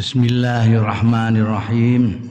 Bismillahirrahmanirrahim. 0.00 2.24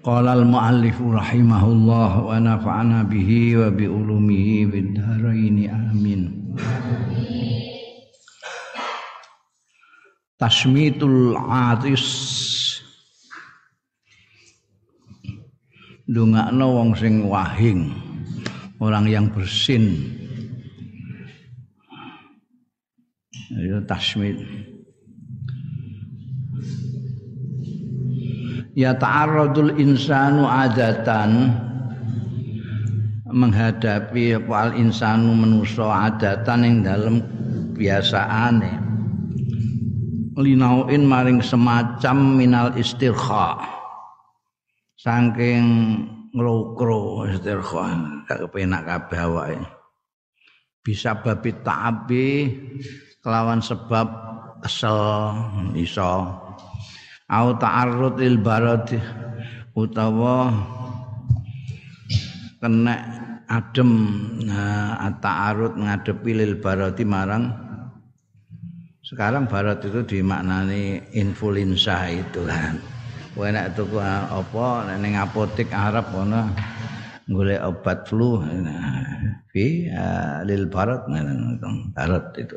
Qala 0.00 0.40
al-muallif 0.40 0.96
rahimahullah 0.96 2.24
wa 2.24 2.32
nafa'ana 2.40 3.04
bihi 3.04 3.60
wa 3.60 3.68
bi 3.68 3.84
ulumihi 3.84 4.72
bid 4.72 4.96
amin. 4.96 6.32
Tasmitul 10.40 11.36
atis 11.36 12.08
Dungakno 16.08 16.72
wong 16.72 16.96
sing 16.96 17.28
wahing 17.28 17.92
orang 18.80 19.12
yang 19.12 19.28
bersin 19.28 20.08
itu 23.60 23.76
tasmit 23.84 24.40
ya 28.76 28.96
ta'arradul 28.96 29.76
insanu 29.80 30.48
adatan. 30.48 31.52
Menghadapi 33.32 34.36
al 34.44 34.76
insanu 34.76 35.32
menuso 35.32 35.88
adatan 35.88 36.68
yang 36.68 36.76
dalam 36.84 37.16
biasaane 37.72 38.82
linauin 40.36 41.04
maring 41.04 41.40
semacam 41.44 42.16
minal 42.36 42.68
istirkha. 42.76 43.56
Saking 44.96 45.64
nglokro 46.32 47.28
istirkha. 47.28 47.84
Gak 48.28 48.38
kepenak 48.48 48.84
kabeh 48.84 49.20
awake. 49.24 49.64
Bisa 50.82 51.14
babi 51.20 51.50
ta'abi 51.62 52.28
kelawan 53.22 53.62
sebab 53.62 54.08
kesel 54.66 55.38
iso 55.78 56.41
au 57.32 57.56
ta'arrud 57.56 58.20
lil 58.20 58.36
barad 58.44 58.92
utawa 59.72 60.52
kena 62.60 62.94
adem 63.48 63.90
nah 64.44 65.08
ta'arud 65.16 65.80
ngadepi 65.80 66.30
lil 66.36 66.60
barati 66.60 67.04
marang. 67.08 67.48
Sekarang 69.02 69.44
barat 69.44 69.84
itu 69.84 70.00
dimaknani 70.08 71.12
influenza 71.12 72.08
itu 72.08 72.48
kan. 72.48 72.80
Kowe 73.36 73.48
nek 73.48 73.76
tuku 73.76 74.00
apa 74.00 74.96
ning 74.96 75.16
apotek 75.20 75.68
Arab 75.72 76.12
ngono 76.12 76.48
golek 77.28 77.60
obat 77.60 78.08
flu 78.08 78.40
fi 79.52 79.88
lil 80.48 80.64
barat 80.68 81.04
barat 81.92 82.24
itu. 82.40 82.56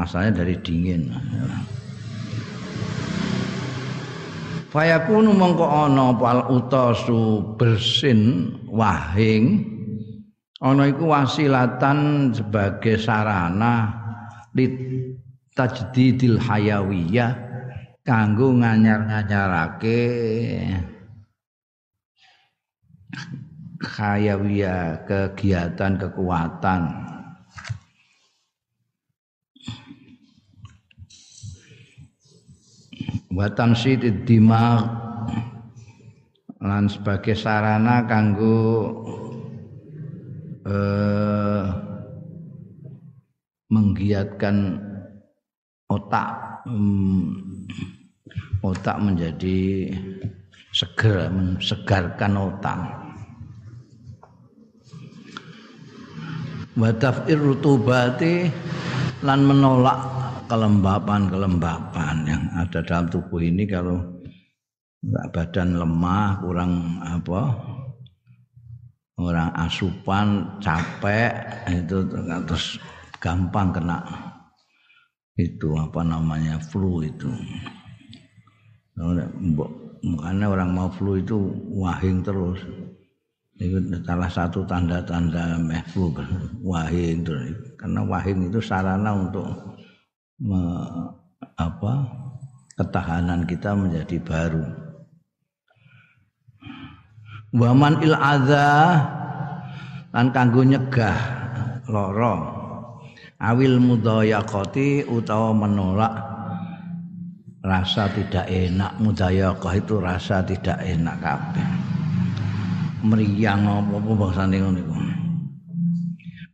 Asalnya 0.00 0.40
dari 0.44 0.56
dingin 0.64 1.12
Fayakunu 4.74 5.30
mongko 5.38 5.70
ana 5.70 6.10
pal 6.18 6.50
utasu 6.50 7.54
bersin 7.54 8.50
wahing 8.66 9.62
ana 10.58 10.90
iku 10.90 11.14
wasilatan 11.14 12.34
sebagai 12.34 12.98
sarana 12.98 13.94
lit 14.50 14.74
tajdidil 15.54 16.42
hayawiyah 16.42 17.38
kanggo 18.02 18.50
nganyar-nganyarake 18.50 20.02
hayawiyah 23.78 25.06
kegiatan 25.06 26.02
kekuatan 26.02 27.13
wa 33.34 33.50
tamsidid 33.50 34.22
dimag 34.22 34.86
lan 36.62 36.86
sebagai 36.86 37.34
sarana 37.34 38.06
kanggo 38.06 38.94
eh, 40.64 41.66
menggiatkan 43.74 44.78
otak 45.90 46.62
hmm, 46.70 47.66
otak 48.62 48.96
menjadi 49.02 49.90
seger 50.74 51.28
mensegarkan 51.30 52.32
otak. 52.38 52.80
Wa 56.74 56.90
taf'ir 56.90 57.38
rutubati 57.38 58.50
lan 59.22 59.46
menolak 59.46 60.13
kelembapan-kelembapan 60.54 62.16
yang 62.30 62.42
ada 62.54 62.78
dalam 62.86 63.10
tubuh 63.10 63.42
ini 63.42 63.66
kalau 63.66 63.98
badan 65.34 65.82
lemah, 65.82 66.38
kurang 66.38 67.02
apa? 67.02 67.42
Orang 69.18 69.50
asupan, 69.58 70.58
capek 70.62 71.34
itu 71.74 72.06
terus 72.46 72.78
gampang 73.18 73.74
kena 73.74 73.98
itu 75.34 75.74
apa 75.74 76.06
namanya 76.06 76.62
flu 76.62 77.02
itu. 77.02 77.30
Makanya 80.06 80.46
orang 80.54 80.70
mau 80.70 80.86
flu 80.86 81.18
itu 81.18 81.34
wahing 81.74 82.22
terus. 82.22 82.62
Itu 83.58 83.78
salah 84.06 84.30
satu 84.30 84.62
tanda-tanda 84.66 85.58
meh 85.58 85.82
flu 85.90 86.14
wahing 86.62 87.26
terus. 87.26 87.54
Karena 87.74 88.06
wahing 88.06 88.50
itu 88.50 88.62
sarana 88.62 89.14
untuk 89.14 89.46
me, 90.42 90.62
apa 91.54 91.92
ketahanan 92.74 93.46
kita 93.46 93.74
menjadi 93.74 94.18
baru. 94.18 94.64
Waman 97.54 98.02
il 98.02 98.18
adza 98.18 98.98
lan 100.10 100.26
kanggo 100.34 100.66
nyegah 100.66 101.18
lara. 101.86 102.62
Awil 103.44 103.78
mudayaqati 103.78 105.06
utawa 105.06 105.54
menolak 105.54 106.14
rasa 107.62 108.10
tidak 108.10 108.50
enak. 108.50 108.98
Mudayaqah 108.98 109.72
itu 109.78 109.94
rasa 110.02 110.42
tidak 110.42 110.82
enak 110.82 111.14
kabeh. 111.22 111.68
Meriang 113.04 113.68
apa-apa 113.68 114.10
bangsane 114.16 114.56
ngono 114.58 114.78
iku. 114.80 114.94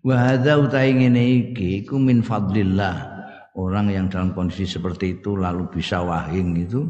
Wa 0.02 0.16
hadza 0.18 0.58
utahe 0.58 0.90
ngene 0.96 1.22
iki 1.54 1.84
iku 1.84 1.96
min 2.00 2.26
fadlillah 2.26 3.19
orang 3.58 3.90
yang 3.90 4.06
dalam 4.06 4.30
kondisi 4.36 4.68
seperti 4.68 5.18
itu 5.18 5.34
lalu 5.34 5.66
bisa 5.70 6.04
wahing 6.04 6.54
itu 6.60 6.86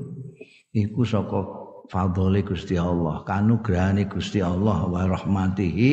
iku 0.77 1.07
saka 1.07 1.41
fadhole 1.89 2.45
Gusti 2.45 2.77
Allah 2.77 3.25
kanugrahane 3.25 4.07
Gusti 4.07 4.45
Allah 4.45 4.85
wa 4.87 5.03
rahmatihi 5.09 5.91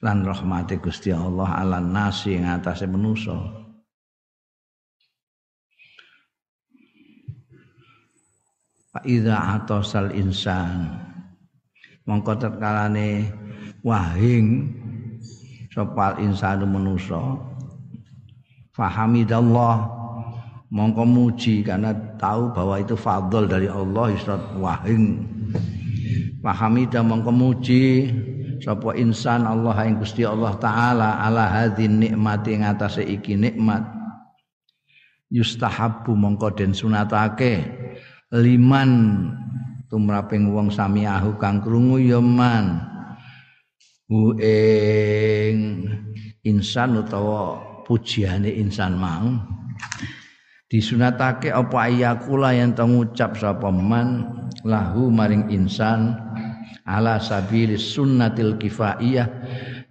lan 0.00 0.24
rahmati 0.24 0.78
Gusti 0.78 1.10
Allah 1.12 1.60
ala 1.60 1.78
nasi 1.82 2.38
ing 2.38 2.46
atase 2.46 2.86
manusa 2.86 3.36
Fa 8.90 9.06
idza 9.06 9.38
atasal 9.54 10.10
insan 10.18 10.90
mongko 12.10 12.42
tetkalane 12.42 13.30
wahing 13.86 14.66
sapa 15.70 16.18
insanu 16.18 16.66
manusa 16.66 17.49
fahamidallah 18.80 19.92
mongko 20.72 21.04
muji 21.04 21.60
karena 21.60 21.92
tahu 22.16 22.56
bahwa 22.56 22.80
itu 22.80 22.96
fadl 22.96 23.44
dari 23.44 23.68
Allah 23.68 24.08
israt 24.16 24.40
wahing. 24.56 25.20
Fahamidah 26.40 27.04
mongko 27.04 27.28
muji 27.28 28.08
sapa 28.64 28.96
insan 28.96 29.44
Allah 29.44 29.76
yang 29.84 30.00
Gusti 30.00 30.24
Allah 30.24 30.56
taala 30.56 31.20
ala 31.20 31.44
hadzin 31.52 32.00
nikmati 32.00 32.56
ngatasé 32.56 33.04
iki 33.04 33.36
nikmat. 33.36 33.84
Yustahabbu 35.28 36.16
mongko 36.16 36.56
den 36.56 36.72
sunatake. 36.72 37.60
Liman 38.32 38.90
tumraping 39.92 40.54
wong 40.54 40.72
samiahu 40.72 41.36
kang 41.36 41.60
krungu 41.60 42.00
ya 42.00 42.22
man. 42.22 42.88
Ing 44.40 45.58
insan 46.42 46.98
utawa 46.98 47.69
pujiane 47.90 48.54
insan 48.54 48.94
mau. 48.94 49.34
Disunatake 50.70 51.50
apa 51.50 51.90
ayakula 51.90 52.54
yang 52.54 52.78
ngucap 52.78 53.34
sapa 53.34 53.74
man 53.74 54.30
lahu 54.62 55.10
maring 55.10 55.50
insan 55.50 56.14
ala 56.86 57.18
sabili 57.18 57.74
sunnatil 57.74 58.54
kifaiyah 58.54 59.26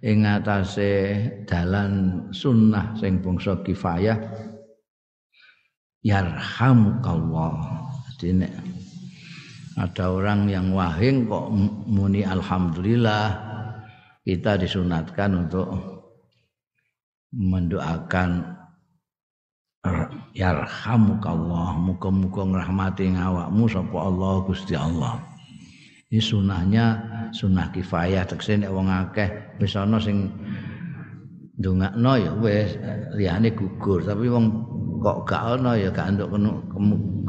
ing 0.00 0.24
atase 0.24 1.20
dalan 1.44 2.24
sunnah 2.32 2.96
sing 2.96 3.20
bangsa 3.20 3.60
kifayah 3.60 4.16
yarhamukallah. 6.00 7.84
Jadi 8.16 8.48
ada 9.76 10.04
orang 10.08 10.48
yang 10.48 10.72
wahing 10.72 11.28
kok 11.28 11.52
muni 11.84 12.24
alhamdulillah 12.24 13.36
kita 14.24 14.56
disunatkan 14.56 15.44
untuk 15.44 15.99
mendoakan 17.30 18.58
yarhamukallah 20.36 21.78
muga-muga 21.80 22.42
ngrahmati 22.44 23.16
ngawakmu 23.16 23.64
sapa 23.70 23.96
Allah 23.96 24.34
Gusti 24.44 24.74
Allah. 24.76 25.22
Ini 26.10 26.18
sunahnya 26.18 26.84
sunah 27.30 27.70
kifayah. 27.70 28.26
Tekse 28.26 28.58
nek 28.58 28.74
wong 28.74 28.90
akeh 28.90 29.30
wis 29.62 29.78
ana 29.78 30.02
sing 30.02 30.26
ndongakno 31.54 32.12
ya 32.18 32.32
wis 32.34 32.74
liyane 33.14 33.54
gugur. 33.54 34.02
Tapi 34.02 34.26
wong 34.26 34.50
kok 35.00 35.24
gak 35.30 35.56
ana 35.56 35.78
ya 35.78 35.88
gak 35.94 36.10
entuk 36.12 36.34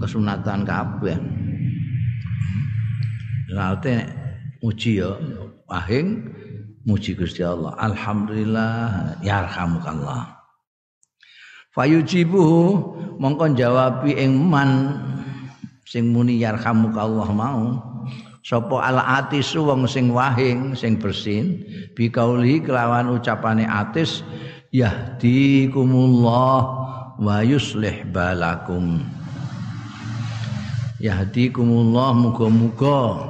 kesunatan 0.02 0.66
kabeh. 0.66 1.18
Nek 3.54 3.86
muji 4.66 4.98
ya 4.98 5.14
wahing 5.70 6.26
muji 6.88 7.18
Gusti 7.18 7.46
Allah. 7.46 7.78
Alhamdulillah 7.78 9.20
yarhamukallah 9.22 10.42
fayujibu 11.72 12.44
mongko 13.20 13.56
jawabi 13.56 14.16
ing 14.20 14.36
man 14.52 15.00
sing 15.88 16.12
muni 16.12 16.40
yarhamukallah 16.40 17.32
mau. 17.32 17.80
Sapa 18.42 18.82
al 18.82 18.98
atisu 18.98 19.70
wong 19.70 19.86
sing 19.86 20.10
wahing 20.10 20.74
sing 20.74 20.98
bersin. 20.98 21.62
Bi 21.94 22.10
kauli 22.10 22.58
kelawan 22.58 23.14
ucapane 23.14 23.70
atis 23.70 24.26
yahdikumullah 24.74 26.58
wa 27.22 27.38
yuslih 27.46 28.02
balakum. 28.10 29.06
Yahdikumullah 30.98 32.14
muga-muga 32.18 33.30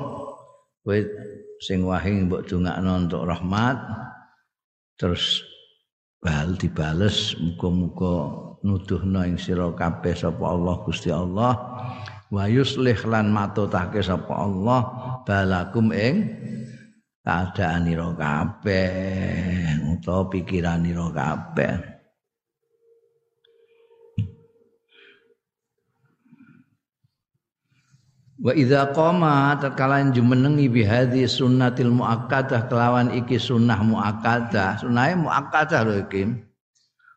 sing 1.61 1.85
wahing 1.85 2.25
mbok 2.25 2.49
dongakno 2.49 3.05
untuk 3.05 3.29
rahmat 3.29 3.77
terus 4.97 5.45
bal 6.17 6.57
dibales 6.57 7.37
muga-muga 7.37 8.49
nuduhna 8.61 9.25
ing 9.25 9.37
sira 9.37 9.69
kabeh 9.73 10.13
sapa 10.13 10.41
Allah 10.41 10.75
Gusti 10.85 11.09
Allah. 11.09 11.53
Wa 12.31 12.47
yuslih 12.47 12.95
lan 13.11 13.33
matutake 13.35 13.99
sapa 13.99 14.31
Allah 14.31 14.81
balakum 15.27 15.91
ing 15.91 16.31
keadaanira 17.21 18.15
kabeh 18.15 19.77
utawa 19.93 20.31
pikiranira 20.31 21.11
kabeh 21.11 22.00
Wa 28.41 28.57
idza 28.57 28.89
qama 28.97 29.53
tatkala 29.61 30.01
jumenengi 30.09 30.65
bi 30.65 30.81
hadhi 30.81 31.29
sunnatil 31.29 31.93
muakkadah 31.93 32.65
kelawan 32.65 33.13
iki 33.13 33.37
sunnah 33.37 33.77
muakkadah. 33.85 34.81
Sunnahe 34.81 35.13
muakkadah 35.13 35.85
lho 35.85 35.95
iki. 36.09 36.25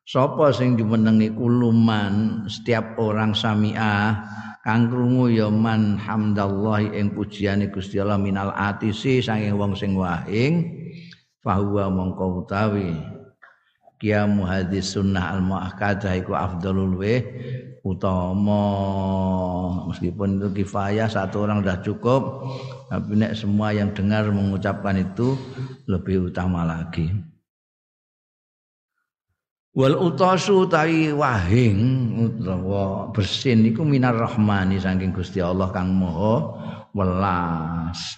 Sapa 0.04 0.52
sing 0.52 0.76
jumenengi 0.76 1.32
kuluman 1.32 2.44
setiap 2.44 3.00
orang 3.00 3.32
samiah 3.32 4.20
kang 4.60 4.92
krungu 4.92 5.32
ya 5.32 5.48
man 5.48 5.96
hamdallah 5.96 6.92
ing 6.92 7.16
pujiane 7.16 7.72
Gusti 7.72 7.96
Allah 7.96 8.20
minal 8.20 8.52
atisi 8.52 9.24
saking 9.24 9.56
wong 9.56 9.72
sing 9.72 9.96
wahing 9.96 10.76
fahuwa 11.40 11.88
mongko 11.88 12.44
utawi 12.44 13.13
kiamu 13.98 14.44
hadis 14.44 14.94
sunnah 14.94 15.34
al 15.34 15.40
muakkadah 15.44 16.12
iku 16.18 16.34
afdalul 16.34 16.98
wa 16.98 17.16
utama. 17.84 18.64
Meskipun 19.92 20.40
itu 20.40 20.48
kifayah 20.64 21.06
satu 21.06 21.44
orang 21.44 21.60
sudah 21.60 21.78
cukup 21.84 22.22
tapi 22.88 23.20
nek 23.20 23.36
semua 23.36 23.76
yang 23.76 23.92
dengar 23.92 24.26
mengucapkan 24.32 24.96
itu 24.98 25.36
lebih 25.84 26.32
utama 26.32 26.64
lagi. 26.64 27.12
Wal 29.74 29.98
utasu 29.98 30.70
tawi 30.70 31.10
wahing 31.10 31.78
utawa 32.22 33.10
bersin 33.10 33.66
iku 33.66 33.82
minar 33.82 34.14
rahmani 34.14 34.78
saking 34.78 35.10
Gusti 35.10 35.42
Allah 35.42 35.74
kang 35.74 35.90
moho 35.90 36.54
welas. 36.94 38.14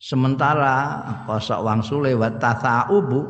Sementara 0.00 1.00
kosok 1.28 1.60
wangsule 1.60 2.16
wa 2.16 2.32
tasaubu 2.40 3.20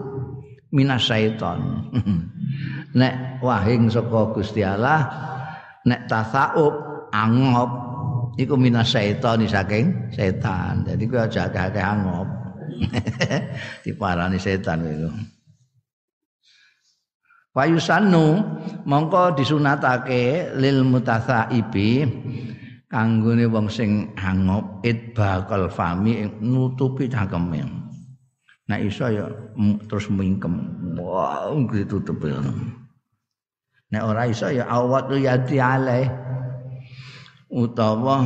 minas 0.75 1.07
syaiton 1.07 1.89
nek 2.99 3.39
wahing 3.39 3.87
saka 3.87 4.35
Gusti 4.35 4.67
Allah 4.67 5.07
nek 5.87 6.11
tasaub 6.11 6.75
angop 7.15 7.71
iku 8.35 8.59
minas 8.59 8.91
syaitan 8.91 9.43
saking 9.47 10.11
setan. 10.11 10.83
Jadi 10.87 11.03
kuwi 11.07 11.21
aja 11.23 11.47
akeh 11.47 11.85
angop. 11.85 12.27
Diparani 13.87 14.39
setan 14.41 14.83
itu. 14.83 15.11
Wayusannu 17.55 18.27
mongko 18.83 19.39
disunatake 19.39 20.51
lil 20.59 20.83
mutasaibi 20.83 22.03
kanggone 22.91 23.47
wong 23.47 23.71
sing 23.71 24.11
angop 24.19 24.83
it 24.83 25.15
bakal 25.15 25.71
fami 25.71 26.27
nutupi 26.43 27.07
cangkeme. 27.07 27.84
Nah 28.65 28.79
iso 28.81 29.05
ya 29.13 29.29
terus 29.89 30.09
mingkem. 30.09 30.55
Wah, 30.97 31.53
wow, 31.53 31.69
ditutup 31.69 32.17
ya. 32.25 32.41
Nek 33.93 34.03
ora 34.03 34.25
iso 34.25 34.49
ya 34.49 34.65
awat 34.65 35.13
yati 35.13 35.61
alaih 35.61 36.09
utawa 37.53 38.25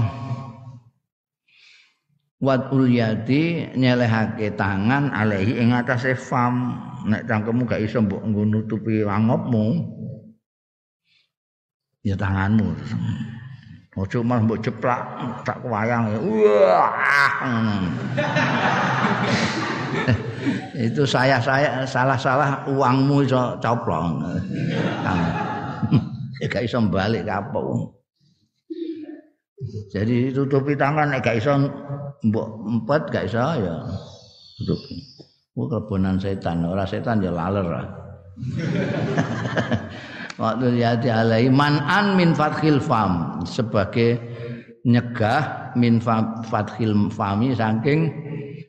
wadul 2.38 2.86
yadi 2.86 3.74
nyelehake 3.74 4.54
tangan 4.54 5.10
alaihi 5.10 5.58
ing 5.58 5.74
atase 5.74 6.14
fam 6.14 6.78
nek 7.10 7.26
cangkemmu 7.26 7.66
gak 7.66 7.82
iso 7.82 7.98
mbok 7.98 8.22
nutupi 8.24 9.02
wangopmu 9.02 9.90
ya 12.06 12.14
tanganmu 12.14 12.78
Ojo 13.98 14.22
malah 14.22 14.46
mbok 14.46 14.62
jeplak 14.62 15.02
tak 15.42 15.58
wayang 15.66 16.14
wah 16.22 16.86
itu 20.86 21.02
saya 21.02 21.42
saya 21.42 21.82
salah 21.82 22.14
salah 22.14 22.62
uangmu 22.70 23.26
iso 23.26 23.58
coplong 23.58 24.22
gak 26.46 26.62
iso 26.62 26.78
balik 26.86 27.26
kapok. 27.26 27.90
Jadi 29.90 30.30
tutupi 30.30 30.78
tangan 30.78 31.10
nek 31.10 31.26
gak 31.26 31.42
iso 31.42 31.58
mbok 32.22 32.46
empet 32.70 33.02
gak 33.10 33.26
iso 33.26 33.42
ya 33.42 33.82
tutupi. 34.62 34.94
Ku 35.58 35.66
kebonan 35.66 36.22
setan, 36.22 36.62
ora 36.62 36.86
setan 36.86 37.18
ya 37.18 37.34
laler. 37.34 37.66
Waktu 40.38 40.78
yati 40.78 41.10
alai 41.10 41.50
man'an 41.50 42.14
min 42.14 42.30
fathil 42.30 42.78
fam 42.78 43.42
sebagai 43.42 44.22
nyegah 44.86 45.74
min 45.74 45.98
fathil 46.46 47.10
fami 47.10 47.50
saking 47.58 48.06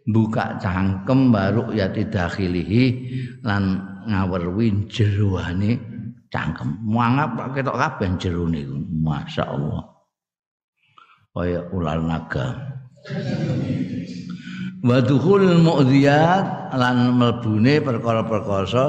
buka 0.10 0.58
cangkem 0.58 1.30
baru 1.30 1.70
yati 1.70 2.10
dakhilihi 2.10 2.84
lan 3.46 3.86
ngawerwi 4.10 4.90
jeroane 4.90 5.78
cangkem. 6.34 6.74
Mangap 6.90 7.38
ketok 7.54 7.78
kabeh 7.78 8.18
jero 8.18 8.50
niku 8.50 8.74
masyaallah. 9.06 9.86
Kaya 11.30 11.62
ular 11.70 12.02
naga. 12.02 12.58
Wa 14.82 14.98
dukhul 15.06 15.62
mu'dhiyat 15.62 16.74
lan 16.74 17.14
mlebune 17.14 17.78
perkara-perkara 17.78 18.86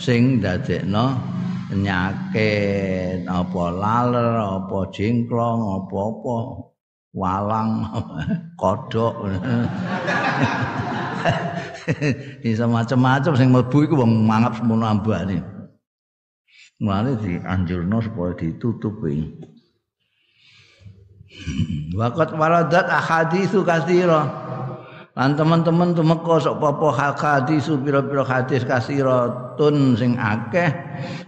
sing 0.00 0.40
dadekno 0.40 1.18
penyakit 1.72 3.24
apa 3.24 3.62
laler 3.72 4.36
apa 4.36 4.78
jengklong 4.92 5.80
apa-apa 5.80 6.36
walang 7.16 7.88
kodok 8.60 9.16
bisa 12.44 12.68
macam-macam 12.68 13.32
sing 13.32 13.48
mlebu 13.48 13.88
iku 13.88 14.04
wong 14.04 14.28
mangap 14.28 14.60
semono 14.60 14.84
ambane 14.84 15.40
Mulane 16.82 17.14
dianjurno 17.14 18.02
supaya 18.02 18.34
ditutupi. 18.34 19.22
Waqat 21.98 22.34
waradat 22.34 22.90
ahaditsu 22.90 23.62
katsira. 23.62 24.26
Lan 25.12 25.36
teman-teman 25.36 25.92
tumeka 25.92 26.40
sok 26.40 26.56
apa 26.64 26.88
hadisu 27.12 27.84
pira-pira 27.84 28.24
hadis 28.24 28.64
kasiratun 28.64 29.92
sing 29.92 30.16
akeh 30.16 30.72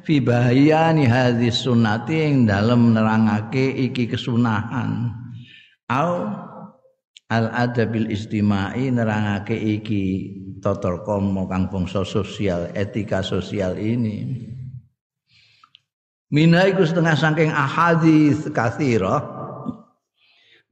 fi 0.08 0.24
bahayani 0.24 1.04
hadis 1.04 1.60
sunnati 1.60 2.16
ing 2.16 2.48
dalem 2.48 2.96
nerangake 2.96 3.76
iki 3.76 4.08
kesunahan. 4.08 5.12
Au 5.92 6.32
al 7.28 7.46
adabil 7.52 8.08
istimai 8.08 8.88
nerangake 8.88 9.52
iki 9.52 10.32
tata 10.64 11.04
krama 11.04 11.44
kang 11.44 11.68
bangsa 11.68 12.08
sosial, 12.08 12.72
etika 12.72 13.20
sosial 13.20 13.76
ini. 13.76 14.48
Mina 16.32 16.64
iku 16.72 16.88
setengah 16.88 17.20
saking 17.20 17.52
ahadis 17.52 18.48
kathira 18.48 19.20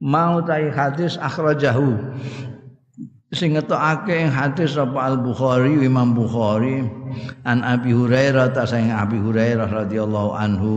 mau 0.01 0.41
tai 0.41 0.73
hadis 0.73 1.13
akhrajahu 1.21 1.93
sing 3.33 3.57
ngetokake 3.57 4.13
ing 4.13 4.29
hadis 4.29 4.77
sapa 4.77 5.09
Al 5.09 5.17
Bukhari 5.17 5.81
Imam 5.81 6.13
Bukhari 6.13 6.85
an 7.49 7.65
Abi 7.65 7.89
Hurairah 7.89 8.53
ta 8.53 8.63
sayang 8.63 8.93
Abi 8.93 9.17
Hurairah 9.17 9.69
radhiyallahu 9.69 10.31
anhu 10.37 10.73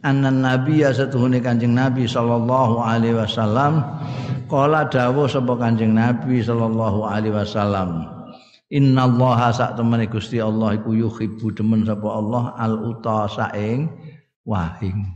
anna 0.00 0.32
nabi 0.32 0.80
satuhune 0.82 1.38
Kanjeng 1.44 1.76
Nabi 1.76 2.08
sallallahu 2.08 2.80
alaihi 2.80 3.20
wasallam 3.20 3.84
qala 4.48 4.88
dawuh 4.88 5.28
sapa 5.28 5.52
Kanjeng 5.60 5.92
Nabi 5.92 6.40
sallallahu 6.40 7.04
alaihi 7.04 7.36
wasallam 7.36 8.16
Inna 8.74 9.06
Allah 9.06 9.54
sak 9.54 9.78
temene 9.78 10.10
Gusti 10.10 10.42
Allah 10.42 10.74
iku 10.74 10.90
yuhibbu 10.90 11.54
demen 11.54 11.86
sapa 11.86 12.08
Allah 12.10 12.50
al 12.58 12.74
utasa 12.82 13.54
ing 13.54 13.86
wahing. 14.42 15.06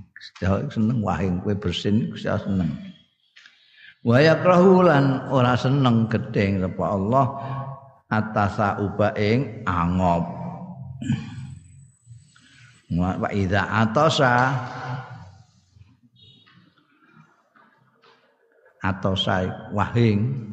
Seneng 0.70 1.02
wahing 1.02 1.42
kowe 1.42 1.50
bersin 1.58 2.14
Gusti 2.14 2.30
seneng. 2.30 2.70
Wa 4.00 4.16
yakrahu 4.16 4.80
lan 4.84 5.28
ora 5.28 5.52
seneng 5.56 6.08
gedeng 6.08 6.64
sapa 6.64 6.84
Allah 6.88 7.26
atasa 8.10 8.82
uba 8.82 9.14
ing 9.14 9.62
angop. 9.64 10.26
Wa 12.90 13.30
idza 13.30 13.70
atasa 13.70 14.50
atosa. 18.82 19.70
Wahing. 19.70 20.50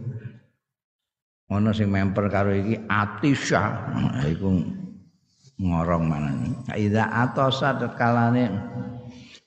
Ana 1.47 1.71
sing 1.71 1.89
memper 1.89 2.29
karo 2.29 2.53
iki 2.53 2.77
atisha. 2.85 3.89
Iku 4.27 4.61
ngorong 5.57 6.03
mana 6.05 6.29
idza 6.77 7.09
atosa 7.09 7.73
tekalane 7.81 8.45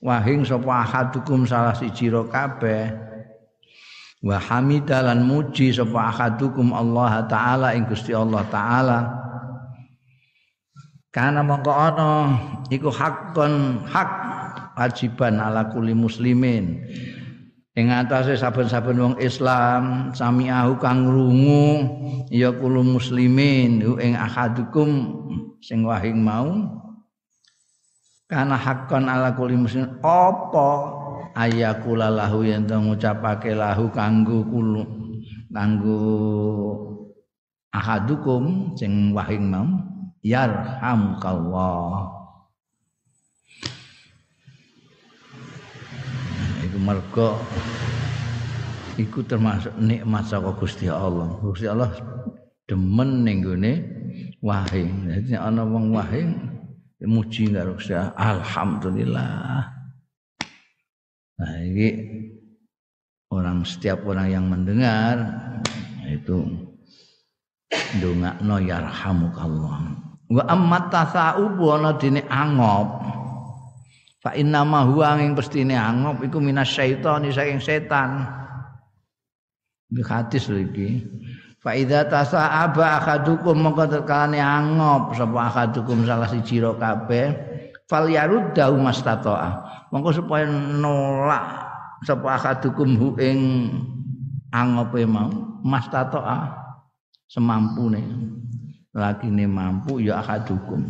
wahing 0.03 0.43
sapa 0.43 0.83
ahadukum 0.83 1.47
salah 1.47 1.71
siji 1.71 2.11
kabeh 2.11 3.10
wa 4.21 4.37
hamidalan 4.37 5.25
muji 5.25 5.73
sapa 5.73 6.13
ahadukum 6.13 6.69
Allah 6.77 7.25
taala 7.25 7.73
ing 7.73 7.89
Gusti 7.89 8.13
Allah 8.13 8.45
taala. 8.53 8.99
Karena 11.11 11.43
mongko 11.43 11.73
ana 11.75 12.11
iku 12.71 12.87
hakon 12.87 13.83
hak 13.83 14.09
wajiban 14.79 15.41
ala 15.41 15.67
kuli 15.67 15.91
muslimin. 15.91 16.85
Ing 17.71 17.87
atase 17.87 18.35
saben-saben 18.35 18.99
wong 18.99 19.15
Islam 19.19 20.11
samiahu 20.11 20.75
kang 20.79 21.07
rungu 21.07 21.87
ya 22.27 22.51
kulo 22.51 22.83
muslimin 22.83 23.83
ing 23.99 24.13
ahadukum 24.15 25.19
sing 25.59 25.83
wahing 25.83 26.23
mau. 26.23 26.47
Karena 28.31 28.55
hakon 28.55 29.11
ala 29.11 29.35
kuli 29.35 29.59
muslimin 29.59 29.99
apa 29.99 31.00
ayakula 31.35 32.11
lahu 32.11 32.43
to 32.43 32.75
ngucapake 32.77 33.51
lahu 33.55 33.87
kanggo 33.91 34.43
kulo 34.47 34.83
kanggo 35.51 35.99
ahadukum 37.71 38.75
sing 38.75 39.15
wahing 39.15 39.47
mau 39.47 39.67
yarhamukallah 40.21 42.11
iku 46.67 46.77
mergo 46.77 47.29
iku 49.01 49.25
termasuk 49.25 49.73
nikmat 49.81 50.27
saka 50.29 50.53
Gusti 50.55 50.85
Allah. 50.91 51.33
Gusti 51.41 51.65
Allah 51.65 51.89
demen 52.69 53.25
ning 53.25 53.41
gone 53.41 53.73
wahing. 54.45 55.09
Dadi 55.09 55.33
ana 55.33 55.65
wong 55.65 55.95
wahing 55.95 56.37
muji 57.01 57.49
karo 57.49 57.73
alhamdulillah 58.13 59.80
Nah, 61.41 61.57
ini 61.57 61.89
orang 63.33 63.65
setiap 63.65 64.05
orang 64.05 64.29
yang 64.29 64.45
mendengar 64.45 65.25
itu 66.05 66.45
ndongakno 67.97 68.61
yarhamukallah. 68.61 69.79
Wa 70.29 70.43
amma 70.45 70.85
tasaubu 70.93 71.73
ana 71.73 71.97
dene 71.97 72.21
angop. 72.29 73.01
Fa 74.21 74.37
inna 74.37 74.61
ma 74.61 74.85
huwa 74.85 75.17
ing 75.17 75.33
pestine 75.33 75.73
angop 75.73 76.21
iku 76.21 76.37
minasyaitani 76.37 77.33
saking 77.33 77.57
setan. 77.57 78.21
Iki 79.89 80.03
hadis 80.05 80.45
lho 80.45 80.61
iki. 80.61 81.09
Fa 81.57 81.73
idza 81.73 82.05
tasa'aba 82.05 83.01
akadukum 83.01 83.65
mongko 83.65 83.89
tekane 83.89 84.37
angop 84.37 85.17
sapa 85.17 85.49
akadukum 85.49 86.05
salah 86.05 86.29
siji 86.29 86.61
ro 86.61 86.77
kabeh 86.77 87.50
fal 87.91 88.07
yaruddahu 88.07 88.79
mastata'a 88.79 89.49
mongko 89.91 90.23
supaya 90.23 90.47
nolak 90.47 91.43
sapa 92.07 92.39
akadukum 92.39 92.95
hu 92.95 93.07
ing 93.19 93.67
angope 94.55 95.03
mau 95.03 95.27
mastatoa 95.67 96.55
semampune. 97.27 98.01
Lakine 98.91 99.47
mampu 99.47 100.03
ya 100.03 100.19
akadukum. 100.19 100.83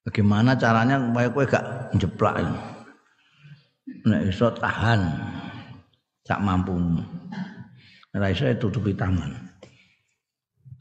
Bagaimana 0.00 0.56
caranya 0.56 0.96
supaya 0.96 1.28
kowe 1.28 1.44
gak 1.44 1.92
njeplak 1.92 2.40
nek 4.06 4.30
iso 4.30 4.50
tahan 4.54 5.02
sak 6.22 6.38
mampumu 6.42 7.02
ora 8.14 8.30
iso 8.30 8.46
tutupi 8.54 8.94
tangan 8.94 9.45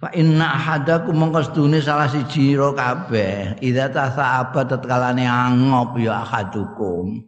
Fa 0.06 0.14
inna 0.14 0.54
ahadakum 0.54 1.18
mongko 1.18 1.50
sedune 1.50 1.82
salah 1.82 2.06
siji 2.06 2.54
ro 2.54 2.78
kabeh. 2.78 3.58
Idza 3.58 3.90
tasaba 3.90 4.62
tetkalane 4.62 5.26
angop 5.26 5.98
ya 5.98 6.22
ahadukum. 6.22 7.26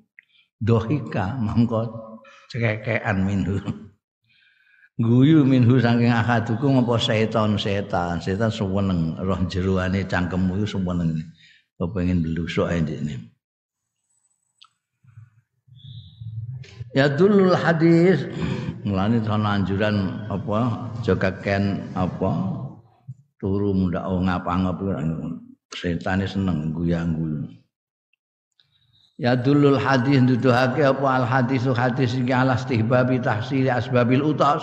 Dohika 0.62 1.41
mongko 1.41 1.89
cekekean 2.53 3.25
minhu. 3.25 3.57
Guyu 5.01 5.41
minhu 5.41 5.81
saking 5.81 6.13
ahadukum 6.13 6.86
apa 6.86 7.01
setan 7.01 7.57
setan 7.57 8.22
setan 8.22 8.53
suweneng 8.53 9.17
roh 9.25 9.41
jeroane 9.50 10.05
cangkemmu 10.05 10.62
iku 10.62 10.77
suweneng 10.77 11.17
kepengin 11.81 12.22
blusuk 12.22 12.69
ae 12.69 12.77
ndekne? 12.77 13.25
Ya 16.93 17.10
dulul 17.10 17.57
hadis. 17.57 18.22
Mulane 18.86 19.17
ana 19.25 19.57
anjuran 19.57 20.29
apa? 20.29 20.93
Jaga 21.01 21.34
ken 21.41 21.81
apa 21.98 22.67
turu 23.38 23.74
oh 23.74 24.20
ngapa-ngapa 24.25 25.01
setane 25.74 26.25
seneng 26.25 26.74
guyang-guyu 26.74 27.46
Ya 29.17 29.34
dulul 29.34 29.82
hadis 29.82 30.22
nuduhake 30.22 30.86
apa 30.86 31.08
al 31.10 31.25
hadis 31.25 31.65
hadis 31.65 32.13
iki 32.13 32.29
ala 32.29 32.53
istihbabi 32.53 33.17
tahsili 33.17 33.65
asbabil 33.65 34.22
utas 34.22 34.62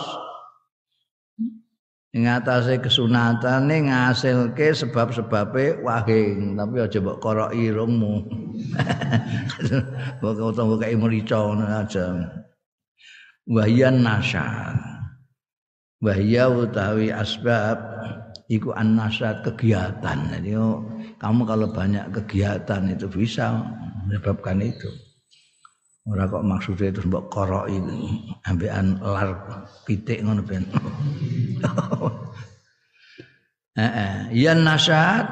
ing 2.15 2.31
atase 2.31 2.79
kesunatane 2.79 3.91
ngasilke 3.91 4.71
sebab-sebabe 4.71 5.83
wahing 5.83 6.55
tapi 6.55 6.79
aja 6.79 7.03
mbok 7.03 7.19
korok 7.19 7.51
irungmu. 7.51 8.31
Kok 10.23 10.55
utawa 10.55 10.79
kaya 10.79 10.95
merica 10.95 11.43
ngono 11.43 11.67
aja. 11.67 12.07
Wahyan 13.51 14.07
nasyar 14.07 14.79
wahya 15.99 16.47
utawi 16.47 17.11
asbab 17.11 17.81
iku 18.49 18.77
annasat 18.77 19.45
kegiatan. 19.45 20.19
Jadi 20.33 20.51
oh, 20.57 20.85
kamu 21.17 21.43
kalau 21.49 21.69
banyak 21.73 22.13
kegiatan 22.13 22.83
itu 22.93 23.09
bisa 23.09 23.65
menyebabkan 24.05 24.61
itu. 24.61 24.91
Ora 26.05 26.29
kok 26.29 26.45
maksudnya 26.45 26.93
itu 26.93 27.01
mbok 27.09 27.33
korok 27.33 27.65
itu 27.73 27.97
ambekan 28.45 29.01
lar 29.01 29.41
pitik 29.89 30.21
ngono 30.21 30.45
ben. 30.45 30.69
Heeh, 33.81 34.29
ya 34.37 34.53
nasat 34.53 35.25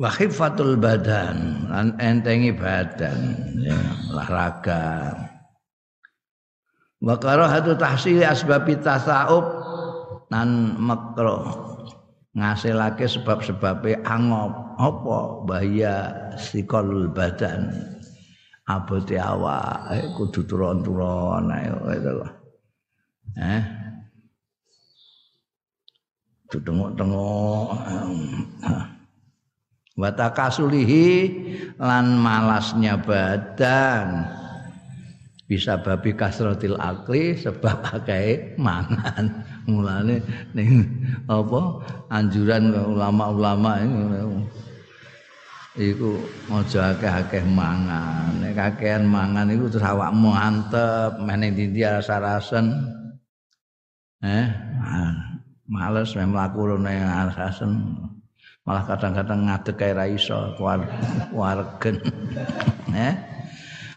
wa 0.00 0.08
khifatul 0.08 0.80
badan 0.80 1.68
lan 1.68 1.92
entengi 2.00 2.48
badan 2.56 3.36
ya 3.60 3.76
olahraga. 4.08 5.12
Wa 7.04 7.20
karahatu 7.20 7.76
tahsili 7.76 8.24
asbabi 8.24 8.80
tasaub 8.80 9.44
nan 10.32 10.80
makruh 10.80 11.67
ngasilake 12.38 13.10
sebab-sebabe 13.10 13.98
angop. 14.06 14.78
Apa? 14.78 15.42
Bahaya 15.42 15.94
sikol 16.38 17.10
badan. 17.10 17.74
Abote 18.68 19.16
awak 19.16 19.96
eh, 19.96 20.04
kudu 20.12 20.44
turun-turun 20.44 21.48
ayo 21.48 21.88
itu 21.88 22.20
eh? 23.40 23.64
Tengok-tengok 26.52 27.68
wa 29.96 30.10
takasulihi 30.12 31.08
lan 31.80 32.20
malasnya 32.20 33.00
badan. 33.00 34.28
Bisa 35.48 35.80
babi 35.80 36.12
kasrotil 36.12 36.76
akli 36.76 37.40
sebab 37.40 37.80
akeh 37.88 38.52
mangan 38.60 39.47
mulane 39.68 40.24
ning 40.56 40.88
apa 41.28 41.60
anjuran 42.08 42.72
ulama-ulama 42.72 43.84
iku 45.78 46.18
aja 46.50 46.96
akeh-akeh 46.96 47.46
mangan. 47.46 48.42
Nek 48.42 48.58
kakean 48.58 49.06
mangan 49.06 49.46
iku 49.52 49.70
terus 49.70 49.86
awakmu 49.86 50.34
antep 50.34 51.22
meneh 51.22 51.54
dindi 51.54 51.86
rasa-rasen 51.86 52.66
eh 54.26 54.50
males 55.70 56.10
meh 56.18 56.26
mlaku 56.26 56.74
rene 56.74 57.06
asasen 57.06 57.70
malah 58.66 58.84
kadang-kadang 58.84 59.46
ngadeg 59.46 59.76
kae 59.78 59.92
ra 59.94 60.04
iso 60.10 60.58
wargen 61.32 61.96
eh 63.08 63.14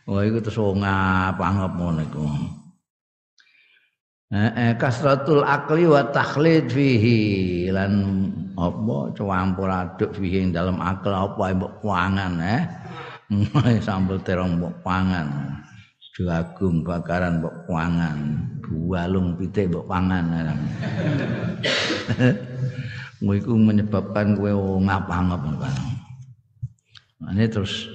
wah 0.05 0.21
iku 0.21 0.37
terus 0.43 0.61
ngap 0.61 1.41
angep 1.41 1.71
ngono 1.73 2.03
eh 4.31 4.73
kasratul 4.79 5.43
akli 5.43 5.83
wa 5.87 6.07
takhlid 6.07 6.71
fihi. 6.71 7.67
Lan 7.67 7.93
apa 8.55 9.11
campur 9.15 9.67
aduk 9.67 10.15
fihi 10.15 10.47
dalam 10.55 10.79
akal 10.79 11.11
apa 11.11 11.51
mbok 11.51 11.83
pangan 11.83 12.39
eh? 12.39 12.63
Mulai 13.31 13.79
sambel 13.83 14.19
terong 14.23 14.59
mbok 14.59 14.75
pangan. 14.83 15.59
Jagung 16.15 16.83
bakaran 16.83 17.43
mbok 17.43 17.67
pangan. 17.67 18.17
Bualung 18.71 19.35
pitik 19.35 19.67
mbok 19.71 19.87
pangan 19.87 20.25
Kowe 23.21 23.37
iku 23.37 23.53
menyebabkan 23.53 24.33
kowe 24.33 24.81
ngap-ngap 24.81 25.41
kan. 25.61 25.75
Ini 27.29 27.45
terus 27.53 27.85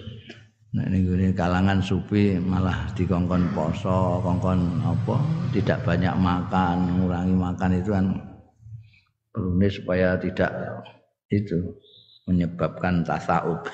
nek 0.76 0.92
ning 0.92 1.32
kalangan 1.32 1.80
sufi 1.80 2.36
malah 2.36 2.84
dikongkon 2.92 3.48
poso, 3.56 4.20
kongkon 4.20 4.84
apa 4.84 5.16
tidak 5.56 5.80
banyak 5.88 6.12
makan, 6.20 6.76
mengurangi 6.92 7.32
makan 7.32 7.70
itu 7.80 7.90
kan 7.96 8.06
perlu 9.32 9.56
supaya 9.72 10.20
tidak 10.20 10.52
itu 11.32 11.56
menyebabkan 12.28 13.00
tasawuf. 13.08 13.64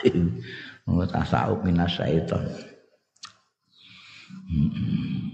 tasawuf 1.15 1.59
minas 1.67 1.91
syaitan. 1.99 2.47
Hmm. 4.33 5.33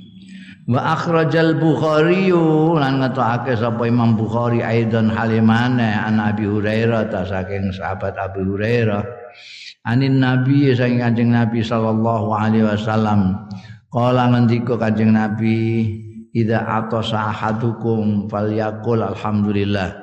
wa 0.69 0.93
akhrajal 0.93 1.57
bukhari 1.57 2.29
lan 2.75 3.01
ngetokake 3.01 3.57
sapa 3.57 3.89
imam 3.89 4.19
bukhari 4.19 4.61
aidan 4.61 5.09
halimane 5.09 5.87
an 5.87 6.21
abi 6.21 6.45
hurairah 6.45 7.09
ta 7.09 7.25
saking 7.25 7.73
sahabat 7.73 8.13
abi 8.21 8.43
hurairah 8.45 9.18
anin 9.89 10.21
nabi 10.21 10.77
saking 10.77 11.01
kanjeng 11.01 11.33
nabi 11.33 11.65
sallallahu 11.65 12.29
alaihi 12.37 12.69
wasallam. 12.69 13.49
Kala 13.89 14.29
ngendika 14.37 14.77
kanjeng 14.77 15.17
nabi 15.17 15.89
idza 16.37 16.61
atasa 16.61 17.33
ahadukum 17.33 18.29
falyakul 18.29 19.01
alhamdulillah. 19.01 19.97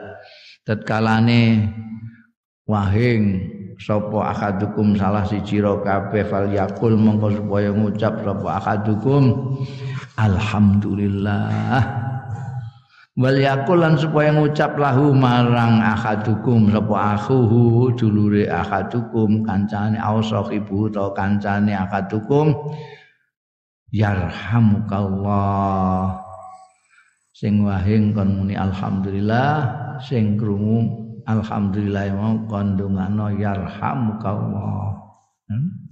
Tatkalane 0.65 1.69
wahing 2.65 3.53
sapa 3.77 4.33
akadukum 4.33 4.97
salah 4.97 5.21
siji 5.21 5.61
ro 5.61 5.85
kabeh 5.85 6.25
falyakul 6.25 6.97
mongko 6.97 7.37
supaya 7.37 7.69
ngucap 7.69 8.25
sapa 8.25 8.49
akadukum 8.57 9.53
alhamdulillah 10.17 12.04
wal 13.15 13.39
yakulan 13.39 13.95
supaya 13.95 14.35
ngucap 14.35 14.75
lahu 14.75 15.15
marang 15.15 15.79
akadukum 15.79 16.67
sapa 16.67 17.15
akhuhu 17.15 17.95
dulure 17.95 18.51
akadukum 18.51 19.47
kancane 19.47 19.95
au 19.95 20.19
sahibu 20.19 20.91
to 20.91 21.15
kancane 21.15 21.71
akadukum 21.71 22.51
yarhamukallah. 23.95 26.19
Sing 27.35 27.67
wahing 27.67 28.15
kon 28.15 28.39
muni 28.39 28.55
alhamdulillah 28.55 29.67
sing 29.99 30.39
krungu 30.39 30.87
alhamdulillah 31.27 32.15
mau 32.15 32.39
kon 32.47 32.79
ndongano 32.79 33.27
yarhamukallah. 33.35 34.95
Hmm? 35.45 35.85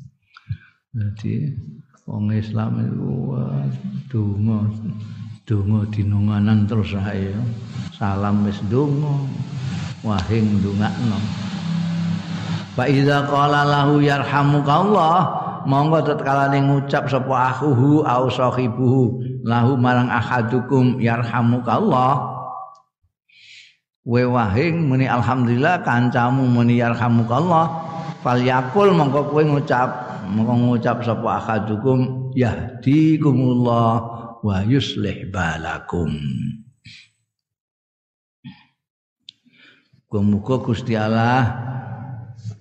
jadi 0.94 1.50
wong 2.06 2.30
Islam 2.38 2.86
itu 2.86 3.34
donga 4.13 4.62
donga 5.43 5.83
dinunganan 5.91 6.63
terus 6.63 6.95
ae. 6.95 7.35
Salam 7.91 8.47
wis 8.47 8.59
donga 8.71 9.12
wahing 10.03 10.63
ndongakno. 10.63 11.19
Fa 12.73 12.88
idza 12.88 13.27
qala 13.27 13.67
lahu 13.67 14.00
yarhamukallah 14.00 15.15
monggo 15.67 16.00
tatkala 16.03 16.50
ngucap 16.50 17.12
sapa 17.12 17.53
akhuhu 17.53 18.01
au 18.07 18.31
sahibuhu 18.31 19.19
lahu 19.43 19.75
marang 19.75 20.07
ahadukum 20.07 20.97
yarhamukallah. 21.03 22.31
We 24.03 24.27
wahing 24.27 24.91
muni 24.91 25.07
alhamdulillah 25.07 25.83
kancamu 25.83 26.48
muni 26.48 26.79
yarhamukallah. 26.79 27.91
Fal 28.24 28.39
yakul 28.39 28.96
monggo 28.96 29.27
kowe 29.27 29.44
ngucap 29.44 29.91
mongko 30.31 30.53
ngucap 30.55 31.03
sapa 31.03 31.44
akadukum 31.44 32.31
yahdikumullah 32.31 34.12
wa 34.44 34.60
yuslih 34.68 35.32
balakum. 35.32 36.12
Muga 40.14 40.62
Gusti 40.62 40.94
Allah 40.94 41.50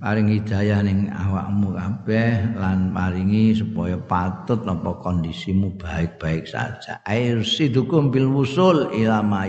paring 0.01 0.33
hidayah 0.33 0.81
ning 0.81 1.12
awakmu 1.12 1.77
kabeh 1.77 2.57
lan 2.57 2.97
paringi 2.97 3.53
supaya 3.53 4.01
patut 4.01 4.64
apa 4.64 5.05
kondisimu 5.05 5.77
baik-baik 5.77 6.49
saja. 6.49 7.05
Air 7.05 7.45
sidukum 7.45 8.09
bil 8.09 8.33
wusul 8.33 8.88
ila 8.97 9.21
ma 9.21 9.45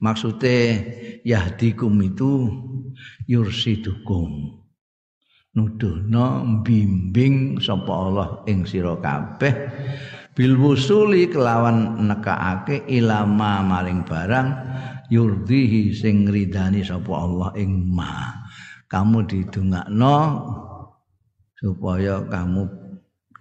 Maksudnya 0.00 0.84
yahdikum 1.24 1.96
itu 2.04 2.52
yursidukum. 3.24 4.60
Nuduhna 5.56 6.44
bimbing 6.60 7.56
sapa 7.56 7.90
Allah 7.90 8.28
ing 8.46 8.68
sira 8.68 9.00
kabeh 9.00 9.54
bil 10.34 10.54
wusuli 10.56 11.26
kelawan 11.26 12.06
nekaake 12.06 12.86
ilama 12.86 13.60
maring 13.66 14.06
barang 14.06 14.48
yurdihi 15.10 15.90
sing 15.90 16.30
ridani 16.30 16.86
sapa 16.86 17.12
Allah 17.12 17.50
ing 17.58 17.90
ma. 17.90 18.46
Kamu 18.90 19.22
didongakno 19.26 20.18
supaya 21.54 22.22
kamu 22.26 22.66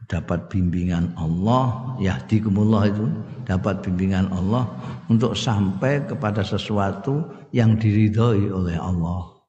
dapat 0.10 0.50
bimbingan 0.50 1.14
Allah 1.18 1.98
yahdikumullah 2.02 2.90
itu 2.90 3.06
dapat 3.46 3.86
bimbingan 3.86 4.30
Allah 4.34 4.66
untuk 5.10 5.38
sampai 5.38 6.06
kepada 6.06 6.42
sesuatu 6.42 7.26
yang 7.54 7.78
diridhoi 7.78 8.50
oleh 8.50 8.78
Allah. 8.78 9.40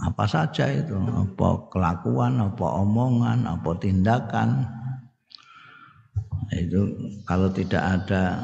Apa 0.00 0.24
saja 0.24 0.70
itu? 0.70 0.96
Apa 0.96 1.68
kelakuan 1.68 2.40
apa 2.40 2.66
omongan 2.80 3.44
apa 3.44 3.70
tindakan 3.76 4.64
itu 6.58 6.80
kalau 7.30 7.46
tidak 7.54 7.78
ada 7.78 8.42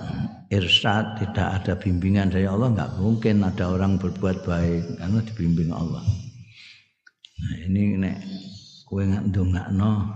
irsyad 0.55 1.19
tidak 1.19 1.59
ada 1.59 1.73
bimbingan 1.75 2.31
dari 2.31 2.47
Allah 2.47 2.71
nggak 2.71 3.03
mungkin 3.03 3.43
ada 3.43 3.67
orang 3.67 3.99
berbuat 3.99 4.47
baik 4.47 5.03
karena 5.03 5.19
dibimbing 5.27 5.75
Allah. 5.75 6.07
Nah 7.37 7.55
ini 7.67 7.99
nek 7.99 8.17
kowe 8.87 9.03
ndongakno 9.03 10.07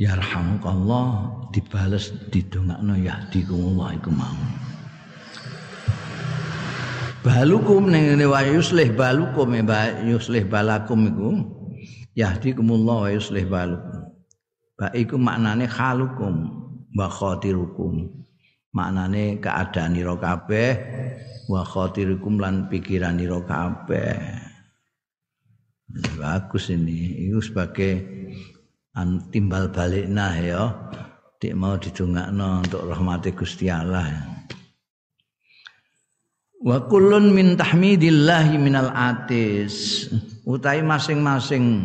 yarhamukallah 0.00 1.08
dibales 1.52 2.16
didongakno 2.32 2.96
yahdikumullah 2.96 3.92
iku 4.00 4.08
mau. 4.08 4.40
Balukum 7.20 7.88
ning 7.88 8.16
ngene 8.16 8.28
wa 8.28 8.40
yuslih 8.44 8.92
balukum 8.96 9.52
ya 9.56 9.92
yuslih 10.04 10.44
balakum 10.48 11.04
iku 11.04 11.28
yahdikumullah 12.16 12.96
wa 13.04 13.08
yuslih 13.12 13.44
balukum 13.44 14.03
ba 14.84 14.92
iku 14.92 15.16
maknane 15.16 15.64
khalukum 15.64 16.44
wa 16.92 17.08
khatirukum 17.08 18.04
maknane 18.76 19.40
keadaan 19.40 19.96
ira 19.96 20.12
kabeh 20.20 20.70
wa 21.48 21.64
khatirukum 21.64 22.36
lan 22.36 22.68
pikiran 22.68 23.16
ira 23.16 23.40
kabeh 23.40 24.20
bagus 26.20 26.68
ini 26.68 27.32
itu 27.32 27.40
sebagai 27.40 28.04
timbal 29.32 29.72
balik 29.72 30.04
nah 30.04 30.36
ya 30.36 30.68
dik 31.40 31.56
mau 31.56 31.80
didongakno 31.80 32.60
untuk 32.64 32.84
rahmati 32.84 33.32
Gusti 33.32 33.72
Allah. 33.72 34.36
Wa 36.64 36.88
kullun 36.88 37.36
min 37.36 37.52
tahmidillahi 37.52 38.56
minal 38.56 38.88
atis. 38.96 40.08
Utai 40.48 40.80
masing-masing 40.80 41.84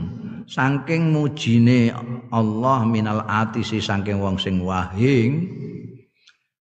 saking 0.49 1.13
mujine 1.13 1.93
Allah 2.33 2.81
minal 2.89 3.21
atisi 3.29 3.77
saking 3.77 4.17
wong 4.17 4.41
sing 4.41 4.65
wahing 4.65 5.45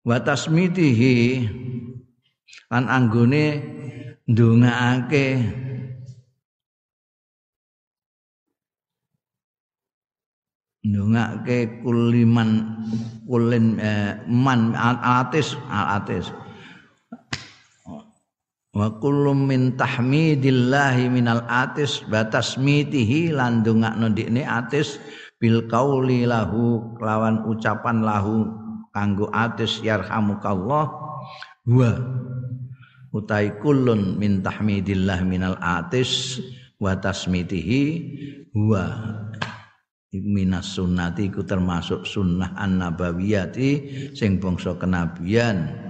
wa 0.08 0.24
tasmitihi 0.24 1.44
lan 2.72 2.88
anggone 2.88 3.60
ndongaake 4.24 5.26
ndongake 10.84 11.84
kuliman 11.84 12.52
kulin 13.28 13.80
eh, 13.80 14.20
man 14.28 14.76
atis 14.76 15.56
atis 15.68 16.32
wa 18.74 18.90
kullu 18.98 19.38
min 19.38 19.78
tahmidillahi 19.78 21.08
minal 21.14 21.46
atis 21.46 22.02
batas 22.10 22.58
mitihi 22.58 23.30
lan 23.30 23.62
dongakno 23.62 24.10
ndikne 24.10 24.42
atis 24.42 24.98
bil 25.38 25.70
qauli 25.70 26.26
lahu 26.26 26.98
lawan 26.98 27.46
ucapan 27.46 28.02
lahu 28.02 28.50
kanggo 28.90 29.30
atis 29.30 29.82
yarhamukallah. 29.86 30.90
Wa 31.64 31.92
utai 33.14 33.56
kullun 33.62 34.18
min 34.18 34.42
tahmidillah 34.42 35.22
minal 35.22 35.56
atis 35.62 36.42
wa 36.82 36.98
tasmitihi 36.98 37.84
wa 38.58 38.90
minas 40.14 40.78
sunnati 40.78 41.30
iku 41.30 41.46
termasuk 41.46 42.06
sunnah 42.06 42.58
an 42.58 42.82
nabawiyati 42.82 43.70
sing 44.18 44.42
bangsa 44.42 44.78
kenabian 44.78 45.83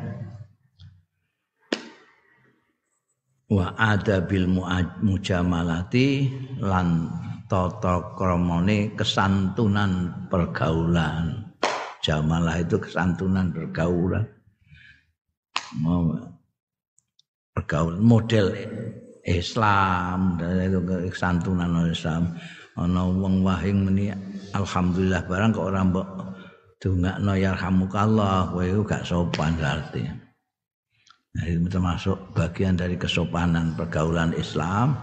wa 3.53 3.69
adabil 3.77 4.49
mujamalati 5.05 6.25
lan 6.57 7.05
tata 7.45 8.17
kramane 8.17 8.97
kesantunan 8.97 10.09
pergaulan. 10.27 11.53
Jamalah 12.01 12.59
itu 12.59 12.81
kesantunan 12.81 13.53
pergaulan. 13.53 14.25
Pergaulan 17.53 18.01
model 18.01 18.57
Islam 19.23 20.35
dan 20.41 20.67
itu 20.67 20.79
kesantunan 21.13 21.87
Islam. 21.87 22.33
Ana 22.73 23.05
wong 23.05 23.45
wahing 23.45 23.85
meni 23.85 24.09
alhamdulillah 24.57 25.29
barang 25.29 25.53
kok 25.53 25.69
ora 25.69 25.85
mbok 25.85 26.07
dongakno 26.81 27.37
yarhamukallah 27.37 28.49
kowe 28.49 28.65
gak 28.81 29.05
sopan 29.05 29.53
berarti 29.61 30.22
nah, 31.33 31.45
itu 31.49 31.65
termasuk 31.69 32.17
bagian 32.37 32.77
dari 32.77 32.97
kesopanan 32.97 33.73
pergaulan 33.73 34.33
Islam. 34.37 34.97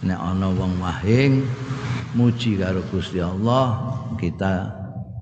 Nek 0.00 0.16
ana 0.16 0.48
wong 0.48 0.80
wahing 0.80 1.44
muji 2.16 2.56
karo 2.56 2.80
Gusti 2.88 3.20
Allah 3.20 3.78
kita 4.16 4.72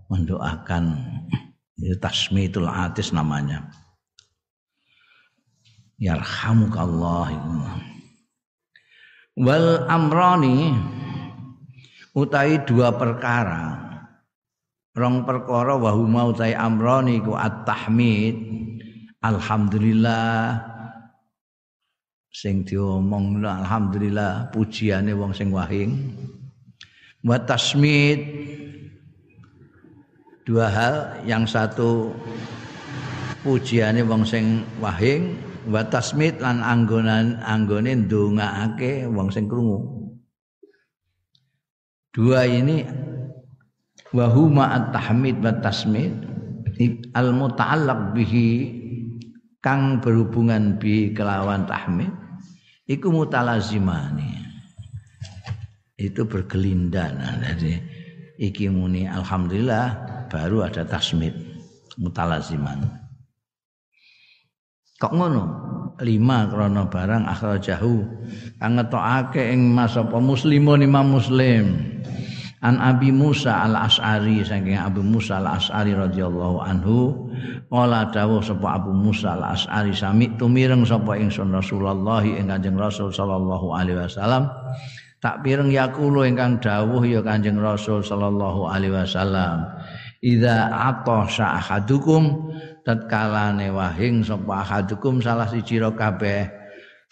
mendoakan 0.09 0.97
itu 1.79 1.95
tasmitul 1.99 2.67
atis 2.67 3.15
namanya. 3.15 3.69
Yarhamukallah. 5.99 7.35
Wal 9.39 9.87
amrani 9.87 10.75
utai 12.15 12.63
dua 12.67 12.95
perkara. 12.95 13.87
Rong 14.99 15.23
perkara 15.23 15.79
wa 15.79 15.95
huma 15.95 16.27
utai 16.27 16.55
amrani 16.59 17.23
ku 17.23 17.39
at-tahmid 17.39 18.35
alhamdulillah. 19.23 20.63
Sing 22.29 22.63
diomong 22.63 23.43
alhamdulillah 23.43 24.53
pujiane 24.55 25.11
wong 25.17 25.35
sing 25.35 25.51
wahing. 25.51 26.15
Wa 27.25 27.41
tasmid. 27.43 28.21
Dua 30.47 30.71
hal 30.71 30.95
yang 31.29 31.45
satu 31.45 32.15
pujiane 33.43 34.07
wong 34.07 34.23
sing 34.23 34.63
wahing. 34.79 35.35
Wa 35.69 35.85
tasmid 35.85 36.41
lan 36.41 36.63
anggonan 36.63 37.43
anggone 37.43 38.07
ndongaake 38.07 39.05
wong 39.11 39.29
sing 39.35 39.51
krungu. 39.51 39.99
Dua 42.15 42.49
ini 42.49 42.87
wa 44.15 44.27
huma 44.31 44.73
at-tahmid 44.79 45.43
wa 45.43 45.53
tasmid. 45.59 46.13
Al 47.19 47.35
muta'allaq 47.35 48.15
bihi 48.15 48.78
kang 49.59 49.99
berhubungan 49.99 50.79
bi 50.79 51.11
kelawan 51.15 51.67
tahmid 51.67 52.11
iku 52.87 53.11
mutalazimani. 53.11 54.47
Itu 55.99 56.31
berkelindan 56.31 57.19
jadi 57.43 57.83
iki 58.39 58.71
muni 58.71 59.11
alhamdulillah 59.11 59.87
baru 60.31 60.71
ada 60.71 60.87
tasmid 60.87 61.35
mutalaziman. 61.99 62.87
Kok 64.99 65.13
ngono? 65.15 65.45
Lima 65.99 66.47
krana 66.47 66.87
barang 66.87 67.27
akhrajahu. 67.27 67.97
Kang 68.63 68.79
ngetokake 68.79 69.51
ing 69.51 69.75
mas 69.75 69.99
apa? 69.99 70.23
Muslimun 70.23 70.87
imam 70.87 71.19
muslim. 71.19 71.75
An 72.59 72.83
Abi 72.83 73.15
Musa 73.15 73.63
al 73.63 73.79
As'ari 73.79 74.43
saking 74.43 74.75
Abu 74.75 74.99
Musa 74.99 75.39
al 75.39 75.63
As'ari 75.63 75.95
radhiyallahu 75.95 76.59
anhu 76.59 77.31
qala 77.71 78.11
dawuh 78.11 78.43
sapa 78.43 78.83
Abu 78.83 78.91
Musa 78.91 79.39
al 79.39 79.55
As'ari 79.55 79.95
sami 79.95 80.27
tumireng 80.35 80.83
sapa 80.83 81.15
ingsun 81.15 81.55
Rasulullah 81.55 82.19
ing 82.27 82.51
Kanjeng 82.51 82.75
Rasul 82.75 83.15
sallallahu 83.15 83.79
alaihi 83.79 84.03
wasallam. 84.03 84.51
Tak 85.23 85.47
pireng 85.47 85.71
yakulo 85.71 86.27
ingkang 86.27 86.59
dawuh 86.59 87.03
ya 87.07 87.23
Kanjeng 87.23 87.63
Rasul 87.63 88.03
sallallahu 88.03 88.67
alaihi 88.67 89.07
wasallam. 89.07 89.63
Idza 90.19 90.67
atasha 90.75 91.63
ahadukum 91.63 92.51
tatkalane 92.83 93.71
wahing 93.71 94.27
sapa 94.27 94.67
ahadukum 94.67 95.23
salah 95.23 95.47
siji 95.47 95.79
kabeh. 95.79 96.51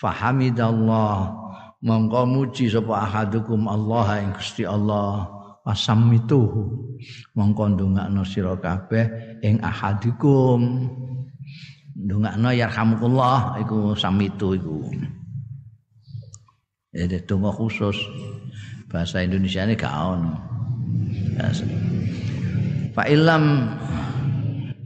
Fahamidallah 0.02 1.38
mongko 1.86 2.22
muji 2.26 2.66
sapa 2.66 3.06
ahadukum 3.06 3.70
Allah 3.70 4.26
ing 4.26 4.34
Gusti 4.34 4.66
Allah 4.66 5.35
wasamituhu. 5.66 6.94
Mongko 7.34 7.74
ndongakno 7.74 8.22
sira 8.22 8.54
kabeh 8.54 9.38
ing 9.42 9.58
ahadukum 9.58 10.86
ndongakno 11.98 12.48
yarhamukallah 12.54 13.58
iku 13.66 13.98
samitu 13.98 14.54
iku. 14.54 14.86
Jadi 16.94 17.26
donga 17.26 17.50
khusus. 17.50 17.98
Bahasa 18.86 19.26
Indonesia 19.26 19.66
ini 19.66 19.74
gak 19.74 19.90
ono. 19.92 20.32
Fa 22.94 23.04
ilam 23.10 23.44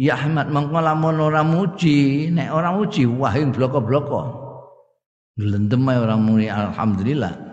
Ya 0.00 0.16
Ahmad 0.16 0.48
mengko 0.48 0.80
lamun 0.80 1.20
ora 1.20 1.44
muji, 1.44 2.32
nek 2.32 2.48
ora 2.56 2.72
muji 2.72 3.04
wahing 3.04 3.52
bloko-bloko. 3.52 4.32
Glendem 5.36 5.84
ae 5.92 6.00
ora 6.00 6.16
muni 6.16 6.48
alhamdulillah. 6.48 7.49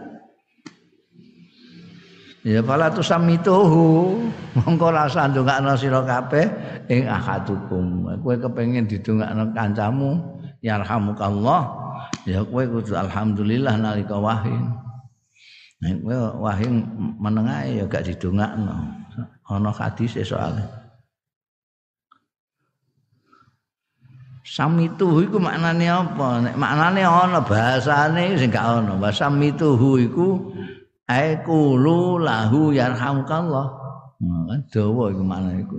Ya 2.48 2.64
fala 2.64 2.88
tusamituhu 2.88 4.16
mongko 4.56 4.88
rasa 4.96 5.28
ndongakno 5.28 5.76
sira 5.76 6.00
kabeh 6.08 6.48
ing 6.88 7.04
ahadukum. 7.04 8.08
Kowe 8.24 8.40
kepengin 8.40 8.88
didongakno 8.88 9.52
kancamu 9.52 10.16
yarhamukallah 10.64 11.68
ya 12.24 12.40
kowe 12.48 12.64
kudu 12.64 12.96
alhamdulillah 12.96 13.76
nalika 13.76 14.16
wahing. 14.16 14.64
Nek 15.84 16.00
kowe 16.00 16.40
wahing 16.48 16.88
meneng 17.20 17.52
ya 17.68 17.84
gak 17.84 18.08
didongakno. 18.08 18.96
Ana 19.52 19.72
hadis 19.76 20.16
soalnya. 20.24 20.64
Samituhu 24.48 25.28
iku 25.28 25.36
maknane 25.36 25.92
apa? 25.92 26.48
Nek 26.48 26.56
maknane 26.56 27.04
ana 27.04 27.44
bahasane 27.44 28.40
sing 28.40 28.48
gak 28.48 28.64
ana. 28.64 28.96
Samituhu 29.12 30.00
iku 30.00 30.56
ae 31.08 31.40
kulu 31.44 32.20
lahu 32.22 32.72
yarhamukallah. 32.76 33.68
Nah, 34.18 34.42
kan 34.50 34.60
dawa 34.72 35.04
iku 35.14 35.24
maknane 35.24 35.60
iku. 35.64 35.78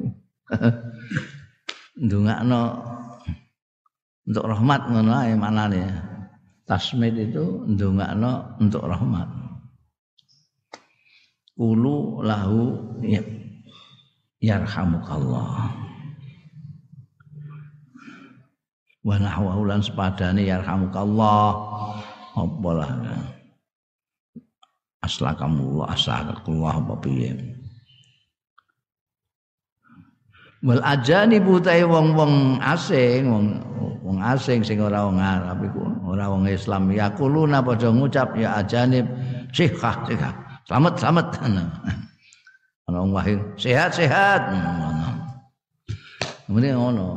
Ndongakno 2.04 2.62
untuk 4.28 4.44
rahmat 4.48 4.80
ngono 4.88 5.12
ae 5.12 5.32
maknane. 5.36 5.82
Tasmid 6.68 7.16
itu 7.16 7.64
ndongakno 7.64 8.60
untuk 8.60 8.84
rahmat. 8.84 9.28
Kulu 11.56 12.22
lahu 12.22 12.76
ya, 13.00 13.24
yarhamukallah. 14.38 15.88
wa 19.08 19.16
nahwahu 19.16 19.64
lan 19.64 19.80
sepadane 19.80 20.44
yarhamukallah 20.44 21.48
apa 22.36 22.70
lah 22.76 22.90
aslakamullah 25.04 25.94
aslakamullah 25.94 26.74
apa 26.78 26.94
piye? 27.02 27.32
Wal 30.58 30.82
ajani 30.82 31.38
butai 31.38 31.86
wong-wong 31.86 32.58
asing 32.58 33.30
wong 33.30 33.46
wong 34.02 34.18
asing 34.18 34.66
sing 34.66 34.82
ora 34.82 35.06
wong 35.06 35.22
Arab 35.22 35.62
iku 35.62 35.86
ora 36.02 36.26
wong 36.26 36.50
Islam. 36.50 36.90
Ya 36.90 37.14
kuluna 37.14 37.62
padha 37.62 37.94
ngucap 37.94 38.34
ya 38.34 38.58
ajanib 38.58 39.06
sihah 39.54 40.02
sihah 40.10 40.34
selamat 40.66 40.94
selamat. 40.98 41.26
Ana 42.90 42.96
wong 43.04 43.12
wahing 43.14 43.40
sehat 43.54 43.94
sehat 43.94 44.50
ngono. 44.50 45.08
Kemudian 46.48 46.80
ngono, 46.80 47.08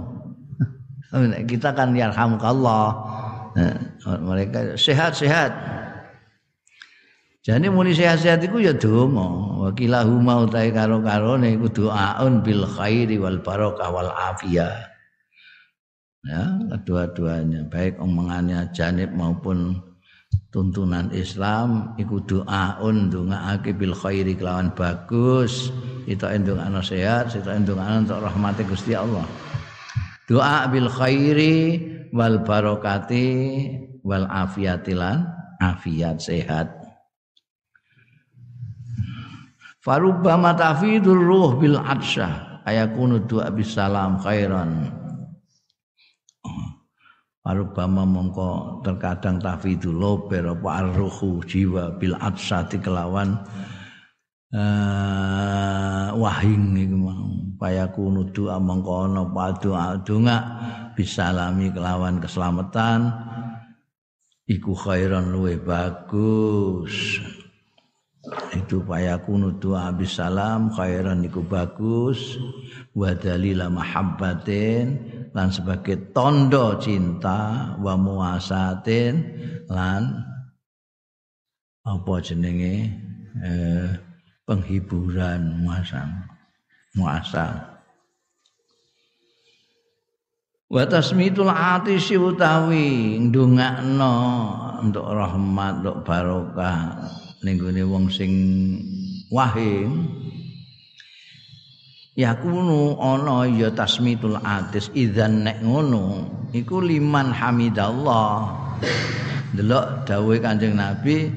kita 1.47 1.71
kan 1.71 1.95
yarhamukallah. 1.95 2.91
Mereka 4.03 4.75
sehat-sehat 4.75 5.51
jadi 7.41 7.73
muni 7.73 7.97
sehat-sehat 7.97 8.45
itu 8.45 8.61
ya 8.61 8.73
donga. 8.77 9.65
Wakilahuma 9.65 10.45
utai 10.45 10.69
karo-karone 10.69 11.57
iku 11.57 11.73
doaun 11.73 12.45
bil 12.45 12.69
khairi 12.69 13.17
wal 13.17 13.41
barokah 13.41 13.89
wal 13.89 14.13
afiyah. 14.13 14.69
Ya 16.21 16.45
kedua-duanya 16.69 17.65
baik 17.65 17.97
omongannya 17.97 18.69
janib 18.77 19.09
maupun 19.17 19.81
tuntunan 20.53 21.09
Islam 21.17 21.97
iku 21.97 22.21
doaun 22.21 23.09
ndongaake 23.09 23.73
bil 23.73 23.97
khairi 23.97 24.37
kelawan 24.37 24.69
bagus. 24.77 25.73
Itu 26.05 26.29
endung 26.29 26.61
anak 26.61 26.85
sehat 26.85 27.33
itu 27.33 27.49
endung 27.49 27.81
anak 27.81 28.05
untuk 28.05 28.21
rahmati 28.21 28.61
Gusti 28.69 28.93
Allah. 28.93 29.25
Doa 30.29 30.69
bil 30.69 30.85
khairi 30.93 31.57
wal 32.13 32.45
barokati 32.45 33.25
wal 34.05 34.29
afiatilan 34.29 35.25
afiat 35.57 36.21
sehat 36.21 36.80
Farubba 39.81 40.37
matafidul 40.37 41.25
ruh 41.25 41.57
bil 41.57 41.73
atsha 41.73 42.61
ayakunu 42.69 43.25
du'a 43.25 43.49
bisalam 43.49 44.21
khairan. 44.21 44.93
Farubba 47.41 47.89
mongko 47.89 48.85
terkadang 48.85 49.41
tafidul 49.41 49.97
lober 49.97 50.53
apa 50.53 50.85
arruhu 50.85 51.41
jiwa 51.41 51.97
bil 51.97 52.13
atsha 52.21 52.69
kelawan 52.69 53.41
uh, 54.53 56.13
wahing 56.13 56.77
iku 56.77 56.97
mau. 57.01 57.25
Payakunu 57.57 58.29
du'a 58.29 58.61
mongko 58.61 59.09
ana 59.09 59.25
doa 59.57 59.97
donga 60.05 60.37
bisalami 60.93 61.73
kelawan 61.73 62.21
keselamatan 62.21 63.09
iku 64.45 64.77
khairan 64.77 65.33
luwe 65.33 65.57
bagus 65.57 67.17
itu 68.53 68.85
payakunu 68.85 69.57
doa 69.57 69.89
bisalam 69.89 70.69
khairan 70.77 71.25
iku 71.25 71.41
bagus 71.41 72.37
wa 72.93 73.17
dalila 73.17 73.65
mahabbatin 73.65 75.01
lan 75.33 75.49
sebagai 75.49 76.13
tondo 76.13 76.77
cinta 76.77 77.73
wa 77.81 77.97
muasatin 77.97 79.25
lan 79.65 80.21
apa 81.81 82.13
jenenge 82.21 82.93
eh, 83.41 83.89
penghiburan 84.45 85.65
muasal 85.65 86.05
muasal. 86.93 87.73
Wa 90.71 90.87
tasmitul 90.87 91.51
atisi 91.51 92.15
utawi 92.15 93.17
ndongakno 93.17 94.15
untuk 94.87 95.03
rahmat 95.09 95.83
untuk 95.83 95.97
barokah 96.07 97.01
ning 97.41 97.57
wong 97.89 98.05
sing 98.13 98.31
wahing 99.33 100.05
yakunu 102.13 102.99
ana 102.99 103.49
ya 103.49 103.73
tasmitul 103.73 104.37
atis 104.37 104.91
idzan 104.93 105.47
nek 105.47 105.63
ngono 105.63 106.27
iku 106.51 106.83
liman 106.83 107.31
hamidallah. 107.31 108.61
Delok 109.51 110.07
dawuhe 110.07 110.39
Kanjeng 110.39 110.79
Nabi 110.79 111.27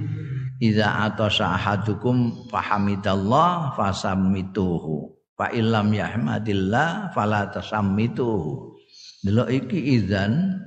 idza 0.62 1.10
atasa 1.10 1.58
ahadukum 1.58 2.46
fahamidallah 2.46 3.74
fasammituhu 3.74 5.10
fa 5.34 5.50
illam 5.50 5.90
yahmadillah 5.90 7.10
fala 7.10 7.50
tasammituhu. 7.50 8.76
Delok 9.24 9.50
iki 9.50 9.98
idzan 9.98 10.62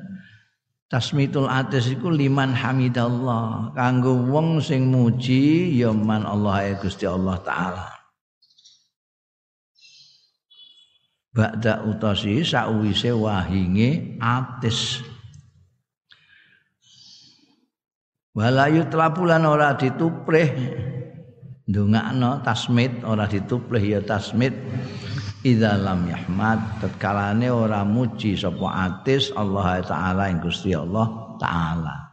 Tasmitul 0.88 1.52
atis 1.52 1.92
iku 1.92 2.08
liman 2.08 2.56
hamidallah 2.56 3.76
kanggo 3.76 4.24
wong 4.32 4.64
sing 4.64 4.88
muji 4.88 5.76
ya 5.76 5.92
man 5.92 6.24
Allah 6.24 6.64
ya 6.64 6.74
Gusti 6.80 7.04
Allah 7.04 7.36
taala. 7.44 7.92
Ba'da 11.36 11.84
utasi 11.84 12.40
sakwise 12.40 13.12
wahinge 13.12 14.16
atis. 14.24 15.04
Walayu 18.32 18.88
telapulan 18.88 19.44
ora 19.44 19.76
dituprih 19.76 20.56
ndongakno 21.68 22.48
tasmit 22.48 23.04
ora 23.04 23.28
dituprih 23.28 23.84
ya 23.84 24.00
tasmit 24.00 24.56
idza 25.48 25.80
lam 25.80 26.04
yahmad 26.12 26.60
tatkalane 26.84 27.48
ora 27.48 27.88
muji 27.88 28.36
sapa 28.36 28.68
atis 28.92 29.32
Allah 29.32 29.80
taala 29.88 30.28
ing 30.28 30.44
Gusti 30.44 30.76
Allah 30.76 31.38
taala. 31.40 32.08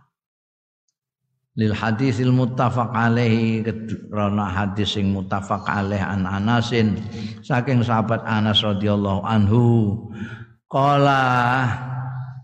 Lil 1.54 1.70
hadisil 1.70 2.34
muttafaq 2.34 2.90
alaihi 2.90 3.62
karena 4.10 4.50
hadis 4.50 4.98
sing 4.98 5.14
muttafaq 5.14 5.62
alaih 5.70 6.02
an 6.02 6.26
Anasin 6.26 6.98
saking 7.46 7.86
sahabat 7.86 8.26
Anas 8.26 8.58
radhiyallahu 8.66 9.22
anhu. 9.22 9.62
Qala 10.66 11.22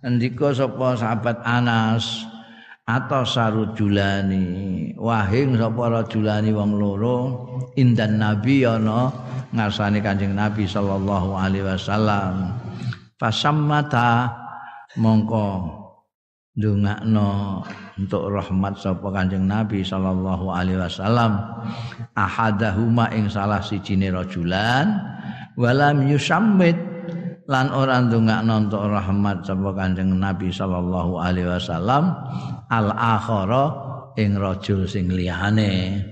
ndika 0.06 0.54
sapa 0.54 0.94
sahabat 0.94 1.42
Anas 1.42 2.22
atau 2.86 3.26
sarujulani 3.26 4.94
wahing 4.94 5.58
sapa 5.58 5.90
rajulani 5.90 6.50
wong 6.54 6.78
loro 6.78 7.18
indan 7.74 8.18
nabi 8.22 8.62
ana 8.62 9.10
ngarsane 9.50 9.98
Kanjeng 9.98 10.34
Nabi 10.34 10.66
sallallahu 10.66 11.34
alaihi 11.34 11.66
wasallam. 11.66 12.54
Fasammata 13.18 14.32
mongko 14.96 15.76
ndongakno 16.56 17.60
untuk 18.00 18.32
rahmat 18.32 18.74
sapa 18.80 19.08
Kanjeng 19.12 19.44
Nabi 19.44 19.82
sallallahu 19.82 20.50
alaihi 20.54 20.80
wasallam. 20.80 21.36
Ahadahuma 22.14 23.10
ing 23.12 23.28
salah 23.28 23.60
sijine 23.60 24.08
rajulan 24.10 24.98
walam 25.58 26.06
yusammit 26.08 26.78
lan 27.50 27.74
ora 27.74 28.00
ndongakno 28.00 28.70
untuk 28.70 28.86
rahmat 28.86 29.44
sapa 29.44 29.70
Kanjeng 29.74 30.14
Nabi 30.16 30.48
sallallahu 30.54 31.18
alaihi 31.18 31.50
wasallam. 31.50 32.14
Al 32.70 32.94
akhara 32.94 33.64
ing 34.14 34.38
rajul 34.38 34.86
sing 34.86 35.10
liyane 35.10 36.02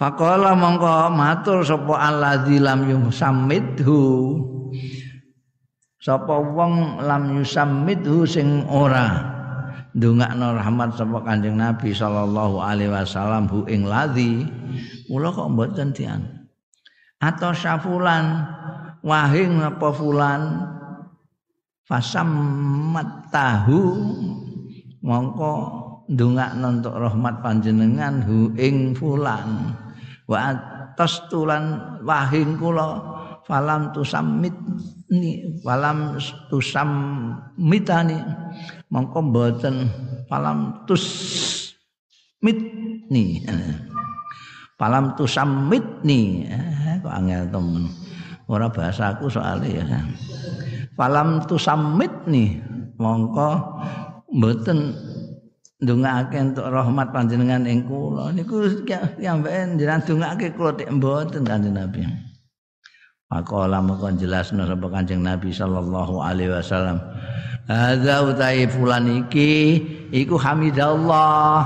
Faqala 0.00 0.56
mongko 0.56 1.12
matur 1.12 1.60
sapa 1.60 1.92
alladzi 2.00 2.56
lam 2.56 2.88
yusammidhu? 2.88 4.00
Sapa 6.00 6.40
wong 6.40 7.04
lam 7.04 7.36
yusammidhu 7.36 8.24
sing 8.24 8.64
ora? 8.72 9.36
Ndongakno 9.92 10.56
rahmat 10.56 10.96
sapa 10.96 11.20
Kanjeng 11.20 11.60
Nabi 11.60 11.92
sallallahu 11.92 12.64
alaihi 12.64 12.88
wasallam 12.88 13.44
hu 13.52 13.68
ing 13.68 13.84
ladzi. 13.84 14.48
Kula 15.04 15.36
kok 15.36 15.52
mboten 15.52 15.92
tian 15.92 16.48
atau 17.20 17.52
syafulan 17.52 18.48
wahing 19.04 19.60
apa 19.60 19.88
fulan? 19.92 20.64
Fasammat 21.84 23.28
tahu 23.28 23.98
mongko 25.04 25.52
ndongakno 26.08 26.80
untuk 26.80 26.96
rahmat 26.96 27.44
panjenengan 27.44 28.22
hu 28.24 28.54
ing 28.54 28.94
fulan 28.94 29.74
wa 30.30 30.54
atas 30.54 31.26
tulan 31.26 31.98
wahing 32.06 32.54
kula 32.54 33.02
falam 33.50 33.90
tusammit 33.90 34.54
ni 35.10 35.58
falam 35.66 36.14
tusammitani. 36.46 38.14
Mongko 38.94 39.18
mboten 39.26 39.90
falam 40.30 40.86
tus 40.86 41.02
mitni 42.38 43.42
falam 44.78 45.18
tusammitni 45.18 46.46
eh, 46.46 47.02
kok 47.02 47.10
angel 47.10 47.50
temen 47.50 47.84
ora 48.46 48.70
bahasaku 48.70 49.26
soalnya 49.26 49.82
ya. 49.82 50.00
Falam 50.94 51.42
tusammitni 51.50 52.62
mongko 52.98 53.82
mboten 54.30 54.94
ndongake 55.80 56.36
entuk 56.36 56.68
rahmat 56.68 57.08
panjenengan 57.08 57.64
ing 57.64 57.88
kula 57.88 58.32
niku 58.36 58.68
kiambaken 58.84 59.80
jenengan 59.80 60.04
ndongake 60.04 60.52
kula 60.52 60.76
tek 60.76 60.92
mboten 60.92 61.42
kanjeng 61.44 61.76
Nabi. 61.76 62.04
Maqala 63.30 63.78
moko 63.78 64.10
jelasno 64.10 64.66
sapa 64.66 64.90
Kanjeng 64.90 65.22
Nabi 65.22 65.54
sallallahu 65.54 66.18
alaihi 66.18 66.50
wasallam. 66.50 66.98
Hadza 67.70 68.26
utai 68.26 68.66
fulan 68.66 69.06
iki 69.06 69.78
iku 70.10 70.34
hamidallah. 70.34 71.62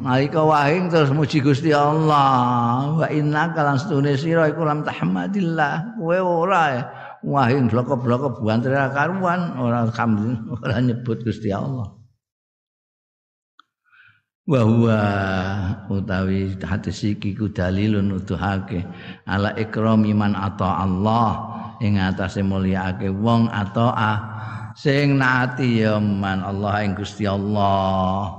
Nalika 0.00 0.40
wahing 0.40 0.88
terus 0.88 1.12
muji 1.12 1.44
Gusti 1.44 1.76
Allah. 1.76 2.88
Wa 2.96 3.06
inna 3.12 3.52
kalan 3.52 3.76
setune 3.76 4.16
sira 4.16 4.48
iku 4.48 4.64
lam 4.64 4.80
tahmadillah. 4.80 6.00
Kowe 6.00 6.18
ora 6.24 6.88
wahing 7.20 7.68
bloko-bloko 7.68 8.40
buantre 8.40 8.72
karuan 8.72 9.60
ora 9.60 9.84
ora 9.92 10.76
nyebut 10.80 11.20
Gusti 11.20 11.52
Allah. 11.52 11.97
Wa 14.48 14.60
huwa 14.64 14.98
utawi 15.92 16.56
hadis 16.64 17.04
iki 17.04 17.36
ku 17.36 17.52
dalilun 17.52 18.16
utuhake 18.16 18.80
ala 19.28 19.52
ikrami 19.60 20.16
man 20.16 20.32
ata 20.32 20.88
Allah 20.88 21.28
ing 21.84 22.00
atase 22.00 22.40
mulyaake 22.40 23.12
wong 23.12 23.52
ataah 23.52 24.38
sing 24.72 25.20
naati 25.20 25.84
ya 25.84 25.98
man 26.00 26.40
Allah 26.40 26.86
ing 26.86 26.94
Gusti 26.94 27.26
Allah. 27.26 28.32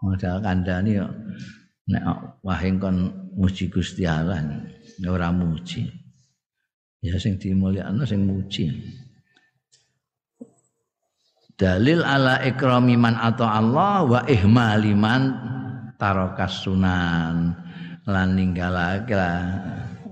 Modal 0.00 0.40
kandhani 0.40 0.96
yo 0.96 1.06
nek 1.92 2.40
wahing 2.40 2.80
kon 2.80 2.96
muji 3.36 3.68
Gusti 3.68 4.08
Allah 4.08 4.40
ora 5.04 5.28
muji. 5.28 5.84
Ya 7.04 7.20
sing 7.20 7.36
dimulyakno 7.36 8.08
sing 8.08 8.24
muji 8.24 8.64
dalil 11.60 12.00
ala 12.00 12.40
ikrami 12.40 12.96
man 12.96 13.20
atau 13.20 13.44
Allah 13.44 14.00
wa 14.08 14.20
ihmali 14.24 14.96
man 14.96 15.36
tarokas 16.00 16.64
sunan. 16.64 17.52
Lan 18.08 18.32
ninggalake 18.32 19.12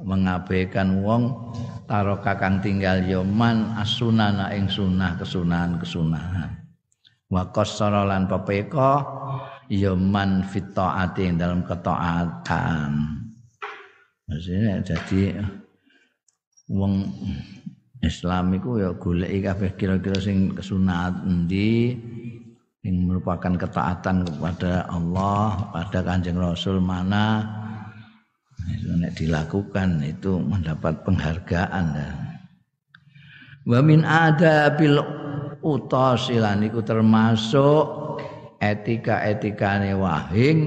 mengabaikan 0.05 1.01
wong 1.01 1.57
taroka 1.89 2.37
kang 2.37 2.61
tinggal 2.61 3.01
yoman 3.01 3.73
asunana 3.81 4.53
ing 4.53 4.69
sunah 4.69 5.17
kesunahan 5.17 5.81
kesunahan. 5.81 6.53
Wa 7.33 7.49
qassara 7.49 8.05
lan 8.05 8.29
pepeka 8.29 9.09
yoman 9.73 10.45
fit 10.45 10.69
taati 10.77 11.33
dalam 11.33 11.65
ketaatan. 11.65 12.93
Maksudnya 14.29 14.85
jadi 14.85 15.41
wong 16.69 17.09
Islam 17.99 18.55
iku 18.55 18.79
ya 18.79 18.91
goleki 18.95 19.39
kabeh 19.43 19.71
kira-kira 19.75 20.19
sing 20.23 20.55
kesunat 20.55 21.27
endi 21.27 21.99
yang 22.87 23.11
merupakan 23.11 23.59
ketaatan 23.59 24.23
kepada 24.23 24.87
Allah 24.87 25.75
pada 25.75 25.99
kanjeng 26.07 26.39
Rasul 26.39 26.79
mana 26.79 27.43
itu 28.71 28.89
nek 28.95 29.13
dilakukan 29.19 29.99
itu 30.07 30.39
mendapat 30.39 31.03
penghargaan 31.03 31.87
ya. 31.99 32.11
Wa 33.69 33.81
min 33.83 34.07
adabil 34.07 34.97
utasilan 35.61 36.65
iku 36.71 36.81
termasuk 36.87 37.85
etika-etikane 38.63 39.93
wahing 39.99 40.59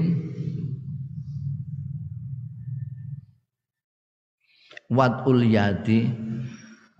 wadul 4.92 5.40
yadi 5.40 6.12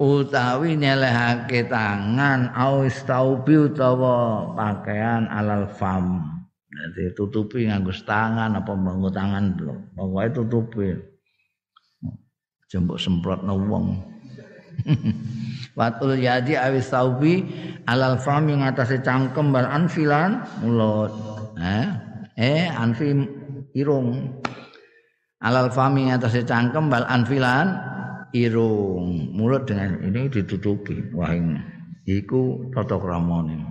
utawi 0.03 0.75
nyelehake 0.75 1.71
tangan 1.71 2.51
au 2.59 2.83
istaubi 2.83 3.71
utawa 3.71 4.51
pakaian 4.59 5.31
alal 5.31 5.71
fam 5.71 6.33
jadi 6.73 7.13
tutupi 7.13 7.69
nganggo 7.69 7.93
tangan 8.03 8.57
apa 8.57 8.73
nganggo 8.73 9.13
tangan 9.13 9.45
pokoke 9.93 10.29
tutupi. 10.33 10.89
Jembok 12.73 12.97
semprot 12.97 13.45
wong. 13.45 14.01
Watul 15.79 16.17
yadi 16.17 16.57
awis 16.57 16.89
saubi 16.89 17.45
alal 17.85 18.17
fam 18.17 18.49
yang 18.49 18.65
atasnya 18.65 19.05
cangkem 19.05 19.53
bal 19.53 19.69
anfilan 19.69 20.41
mulut. 20.65 21.13
Eh, 21.61 21.87
eh 22.41 22.73
irung. 23.77 24.41
Alal 25.45 25.69
fam 25.69 25.93
yang 26.01 26.17
atasnya 26.17 26.49
cangkem 26.49 26.89
bal 26.89 27.05
anfilan 27.05 27.77
irung. 28.33 29.33
Mulut 29.33 29.69
dengan 29.69 30.01
ini 30.03 30.29
ditutupi. 30.29 31.13
Wah 31.13 31.33
ini. 31.33 31.61
Iku 32.09 32.73
tata 32.75 32.99
kramane. 32.99 33.63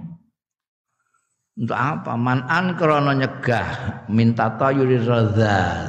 Untuk 1.60 1.76
apa? 1.76 2.16
Man'an 2.16 2.80
krono 2.80 3.12
nyegah 3.12 3.68
minta 4.08 4.48
tayuri 4.56 4.98
razal. 5.04 5.84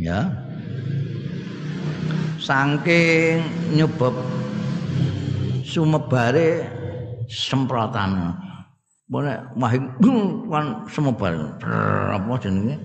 Ya. 0.00 0.24
Saking 2.40 3.44
nyebab 3.76 4.16
sumebare 5.62 6.64
semprotan. 7.28 8.34
Boleh 9.04 9.36
mahing 9.60 10.00
kan 10.48 10.88
sumebar 10.88 11.60
apa 12.10 12.32
jenenge? 12.40 12.76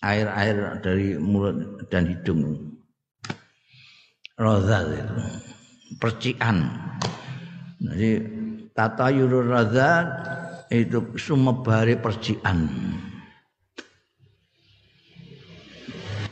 Air-air 0.00 0.80
dari 0.80 1.16
mulut 1.20 1.84
dan 1.92 2.08
hidung. 2.08 2.69
Razal 4.40 4.86
itu. 4.96 5.16
Percikan. 6.00 6.64
Jadi 7.76 8.40
Tata 8.80 9.12
yurur 9.12 9.50
razat 9.50 10.08
itu 10.72 11.12
sumebare 11.20 12.00
percikan. 12.00 12.64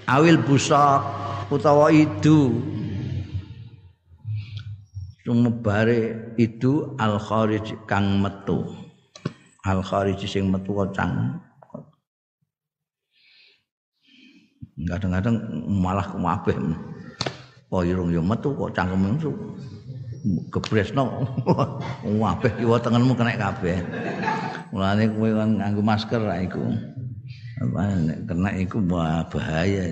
Awil 0.09 0.40
busak 0.40 1.05
utawa 1.53 1.92
itu 1.92 2.57
sumebare 5.27 6.33
itu 6.40 6.97
al 6.97 7.21
kharij 7.21 7.85
kang 7.85 8.25
metu. 8.25 8.64
Al 9.68 9.85
kharij 9.85 10.25
sing 10.25 10.49
metu 10.49 10.73
kocang. 10.73 11.42
Kadang-kadang 14.88 15.37
malah 15.68 16.07
kemabeh. 16.07 16.57
Oh 17.68 17.85
irung 17.85 18.09
yo 18.09 18.24
metu 18.24 18.57
kok 18.57 18.72
cangkem 18.72 18.96
metu. 18.96 19.31
Gebresno 20.48 21.24
kabeh 22.02 22.52
kiwa 22.59 22.76
tengenmu 22.81 23.12
kena 23.12 23.37
kabeh. 23.37 23.76
Mulane 24.72 25.04
kowe 25.12 25.28
kan 25.37 25.50
nganggo 25.61 25.83
masker 25.85 26.20
ra 26.24 26.40
iku. 26.40 26.64
Kena 28.24 28.50
iku 28.57 28.81
bahaya 28.88 29.85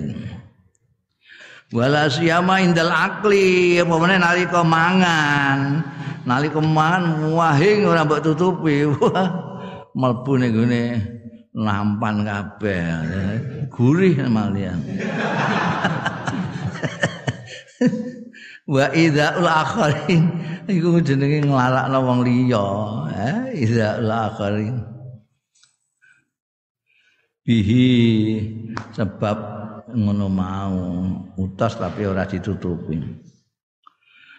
wala 1.67 2.07
siyama 2.07 2.63
indal 2.63 2.89
akli 2.89 3.77
apa 3.77 3.93
meneh 3.93 4.17
nalika 4.17 4.61
mangan. 4.65 5.85
Nalika 6.25 6.59
mangan 6.59 7.29
wahing 7.37 7.85
ora 7.85 8.01
mbok 8.01 8.25
tutupi. 8.25 8.89
Mlebu 9.97 10.33
ning 10.41 10.49
gone 10.53 10.83
nampan 11.53 12.25
kabeh. 12.25 12.81
Gurih 13.69 14.17
malian 14.25 14.81
wa 18.73 18.85
idzaul 18.93 19.47
akharin. 19.47 20.23
Iku 20.67 20.99
jenenge 21.01 21.47
nglalakno 21.47 21.99
wong 22.03 22.19
liya 22.27 22.67
eh 23.15 23.39
idzaul 23.63 24.11
akharin. 24.11 24.77
Bihi 27.47 27.87
sebab 28.91 29.37
ngono 29.95 30.27
mau 30.27 30.79
utas 31.39 31.79
tapi 31.79 32.03
ora 32.03 32.27
ditutupi. 32.27 33.27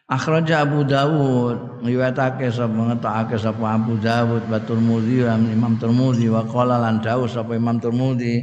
Akhraja 0.09 0.65
Abu 0.65 0.89
Dawud 0.89 1.85
riwayatake 1.85 2.49
sapa 2.49 2.73
ngetokake 2.73 3.37
sapa 3.37 3.77
Abu 3.77 4.01
Dawud 4.01 4.49
wa 4.49 4.57
Tirmidzi 4.57 5.29
Imam 5.53 5.77
Tirmidzi 5.77 6.33
wa 6.33 6.49
qala 6.49 6.81
lan 6.81 7.05
dawuh 7.05 7.29
sapa 7.29 7.53
Imam 7.53 7.77
Tirmidzi 7.77 8.41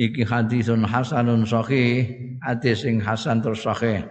iki 0.00 0.24
hadisun 0.24 0.88
hasanun 0.88 1.44
sahih 1.44 2.29
hadis 2.44 2.84
sing 2.84 3.00
hasan 3.00 3.44
terus 3.44 3.64
sahih. 3.64 4.04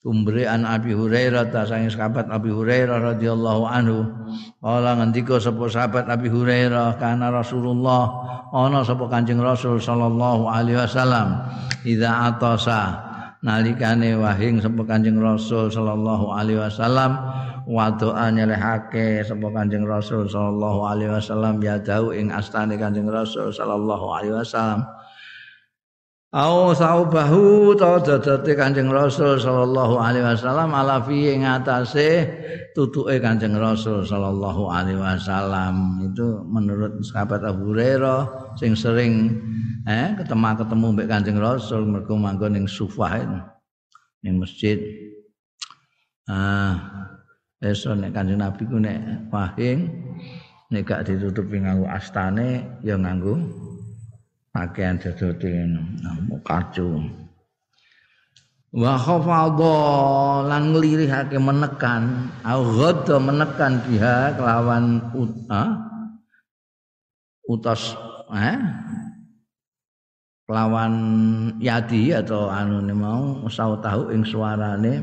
Tumbre 0.00 0.48
an 0.48 0.64
Abi 0.64 0.96
Hurairah 0.96 1.52
ta 1.52 1.68
sange 1.68 1.92
sahabat 1.92 2.32
Abi 2.32 2.48
Hurairah 2.48 3.04
radhiyallahu 3.12 3.68
anhu. 3.68 4.08
Kala 4.56 4.96
ngendika 4.96 5.36
sapa 5.36 5.68
sahabat 5.68 6.08
Abi 6.08 6.32
Hurairah 6.32 6.96
kana 6.96 7.28
Rasulullah. 7.28 8.08
Ana 8.48 8.80
sapa 8.80 9.12
Kanjeng 9.12 9.44
Rasul 9.44 9.76
sallallahu 9.76 10.48
alaihi 10.48 10.80
wasallam 10.80 11.44
idza 11.84 12.32
atasa. 12.32 12.96
Nalikane 13.44 14.16
wahing 14.16 14.64
sapa 14.64 14.88
Kanjeng 14.88 15.20
Rasul 15.20 15.68
sallallahu 15.68 16.32
alaihi 16.32 16.64
wasallam 16.64 17.20
wa 17.68 17.92
doa 17.92 18.32
nyelehake 18.32 19.20
sapa 19.20 19.52
Kanjeng 19.52 19.84
Rasul 19.84 20.24
sallallahu 20.32 20.80
alaihi 20.80 21.12
wasallam 21.12 21.60
ya 21.60 21.76
dau 21.76 22.08
ing 22.16 22.32
astane 22.32 22.80
Kanjeng 22.80 23.12
Rasul 23.12 23.52
sallallahu 23.52 24.16
alaihi 24.16 24.32
wasallam 24.32 24.80
Au 26.30 26.70
saubahu 26.70 27.74
ta 27.74 27.98
dadate 27.98 28.54
Kanjeng 28.54 28.86
Rasul 28.86 29.42
sallallahu 29.42 29.98
alaihi 29.98 30.22
wasallam 30.22 30.70
ala 30.70 31.02
fi 31.02 31.34
ing 31.34 31.42
atase 31.42 32.22
tutuke 32.70 33.18
Kanjeng 33.18 33.58
Rasul 33.58 34.06
sallallahu 34.06 34.70
alaihi 34.70 34.94
wasallam. 34.94 35.98
Itu 36.06 36.46
menurut 36.46 37.02
sahabat 37.02 37.42
Abu 37.42 37.74
Hurairah 37.74 38.54
sing 38.54 38.78
sering 38.78 39.42
eh 39.90 40.14
ketemu 40.14 40.54
ketemu 40.54 40.86
mbek 40.94 41.08
Kanjeng 41.10 41.42
Rasul 41.42 41.82
mergo 41.90 42.14
manggon 42.14 42.54
ning 42.54 42.70
Sufah 42.70 43.18
ning 44.22 44.38
masjid. 44.38 44.78
Ah 46.30 47.10
esok 47.58 48.06
nek 48.06 48.14
Kanjeng 48.14 48.38
Nabi 48.38 48.70
ku 48.70 48.78
nek 48.78 49.26
wahing 49.34 49.90
nek 50.70 50.86
gak 50.86 51.10
ditutupi 51.10 51.58
nganggo 51.58 51.90
astane 51.90 52.78
ya 52.86 52.94
nganggo 52.94 53.34
pakaian 54.50 54.98
dodote 54.98 55.50
ngono. 55.66 56.36
Kacu 56.42 56.88
wa 58.70 58.94
khafadha 58.94 59.76
lan 60.46 60.62
nglirihake 60.74 61.38
menekan. 61.38 62.30
Au 62.46 62.60
ghadha 62.62 63.16
menekan 63.18 63.82
biha 63.86 64.38
kelawan 64.38 65.10
uta 65.14 65.62
utas 67.50 67.98
eh 68.30 68.58
kelawan 70.46 70.94
yadi 71.58 72.14
atau 72.14 72.46
anu 72.50 72.82
mau 72.94 73.42
usah 73.46 73.74
tahu 73.78 74.14
ing 74.14 74.22
suarane. 74.26 75.02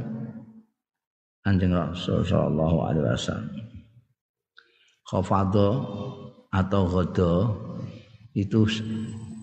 Kanjeng 1.43 1.71
Rasul 1.71 2.27
sallallahu 2.27 2.77
alaihi 2.91 3.07
wasallam. 3.07 3.55
Khafadha 5.07 5.69
atau 6.51 6.83
ghadha 6.91 7.33
itu 8.35 8.67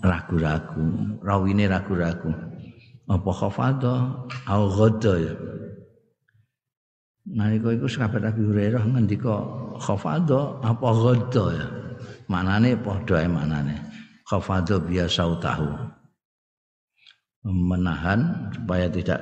ragu-ragu, 0.05 0.85
rawine 1.25 1.65
ragu-ragu. 1.65 2.31
Apa 3.09 3.31
khafadha 3.33 3.95
au 4.49 4.63
ghadha 4.69 5.15
ya. 5.21 5.35
Nalika 7.25 7.73
iku 7.73 7.89
sahabat 7.89 8.29
Abi 8.29 8.45
Hurairah 8.45 8.85
ngendika 8.85 9.35
khafadha 9.81 10.61
apa 10.61 10.89
ghadha 10.93 11.45
ya. 11.57 11.67
Manane 12.29 12.77
padha 12.77 13.25
ae 13.25 13.29
manane. 13.29 13.77
Khafadha 14.29 14.81
biasa 14.81 15.25
tahu. 15.41 15.69
Menahan 17.45 18.53
supaya 18.57 18.89
tidak 18.89 19.21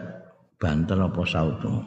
banter 0.63 0.95
apa 0.95 1.23
sautu 1.27 1.83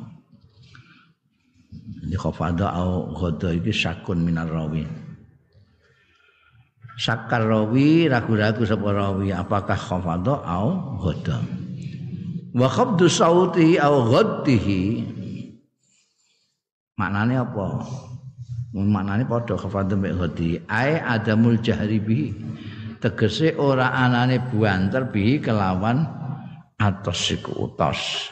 jadi 2.05 2.17
khafada 2.19 2.67
au 2.75 3.15
ghada 3.15 3.55
iki 3.55 3.71
syakun 3.71 4.19
minar 4.19 4.51
rawi 4.51 4.83
Sakar 6.95 7.43
rawi 7.43 8.07
ragu-ragu 8.07 8.63
sapa 8.63 8.87
rawi 8.95 9.35
apakah 9.35 9.75
khafada 9.75 10.39
au 10.47 10.95
ghada 11.03 11.43
wa 12.55 12.67
khabdu 12.71 13.11
sauti 13.11 13.75
au 13.75 14.07
ghaddihi. 14.07 15.03
Maknane 16.95 17.35
apa? 17.35 17.83
Maknane 18.71 19.27
padha 19.27 19.59
khafada 19.59 19.99
mek 19.99 20.15
ghaddi. 20.15 20.63
Ai 20.71 20.95
adamul 20.95 21.59
jahri 21.59 21.99
bihi. 21.99 22.27
Tegese 23.03 23.59
ora 23.59 23.91
anane 23.91 24.39
buanter 24.39 25.11
bihi 25.11 25.43
kelawan 25.43 26.07
atos 26.79 27.35
iku 27.35 27.67
utos 27.67 28.31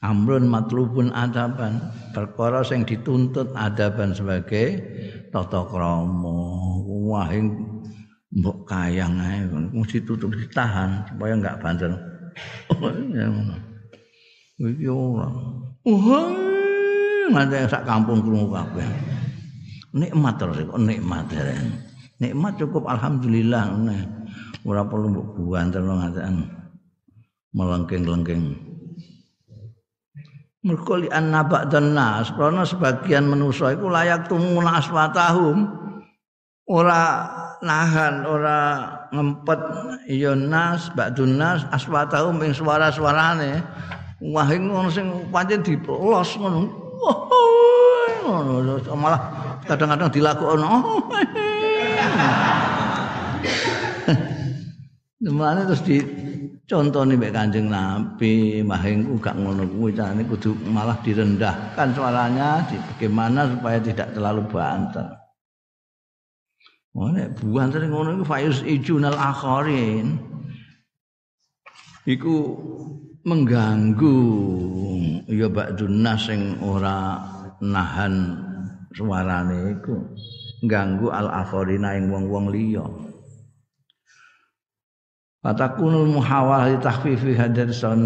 amrun 0.00 0.48
matlubun 0.48 1.12
adaban. 1.12 1.80
Perkara 2.12 2.64
sing 2.64 2.84
dituntut 2.84 3.52
adaban 3.56 4.16
sebagai 4.16 4.80
tata 5.30 5.64
krama. 5.68 6.40
Wah 7.06 7.30
mbok 8.30 8.58
kayang 8.68 9.20
ae. 9.20 9.46
Mesti 9.76 10.04
tutup 10.04 10.32
ditahan 10.34 11.06
supaya 11.08 11.36
enggak 11.36 11.60
banter 11.60 11.92
iki 14.60 14.88
ora. 14.88 15.28
Wah 15.84 16.28
nganti 17.30 17.56
sak 17.70 17.86
kampung 17.86 18.20
krungu 18.24 18.52
kabeh. 18.52 18.88
Nikmat 19.90 20.38
terus 20.38 20.62
kok 20.70 20.78
nikmat 20.78 21.26
nikmat 22.20 22.52
cukup 22.60 22.86
alhamdulillah 22.86 23.74
ora 24.62 24.84
perlu 24.86 25.10
mbok 25.10 25.34
banter 25.50 25.82
ngaten 25.82 26.46
melengking-lengking 27.50 28.69
mergo 30.60 31.00
li 31.00 31.08
anna 31.08 31.40
ba'dan 31.40 31.96
nas 31.96 32.28
karena 32.36 32.68
sebagian 32.68 33.24
manusa 33.24 33.72
iku 33.72 33.88
layak 33.88 34.28
tumuna 34.28 34.76
aswatahum 34.76 35.64
ora 36.68 37.32
nahan 37.64 38.28
ora 38.28 38.58
ngempet 39.08 39.60
ya 40.08 40.36
nas 40.36 40.92
ba'dun 40.92 41.40
nas 41.40 41.64
aswatahum 41.72 42.36
ing 42.44 42.52
suara-suarane. 42.52 43.64
Wah 44.20 44.52
ngono 44.52 44.92
sing 44.92 45.32
pancen 45.32 45.64
dipelos 45.64 46.36
ngono. 46.36 46.68
Ngono 48.20 48.76
malah 49.00 49.20
kadang-kadang 49.64 50.12
dilakoni 50.12 50.68
Di 55.20 55.28
mana 55.28 55.68
terus 55.68 55.84
di 55.84 56.00
Contohnya 56.70 57.18
mbek 57.18 57.34
Kanjeng 57.34 57.66
Nabi, 57.66 58.62
mahing 58.62 59.18
gak 59.18 59.34
ngono 59.34 59.66
kuwi 59.74 59.90
carane 59.90 60.22
kudu 60.22 60.54
malah 60.70 60.94
direndahkan 61.02 61.90
suaranya 61.90 62.62
di, 62.70 62.78
bagaimana 62.78 63.50
supaya 63.50 63.82
tidak 63.82 64.14
terlalu 64.14 64.46
banter. 64.46 65.02
Nek 66.94 67.42
banter 67.42 67.90
ngono 67.90 68.14
iku 68.14 68.22
fayus 68.22 68.62
ijunal 68.62 69.18
akharin. 69.18 70.14
Iku 72.06 72.34
mengganggu 73.26 74.18
ya 75.26 75.50
ba'dun 75.50 76.06
nas 76.06 76.22
sing 76.30 76.54
ora 76.62 77.18
nahan 77.58 78.14
suarane 78.94 79.74
iku. 79.74 80.06
Ganggu 80.70 81.10
al 81.10 81.34
akharina 81.34 81.98
ing 81.98 82.14
wong-wong 82.14 82.54
liya. 82.54 83.09
Fatakunul 85.40 86.12
muhawalah 86.12 86.68
li 86.68 86.76
takhfifi 86.84 87.32
son. 87.72 88.04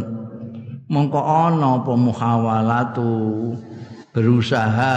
Mongko 0.86 1.18
ana 1.18 1.82
apa 1.82 1.92
muhawalatu? 1.98 3.10
Berusaha 4.14 4.94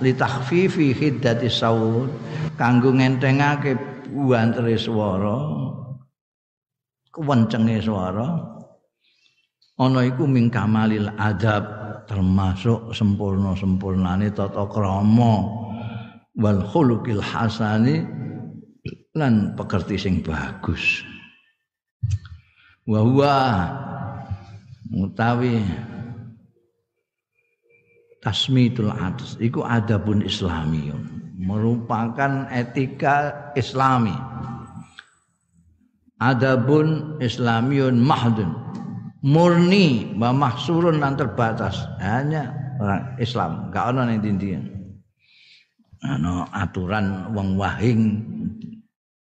li 0.00 0.16
takhfifi 0.16 0.96
hiddati 0.96 1.52
saud. 1.52 2.08
Kanggo 2.56 2.96
ngentengake 2.96 3.76
buantere 4.08 4.80
swara. 4.80 5.36
Kewencenge 7.12 7.84
swara. 7.84 8.28
Ana 9.76 10.08
iku 10.08 10.24
ming 10.24 10.48
kamalil 10.48 11.12
adab 11.20 11.68
termasuk 12.08 12.96
sempurna-sempurnane 12.96 14.32
tata 14.32 14.64
krama. 14.72 15.44
Wal 16.32 16.64
hasani 16.64 18.08
lan 19.12 19.52
pekerti 19.52 20.00
sing 20.00 20.24
bagus 20.24 21.04
wa 22.88 23.00
huwa 23.04 23.36
mutawi 24.88 25.60
tasmitul 28.24 28.88
atas 28.88 29.36
iku 29.36 29.60
adabun 29.62 30.24
islamiyun. 30.24 31.20
Merupakan 31.38 32.50
etika 32.50 33.52
islami. 33.54 34.16
Adabun 36.18 37.20
islamiyun 37.22 38.00
mahdun. 38.00 38.50
Murni 39.22 40.18
wa 40.18 40.34
mahsurun 40.34 40.98
dan 40.98 41.14
terbatas. 41.14 41.78
Hanya 42.02 42.50
orang 42.82 43.14
Islam. 43.22 43.70
Gak 43.70 43.94
ono 43.94 44.02
ning 44.08 44.18
dindian 44.18 44.78
aturan 46.54 47.34
wong 47.34 47.58
wahing. 47.58 48.02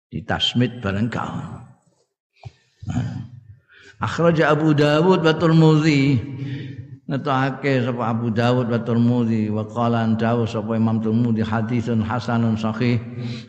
Ditasmit 0.07 0.81
bareng 0.81 1.11
gak 1.11 1.29
Akhraja 3.97 4.53
Abu 4.53 4.76
Dawud 4.76 5.24
wa 5.24 5.32
Tirmidzi. 5.32 6.20
Ngetokake 7.07 7.86
sapa 7.86 8.12
Abu 8.12 8.28
Dawud 8.34 8.68
wa 8.68 8.80
Tirmidzi 8.82 9.49
wa 9.49 9.64
qala 9.64 10.05
dawu 10.18 10.44
sapa 10.44 10.76
Imam 10.76 11.01
Tirmidzi 11.01 11.40
haditsun 11.47 12.05
hasanun 12.05 12.61
sahih 12.61 13.01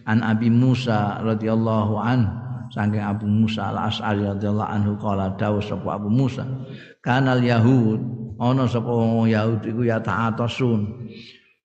an 0.07 0.23
Abi 0.23 0.47
Musa 0.47 1.19
radhiyallahu 1.19 1.99
an 1.99 2.19
saking 2.71 3.03
Abu 3.03 3.27
Musa 3.27 3.73
al-Asy'ari 3.75 4.23
radhiyallahu 4.23 4.71
anhu 4.71 4.91
qala 5.01 5.35
dawu 5.35 5.59
sapa 5.59 5.99
Abu 5.99 6.07
Musa 6.07 6.47
kanal 7.03 7.43
Yahud. 7.43 7.99
Ana 8.37 8.69
sapa 8.69 8.85
wong 8.93 9.33
Yahud 9.33 9.65
iku 9.65 9.81
ya 9.81 9.97
ta'atasun. 9.97 11.09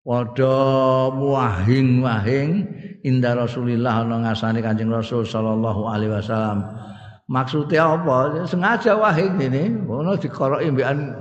Padha 0.02 1.12
wahing-wahing 1.14 2.50
inda 3.06 3.38
Rasulillah 3.38 4.02
ana 4.02 4.26
ngasani 4.26 4.58
Kanjeng 4.58 4.90
Rasul 4.90 5.22
sallallahu 5.22 5.86
alaihi 5.86 6.10
wasallam 6.10 6.66
Maksudnya 7.30 7.86
apa? 7.86 8.46
Sengaja 8.46 8.98
wahing 8.98 9.38
ini, 9.38 9.70
ngono 9.86 10.18
dikoroki 10.18 10.68
mbekan 10.74 11.14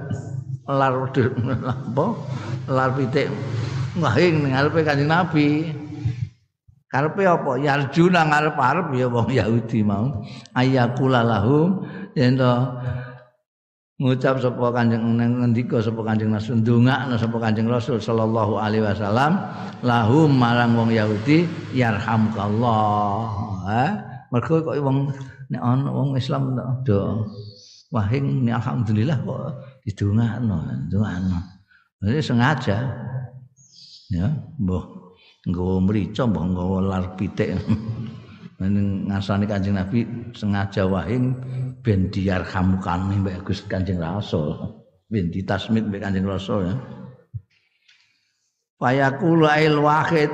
lar 0.66 0.93
apa? 1.12 2.06
Lar 2.66 2.89
pitik 2.97 3.30
wahing 3.99 4.45
ning 4.45 4.52
ngarepe 4.56 4.82
Kanjeng 4.82 5.10
Nabi. 5.12 5.72
Karepe 6.91 7.24
apa? 7.24 7.56
Yarjuna 7.56 8.28
ngarep-arep 8.28 8.88
ya 8.97 9.08
wong 9.08 9.30
Yahudi 9.32 9.80
mau. 9.86 10.26
Ayakula 10.52 11.24
lahum 11.24 11.88
yen 12.20 12.36
ngucap 14.02 14.41
sapa 14.41 14.74
Kanjeng 14.74 15.16
ngendika 15.22 15.78
sapa 15.80 16.02
Kanjeng 16.02 16.34
Rasul 16.34 16.66
ndongakno 16.66 17.16
sapa 17.16 17.38
Kanjeng 17.38 17.70
Rasul 17.70 18.02
sallallahu 18.02 18.58
alaihi 18.58 18.84
wasallam 18.84 19.38
lahum 19.86 20.34
marang 20.34 20.74
wong 20.74 20.89
Yahudi 20.89 21.45
yarhamkallah. 21.78 23.24
Ha? 23.70 23.86
Mergo 24.34 24.60
kok 24.66 24.76
wong 24.82 25.14
nek 25.52 25.62
ana 25.62 25.91
wong 25.91 26.16
Islam 26.16 26.56
do. 26.88 27.28
Wahing 27.91 28.47
ni 28.47 28.56
alhamdulillah 28.56 29.20
kok 29.20 29.52
didongakno 29.84 30.64
dongakno 30.88 31.39
jadi 31.99 32.24
sengaja 32.24 32.78
ya 34.08 34.32
mbah 34.56 34.84
nggawa 35.43 35.76
mrica 35.84 36.24
mbah 36.24 36.43
nggawa 36.56 36.78
lar 36.88 37.06
pitik. 37.20 37.60
Ngasani 38.62 39.49
Kanjeng 39.49 39.74
Nabi 39.74 40.06
sengaja 40.38 40.86
wahing 40.86 41.34
ben 41.82 42.14
diarhamkan 42.14 43.10
mbek 43.10 43.41
Gus 43.43 43.66
Kanjeng 43.66 43.97
Rasul 43.97 44.54
ben 45.10 45.34
ditasmid 45.34 45.89
mbek 45.89 46.06
Kanjeng 46.06 46.30
Rasul 46.30 46.72
ya. 46.72 46.76
Fayaqulu 48.78 49.49
ail 49.49 49.82
wahid 49.82 50.32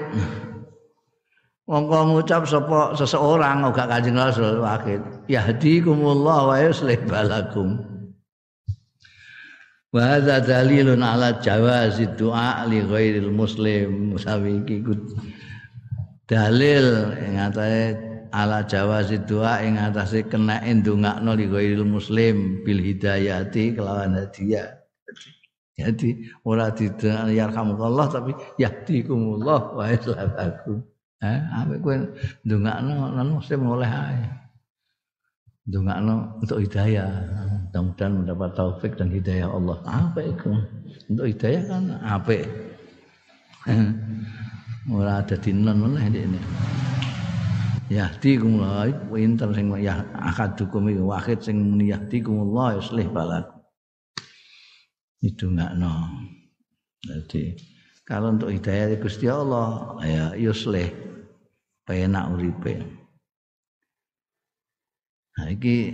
Mongko 1.68 2.15
ngucap 2.15 2.47
sapa 2.47 2.95
seseorang 2.95 3.68
uga 3.68 3.91
Kanjeng 3.91 4.15
Rasul 4.15 4.63
wakil. 4.63 5.03
Yahdikumullah 5.28 6.47
wa 6.47 6.55
yuslih 6.63 6.95
balakum. 7.03 7.84
Wa 9.91 10.15
hadza 10.15 10.39
dalilun 10.47 11.03
ala 11.03 11.36
jawazi 11.43 12.07
du'a 12.15 12.63
li 12.72 12.80
ghairil 12.88 13.36
muslim. 13.36 14.15
Musawi 14.15 14.63
iki 14.63 14.80
dalil 16.24 17.11
ing 17.20 17.36
atase 17.36 17.99
ala 18.32 18.63
jawazi 18.63 19.20
du'a 19.28 19.59
ing 19.68 19.76
atase 19.76 20.24
kena 20.24 20.63
ndongakno 20.63 21.36
li 21.36 21.51
ghairil 21.51 21.84
muslim 21.84 22.63
bil 22.63 22.80
hidayati 22.80 23.76
kelawan 23.76 24.15
hadiah. 24.15 24.72
Jadi 25.76 26.32
ora 26.47 26.72
didayarhamukallah 26.72 28.07
tapi 28.07 28.32
yahdikumullah 28.55 29.76
wa 29.76 29.84
yuslih 29.91 30.15
balakum. 30.32 30.80
Eh, 31.18 31.39
ambek 31.49 31.82
kowe 31.82 31.97
ndongakno 32.45 33.09
non 33.18 33.41
muslim 33.41 33.65
oleh 33.65 33.89
ae. 33.89 34.22
Dongakno 35.65 36.38
untuk 36.45 36.61
hidayah. 36.61 37.09
Mudah-mudahan 37.68 38.13
mendapat 38.22 38.49
taufik 38.53 38.93
dan 38.95 39.09
hidayah 39.09 39.49
Allah. 39.49 39.82
Apa 39.84 40.22
itu? 40.22 40.53
Untuk 41.09 41.26
hidayah 41.26 41.61
kan 41.65 41.84
apa? 42.05 42.38
Ora 44.93 45.20
ada 45.20 45.36
dinon 45.36 45.89
oleh 45.89 46.05
ini. 46.05 46.39
Yahdi 47.88 48.36
kumullah 48.36 48.91
pinter 49.07 49.47
sing 49.55 49.72
ya 49.80 50.03
akadukum 50.11 50.91
iku 50.91 51.07
wahid 51.07 51.39
sing 51.39 51.55
muni 51.55 51.95
yahdi 51.95 52.20
kumullah 52.20 52.76
yuslih 52.80 53.07
balakum. 53.07 53.63
Itu 55.24 55.49
enggak 55.49 55.76
no. 55.80 55.91
Jadi 57.03 57.55
kalau 58.08 58.32
untuk 58.32 58.55
hidayah 58.55 58.95
Gusti 59.03 59.28
Allah 59.28 59.99
ya 59.99 60.26
yuslih 60.39 60.88
penak 61.84 62.32
uripe. 62.32 62.80
Nah, 65.36 65.47
iki 65.51 65.91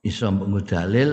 iso 0.00 0.32
dalil 0.64 1.10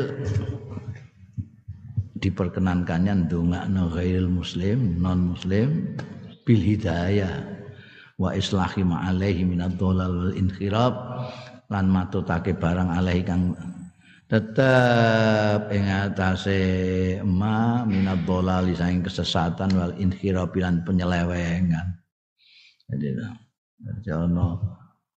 diperkenankannya 2.24 3.28
ndongakno 3.28 3.91
ghairil 3.91 4.32
muslim, 4.32 5.04
non 5.04 5.36
muslim 5.36 5.99
bil 6.47 6.62
hidayah 6.64 7.43
wa 8.16 8.32
islahi 8.32 8.88
ma 8.88 9.04
alaihi 9.12 9.43
minad 9.43 9.76
dhalal 9.76 10.32
wal 10.32 10.34
inkhirab 10.34 10.95
lan 11.68 11.91
matutake 11.91 12.56
barang 12.56 12.88
alaihi 12.88 13.28
kang 13.28 13.51
tetep 14.34 15.69
ing 15.69 15.86
atase 15.86 16.61
ma 17.21 17.86
minad 17.86 18.25
dhalal 18.25 18.65
saing 18.73 19.05
kesesatan 19.05 19.69
wal 19.77 19.93
inkhirab 19.93 20.49
lan 20.57 20.81
penyelewengan. 20.81 22.01
Jadi 22.89 23.13
jadi 23.77 24.25
ono 24.25 24.57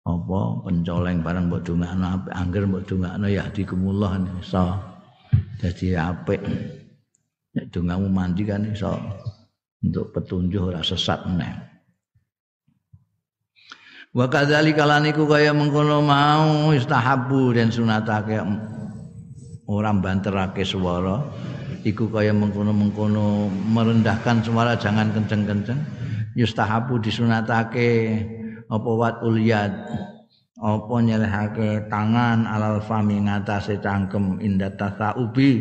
apa 0.04 0.40
pencoleng 0.66 1.22
barang 1.22 1.46
mbok 1.48 1.62
dongakno 1.62 2.06
apik 2.10 2.34
angger 2.34 2.64
mbok 2.66 2.84
dongakno 2.90 3.28
ya 3.30 3.46
dikumullah 3.54 4.20
iso 4.42 4.66
dadi 5.62 5.96
apik 5.96 6.42
nek 7.56 7.72
dongamu 7.72 8.12
mandi 8.12 8.44
kan 8.44 8.68
iso 8.68 9.00
untuk 9.80 10.12
petunjuk 10.12 10.76
ora 10.76 10.84
sesat 10.84 11.24
meneh 11.24 11.56
wa 14.12 14.28
kadzalika 14.28 14.84
laniku 14.84 15.24
kaya 15.24 15.56
mengkono 15.56 16.04
mau 16.04 16.76
istahabu 16.76 17.56
dan 17.56 17.72
sunatake 17.72 18.44
orang 19.68 20.04
banterake 20.04 20.64
swara. 20.68 21.24
Iku 21.84 22.08
kaya 22.08 22.32
mengkono-mengkono 22.32 23.52
merendahkan 23.52 24.40
suara 24.40 24.80
jangan 24.80 25.12
kenceng-kenceng. 25.12 25.80
Yustahabu 26.34 26.98
disunatake 26.98 28.16
apa 28.72 28.90
wat 28.96 29.22
ulyad 29.22 29.72
apa 30.64 30.96
nyelehake 31.04 31.92
tangan 31.92 32.48
alal 32.48 32.80
fami 32.80 33.20
ngatasé 33.28 33.84
cangkem 33.84 34.40
inda 34.40 34.72
tasaubi. 34.72 35.60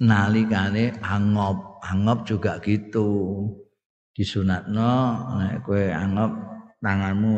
Nalikane 0.00 0.96
angop 1.04 1.84
angop 1.84 2.24
juga 2.24 2.56
gitu. 2.64 3.44
Disunatno 4.16 4.92
nek 5.36 5.60
kowe 5.60 5.84
angop 5.92 6.32
tanganmu 6.80 7.34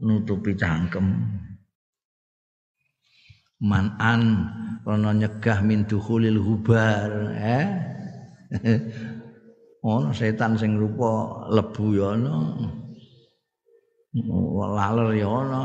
nutupi 0.00 0.56
cangkem 0.56 1.12
manan 3.62 4.50
kono 4.82 5.14
nyegah 5.14 5.62
min 5.62 5.86
dukhulil 5.86 6.42
hubar 6.42 7.30
eh 7.38 7.66
ono 9.86 10.10
setan 10.10 10.58
sing 10.58 10.74
rupa 10.74 11.46
lebu 11.54 11.86
ya 11.94 12.18
ono 12.18 12.36
laler 14.76 15.16
ya 15.16 15.28
ana. 15.30 15.60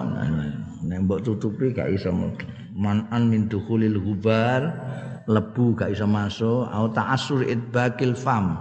Nek 0.87 0.99
mbok 1.03 1.19
tutupi 1.25 1.75
gak 1.75 1.91
iso 1.91 2.13
manan 2.77 3.27
min 3.27 3.51
dukhulil 3.51 3.99
hubar 3.99 4.61
lebu 5.27 5.75
gak 5.75 5.91
iso 5.91 6.07
masuk 6.07 6.69
au 6.71 6.87
ta'assur 6.87 7.43
idbakil 7.43 8.15
fam. 8.15 8.55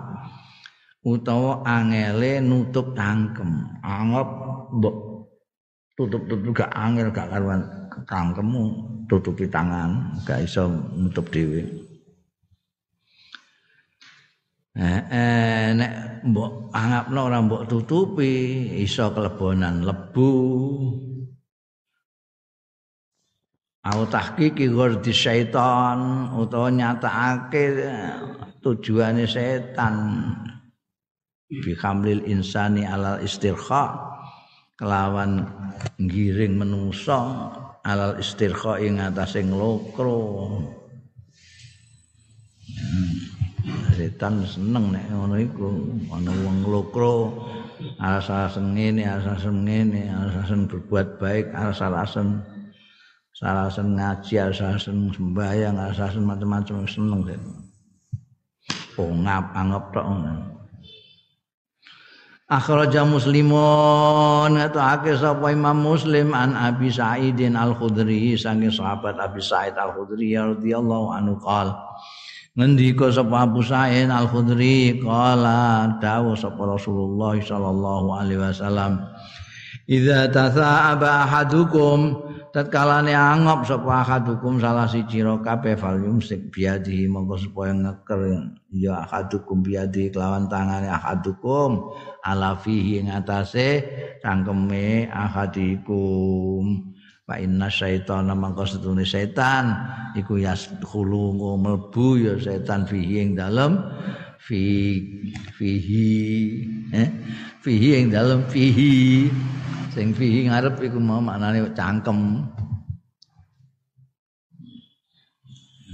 Utawa 1.07 1.63
angele 1.63 2.43
nutup 2.43 2.99
cangkem 2.99 3.79
anggap 3.79 4.27
mbok 4.75 4.97
tutup-tutup 5.95 6.51
gak 6.51 6.73
angel 6.75 7.15
gak 7.15 7.31
karuan 7.31 7.63
cangkemmu 8.11 8.96
tutupi 9.07 9.47
tangan 9.47 10.23
gak 10.27 10.43
iso 10.43 10.67
nutup 10.99 11.31
dhewe. 11.31 11.63
Eh, 14.77 15.03
eh, 15.09 15.69
nek 15.73 16.21
mbok 16.29 16.69
anggapno 16.69 17.21
ora 17.25 17.41
mbok 17.41 17.65
tutupi 17.65 18.33
iso 18.85 19.09
kelebonan 19.17 19.81
lebu. 19.89 20.31
Au 23.87 24.03
tahqiqi 24.05 24.67
ghurdi 24.69 25.15
syaitan 25.15 26.29
utawa 26.37 26.69
nyatakake 26.69 27.65
tujuane 28.61 29.25
setan. 29.25 29.95
Bi 31.49 31.73
hamlil 31.79 32.27
insani 32.27 32.83
alal 32.85 33.23
istirkha 33.23 33.97
kelawan 34.77 35.47
ngiring 35.97 36.59
menungso 36.59 37.49
alal 37.87 38.19
istirkha 38.19 38.83
ing 38.83 38.99
atase 38.99 39.47
nglokro. 39.47 40.19
Hmm. 42.67 43.15
setan 43.97 44.45
seneng 44.45 44.93
nek 44.93 45.07
ngono 45.09 45.35
iku. 45.39 45.67
Ana 46.11 46.33
wong 46.45 46.67
lokro 46.67 47.15
alasan 48.01 48.77
ngene 48.77 49.05
alasan 49.05 49.65
ngene 49.65 50.09
alasan 50.13 50.69
berbuat 50.69 51.17
baik 51.21 51.53
alasan 51.53 52.43
alasan 53.41 53.89
ngaji 53.97 54.35
alasan 54.41 55.13
sembahyang 55.13 55.77
alasan 55.77 56.25
macam-macam 56.25 56.89
seneng 56.89 57.21
oh 58.97 59.13
ngap 59.13 59.45
anggap 59.53 59.85
tok 59.93 60.07
Akhraja 62.47 63.03
Muslimun. 63.03 64.55
Atau 64.55 64.79
akeh 64.79 65.19
sapa 65.19 65.51
Imam 65.51 65.83
Muslim 65.83 66.31
an 66.31 66.55
Abi 66.55 66.95
Sa'idin 66.95 67.59
Al-Khudri 67.59 68.39
saking 68.39 68.71
sahabat 68.71 69.19
Abi 69.19 69.43
Sa'id 69.43 69.75
Al-Khudri 69.75 70.39
radhiyallahu 70.39 71.07
anhu 71.11 71.35
qala 71.43 71.75
ngendika 72.57 73.11
sapa 73.11 73.45
Abu 73.45 73.61
Sa'id 73.67 74.09
Al-Khudri 74.09 75.03
qala 75.03 75.91
dawu 75.99 76.39
sapa 76.39 76.63
Rasulullah 76.65 77.35
sallallahu 77.37 78.09
alaihi 78.15 78.41
wasallam 78.41 79.05
Idza 79.87 80.27
tasa'aba 80.35 81.31
ahadukum 81.31 82.26
tatkalane 82.57 83.13
angop 83.13 83.69
sapa 83.69 84.01
ahadukum 84.01 84.57
salah 84.57 84.89
siji 84.89 85.21
ro 85.21 85.45
kabeh 85.45 85.77
fal 85.77 86.01
yumsik 86.01 86.49
biadi 86.49 87.05
monggo 87.05 87.37
supaya 87.37 87.77
ngeker. 87.77 88.49
Ya 88.73 89.05
ahadukum 89.05 89.61
biadi 89.61 90.09
kelawan 90.09 90.49
tangane 90.49 90.89
ahadukum 90.89 91.93
ala 92.25 92.57
fihi 92.57 93.05
ngatasé 93.05 93.69
cangkeme 94.25 95.13
ahadikum 95.13 96.97
Fa 97.27 97.43
inna 97.43 97.67
syaitana 97.67 98.39
mangko 98.39 98.65
setune 98.65 99.03
setan. 99.03 99.75
Iku 100.15 100.41
yaskhulu 100.41 101.37
mlebu 101.61 102.23
ya 102.23 102.35
setan 102.41 102.89
fihi 102.89 103.21
ing 103.21 103.31
dalem 103.37 103.83
fi 104.47 104.63
fihi 105.59 106.09
eh 106.95 107.09
fihi 107.67 107.99
ing 107.99 108.15
dalem 108.15 108.47
fihi 108.47 109.27
sing 109.91 110.15
fihi 110.15 110.47
ngarep 110.47 110.79
iku 110.87 111.03
mau 111.03 111.19
maknane 111.19 111.67
cangkem 111.75 112.47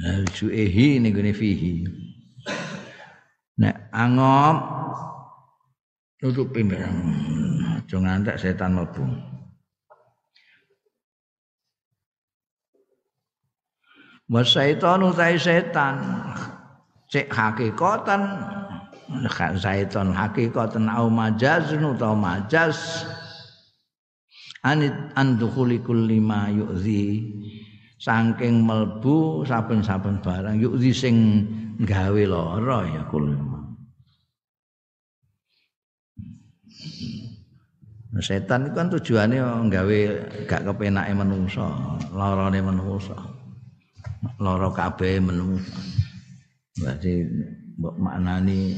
Nah, 0.02 0.18
suehi 0.34 0.98
ini 0.98 1.14
gini 1.14 1.30
fihi. 1.30 1.86
Nek 3.62 3.86
angop 3.94 4.56
tutupi 6.18 6.66
mbak. 6.66 6.82
Jangan 7.86 8.26
ngantek 8.26 8.40
setan 8.42 8.74
mlebu. 8.74 9.06
Wasaitonu 14.26 15.14
tai 15.14 15.38
setan 15.38 16.02
cek 17.06 17.30
hakikatan 17.30 18.22
syaitan 19.58 20.12
hakikatan 20.12 20.88
au 20.88 21.08
majazun 21.12 21.96
utawa 21.96 22.16
majaz 22.16 23.06
anit 24.64 24.94
andukhuli 25.18 25.82
kulli 25.82 26.22
ma 26.22 26.48
yu'zi 26.48 27.32
saking 27.98 28.62
melbu 28.62 29.46
saben-saben 29.46 30.22
barang 30.22 30.58
yu'zi 30.58 30.90
sing 30.94 31.16
gawe 31.82 32.22
lara 32.26 32.86
ya 32.88 33.02
kulli 33.10 33.52
Setan 38.20 38.68
itu 38.68 38.76
kan 38.76 38.92
tujuannya 38.92 39.40
nggawe 39.72 39.98
gak 40.44 40.68
kepenake 40.68 41.16
menungso, 41.16 41.64
larane 42.12 42.60
menungso. 42.60 43.16
loro 44.36 44.68
kabeh 44.68 45.16
menungso. 45.16 45.80
Berarti 46.76 47.24
maknani 47.80 48.76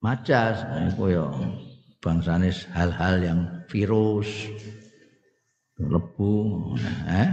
majas 0.00 0.64
iku 0.92 1.12
ya 1.12 1.28
bangsane 2.00 2.48
hal-hal 2.72 3.20
yang 3.20 3.40
virus 3.68 4.28
lebu 5.76 6.72
eh? 7.08 7.28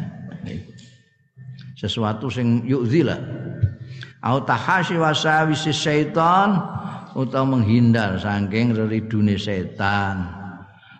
Sesuatu 1.78 2.28
sing 2.32 2.66
yu'zi 2.66 3.06
lah 3.06 3.20
au 4.28 4.42
tahashi 4.44 4.98
wasawisi 5.00 5.72
syaitan 5.72 6.58
utawa 7.18 7.58
menghindar 7.58 8.20
saking 8.22 8.76
reridune 8.76 9.40
setan. 9.40 10.36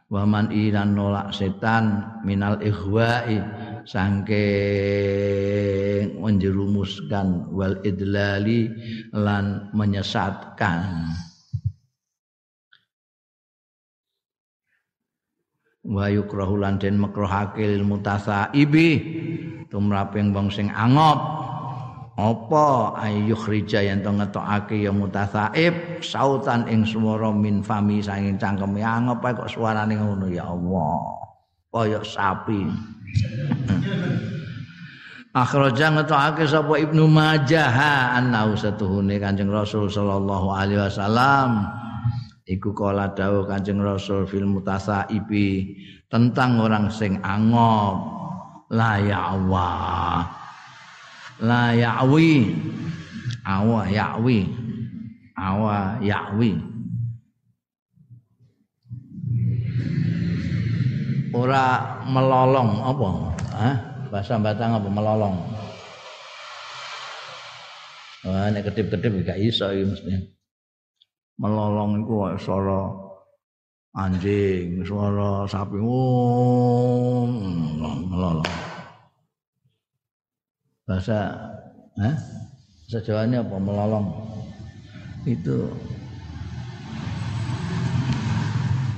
Waman 0.08 0.56
ilan 0.56 0.96
nolak 0.96 1.36
setan 1.36 2.00
minal 2.24 2.56
ikhwa'i 2.64 3.44
saking 3.84 4.48
menjerumuskan 6.24 7.52
wal 7.52 7.76
idlali 7.84 8.72
lan 9.12 9.68
menyesatkan 9.76 11.12
wa 15.88 16.12
yukrahu 16.12 16.60
lan 16.60 16.76
den 16.76 17.00
makruhake 17.00 17.64
lil 17.64 17.88
mutasaibi 17.88 18.90
tumraping 19.72 20.36
wong 20.36 20.52
sing 20.52 20.68
angop 20.76 21.48
apa 22.18 22.98
ayu 22.98 23.38
khrija 23.38 23.86
yen 23.86 24.02
to 24.02 24.10
ngetokake 24.10 24.82
ya 24.82 24.90
mutasaib 24.90 26.02
sautan 26.02 26.66
ing 26.66 26.82
swara 26.82 27.30
min 27.30 27.62
fami 27.62 28.02
sanging 28.02 28.42
cangkeme 28.42 28.82
angop 28.82 29.22
kok 29.22 29.46
suarane 29.46 29.94
ngono 29.94 30.26
ya 30.26 30.50
Allah. 30.50 30.98
Kaya 31.70 32.02
sapi. 32.02 32.66
Akhraja 35.38 35.94
ngetokake 35.94 36.50
sapa 36.50 36.82
Ibnu 36.82 37.06
Majah 37.06 37.70
annau 38.18 38.58
satuhune 38.58 39.22
Kanjeng 39.22 39.54
Rasul 39.54 39.86
sallallahu 39.86 40.50
alaihi 40.50 40.82
wasallam 40.82 41.70
iku 42.48 42.72
kala 42.72 43.12
dawuh 43.12 43.44
Kanjeng 43.44 43.84
Rasul 43.84 44.24
fil 44.24 44.48
mutasaibi 44.48 45.76
tentang 46.08 46.64
orang 46.64 46.88
sing 46.88 47.20
angop. 47.20 48.16
La 48.72 49.00
ya'wa. 49.00 49.70
La 51.44 51.72
ya'wi. 51.72 52.52
Awa 53.48 53.88
ya'wi. 53.88 54.40
Awa 55.40 56.00
ya'wi. 56.04 56.52
Ora 61.32 61.64
melolong 62.08 62.72
apa? 62.82 63.10
Hah? 63.56 63.76
bahasa 64.08 64.40
batang 64.40 64.76
apa? 64.76 64.88
Melolong. 64.90 65.36
Wah, 68.28 68.52
nek 68.52 68.68
kedip-kedip 68.68 69.24
gak 69.24 69.40
iso 69.40 69.72
iki 69.72 69.84
mesti 69.88 70.37
melolong 71.38 72.02
iku 72.02 72.34
suara 72.42 72.90
anjing, 73.94 74.82
suara 74.86 75.46
sapi, 75.46 75.78
oh, 75.82 77.26
melolong. 78.10 78.54
Bahasa, 80.88 81.36
eh? 82.02 82.16
Bahasa 82.88 83.00
Jawanya 83.04 83.44
apa? 83.44 83.56
Melolong. 83.60 84.08
Itu 85.28 85.68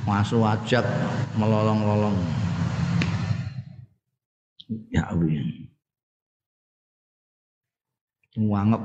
masuk 0.06 0.46
ajak 0.46 0.86
melolong-lolong. 1.34 2.18
Ya, 4.94 5.10
Wangep. 8.38 8.84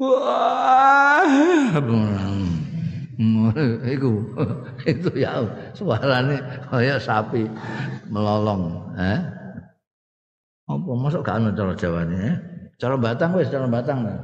Wah, 0.00 1.76
iku 3.92 4.12
itu 4.92 5.10
ya 5.20 5.44
suarane 5.76 6.40
kaya 6.72 6.96
sapi 6.96 7.44
melolong 8.08 8.72
eh 8.96 9.20
apa 10.64 10.90
masuk 10.96 11.20
gak 11.20 11.36
ono 11.42 11.52
cara 11.52 11.72
jawane 11.76 12.16
eh? 12.16 12.36
cara 12.80 12.96
batang 12.96 13.36
wis 13.36 13.52
cara 13.52 13.68
batang 13.68 14.08
nah. 14.08 14.20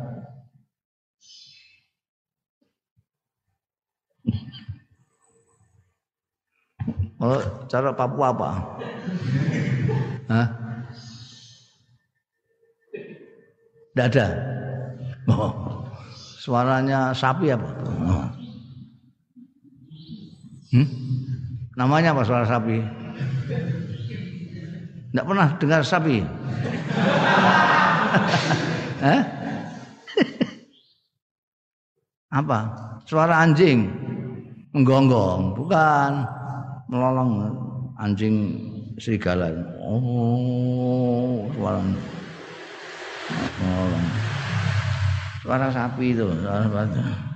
Oh, 7.18 7.42
cara 7.66 7.90
Papua 7.90 8.30
apa? 8.30 8.50
Hah? 10.30 10.46
Tidak 13.90 14.06
ada. 14.14 14.26
Oh, 15.26 15.82
suaranya 16.38 17.10
sapi 17.10 17.50
apa? 17.50 17.66
Oh. 18.06 18.37
Hmm? 20.68 20.84
Namanya 21.78 22.12
apa 22.12 22.26
suara 22.26 22.44
sapi? 22.44 22.82
Tidak 25.08 25.24
pernah 25.24 25.48
dengar 25.56 25.80
sapi? 25.80 26.20
apa? 32.38 32.58
Suara 33.08 33.40
anjing 33.40 33.88
menggonggong, 34.76 35.56
bukan 35.56 36.28
melolong 36.92 37.56
anjing 37.96 38.52
serigala. 39.00 39.48
Oh, 39.80 41.48
suara 41.56 41.80
melolong. 43.56 44.06
Suara 45.40 45.72
sapi 45.72 46.12
itu, 46.12 46.28
suara 46.44 46.68
sapi. 46.68 47.27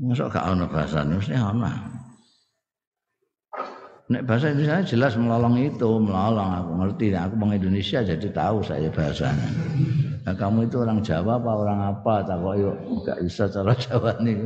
Masuk 0.00 0.32
gak 0.32 0.48
ono 0.48 0.64
bahasa 0.72 1.04
mesti 1.04 1.36
ono. 1.36 1.68
Nek 4.12 4.28
bahasa 4.28 4.52
Indonesia 4.52 4.84
jelas 4.84 5.16
melolong 5.16 5.56
itu, 5.60 5.90
melolong 6.00 6.50
aku 6.52 6.70
ngerti. 6.80 7.06
Aku 7.16 7.34
orang 7.36 7.56
Indonesia 7.60 8.00
jadi 8.00 8.28
tahu 8.32 8.60
saya 8.64 8.88
bahasanya. 8.92 9.48
Nah, 10.22 10.34
kamu 10.38 10.70
itu 10.70 10.76
orang 10.80 11.00
Jawa 11.02 11.40
apa 11.40 11.50
orang 11.50 11.80
apa? 11.92 12.14
Tak 12.24 12.36
kok 12.40 12.54
yuk 12.56 12.76
gak 13.04 13.18
bisa 13.24 13.44
cara 13.52 13.72
Jawa 13.76 14.10
nih. 14.20 14.36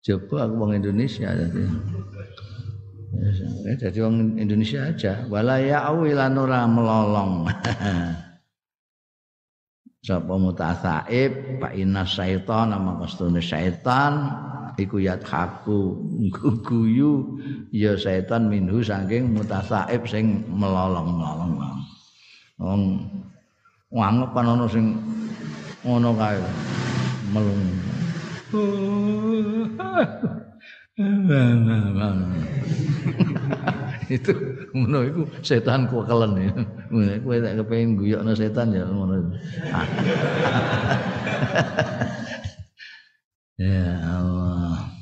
Coba 0.00 0.36
aku 0.48 0.54
orang 0.56 0.76
Indonesia 0.80 1.28
jadi. 1.28 1.62
Ya, 3.64 3.72
jadi 3.76 3.98
orang 4.08 4.40
Indonesia 4.40 4.80
aja. 4.88 5.12
Walaya 5.28 5.84
awilanura 5.84 6.64
melolong. 6.64 7.44
sapa 10.00 10.34
mutasaib 10.40 11.60
fa 11.60 11.68
inna 11.76 12.08
syaitan 12.08 12.72
nama 12.72 12.96
kastune 13.04 13.44
syaitan 13.44 14.32
iku 14.80 14.96
yathaku 14.96 16.00
guyu 16.64 17.36
ya 17.68 17.92
syaitan 18.00 18.48
minhu 18.48 18.80
saking 18.80 19.36
mutasaib 19.36 20.08
sing 20.08 20.40
melolong-melolong. 20.48 21.84
Wong 22.60 22.82
wangep 23.92 24.32
ana 24.36 24.68
sing 24.68 24.96
ngono 25.84 26.12
kae 26.16 26.40
melung 27.32 27.64
itu 34.10 34.34
ngono 34.76 34.98
iku 35.06 35.22
setan 35.40 35.88
kuwekelen 35.88 36.36
ya. 36.36 36.52
Kowe 37.24 37.40
nek 37.40 37.56
kepengin 37.64 37.96
guyokno 37.96 38.36
setan 38.36 38.76
ya 38.76 38.84
ngono. 38.84 39.32
ya 43.64 43.96
Allah. 44.04 44.92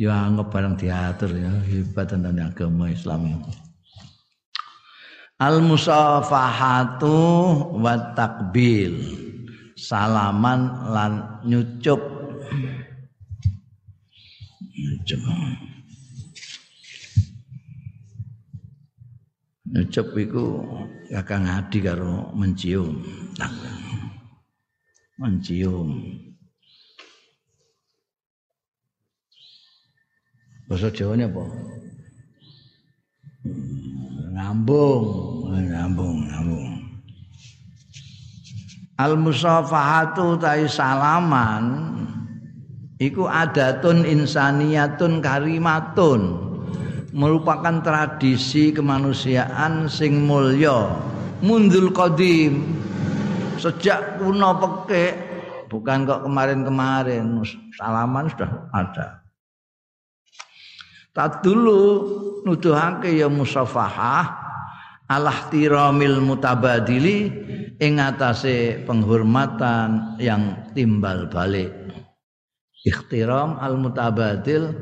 Ya 0.00 0.16
anggap 0.16 0.48
barang 0.52 0.76
diatur 0.80 1.36
ya 1.36 1.52
hebat 1.68 2.08
tentang 2.08 2.40
agama 2.40 2.88
Islam 2.88 3.36
ini. 3.36 3.52
Al 5.40 5.64
musafahatu 5.64 7.16
wa 7.80 7.96
takbil. 8.12 9.00
Salaman 9.80 10.92
lan 10.92 11.40
nyucup. 11.48 11.96
Nyucup. 14.80 15.22
Nyucup 19.70 20.08
iku 20.16 20.44
kakang 21.12 21.44
ngadi 21.44 21.78
karo 21.84 22.32
mencium. 22.32 23.04
Mencium. 25.20 25.88
Bahasa 30.64 30.88
Jawa 30.94 31.18
ini 31.18 31.26
apa? 31.26 31.44
Ngambung, 34.38 35.06
ngambung, 35.50 36.16
ngambung. 36.30 36.68
Al 38.94 39.18
musafahatu 39.18 40.38
tai 40.38 40.70
salaman 40.70 41.64
iku 43.00 43.26
adatun 43.26 44.04
insaniyatun 44.04 45.24
karimatun. 45.24 46.22
Merupakan 47.10 47.82
tradisi 47.82 48.70
kemanusiaan 48.70 49.90
sing 49.90 50.22
mulya. 50.22 50.94
Mundul 51.42 51.90
qadim. 51.90 52.78
Sejak 53.58 54.22
kuno 54.22 54.56
peke 54.62 55.18
bukan 55.66 56.06
kok 56.06 56.22
kemarin-kemarin 56.22 57.42
salaman 57.74 58.30
sudah 58.30 58.52
ada. 58.70 59.06
Dulu 61.42 61.82
nuduhake 62.46 63.12
ya 63.12 63.28
musafahah 63.28 64.30
alahtiramil 65.10 66.22
mutabadili 66.22 67.28
ing 67.76 68.00
atase 68.00 68.80
penghormatan 68.86 70.16
yang 70.22 70.70
timbal 70.72 71.28
balik 71.28 71.89
ikhtiram 72.86 73.60
al 73.60 73.76
mutabadil 73.76 74.72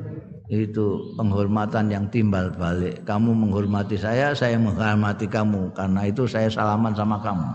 itu 0.49 1.13
penghormatan 1.21 1.93
yang 1.93 2.09
timbal 2.09 2.49
balik. 2.57 3.05
Kamu 3.05 3.37
menghormati 3.37 4.01
saya 4.01 4.33
saya 4.33 4.57
menghormati 4.57 5.29
kamu. 5.29 5.77
Karena 5.77 6.09
itu 6.09 6.25
saya 6.25 6.49
salaman 6.49 6.97
sama 6.97 7.21
kamu. 7.21 7.49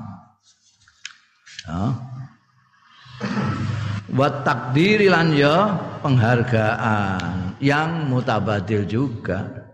Ya. 1.63 1.83
wa 4.13 4.29
takdiri 4.45 5.09
ya 5.09 5.73
penghargaan 6.05 7.57
yang 7.57 8.13
mutabadil 8.13 8.85
juga. 8.85 9.65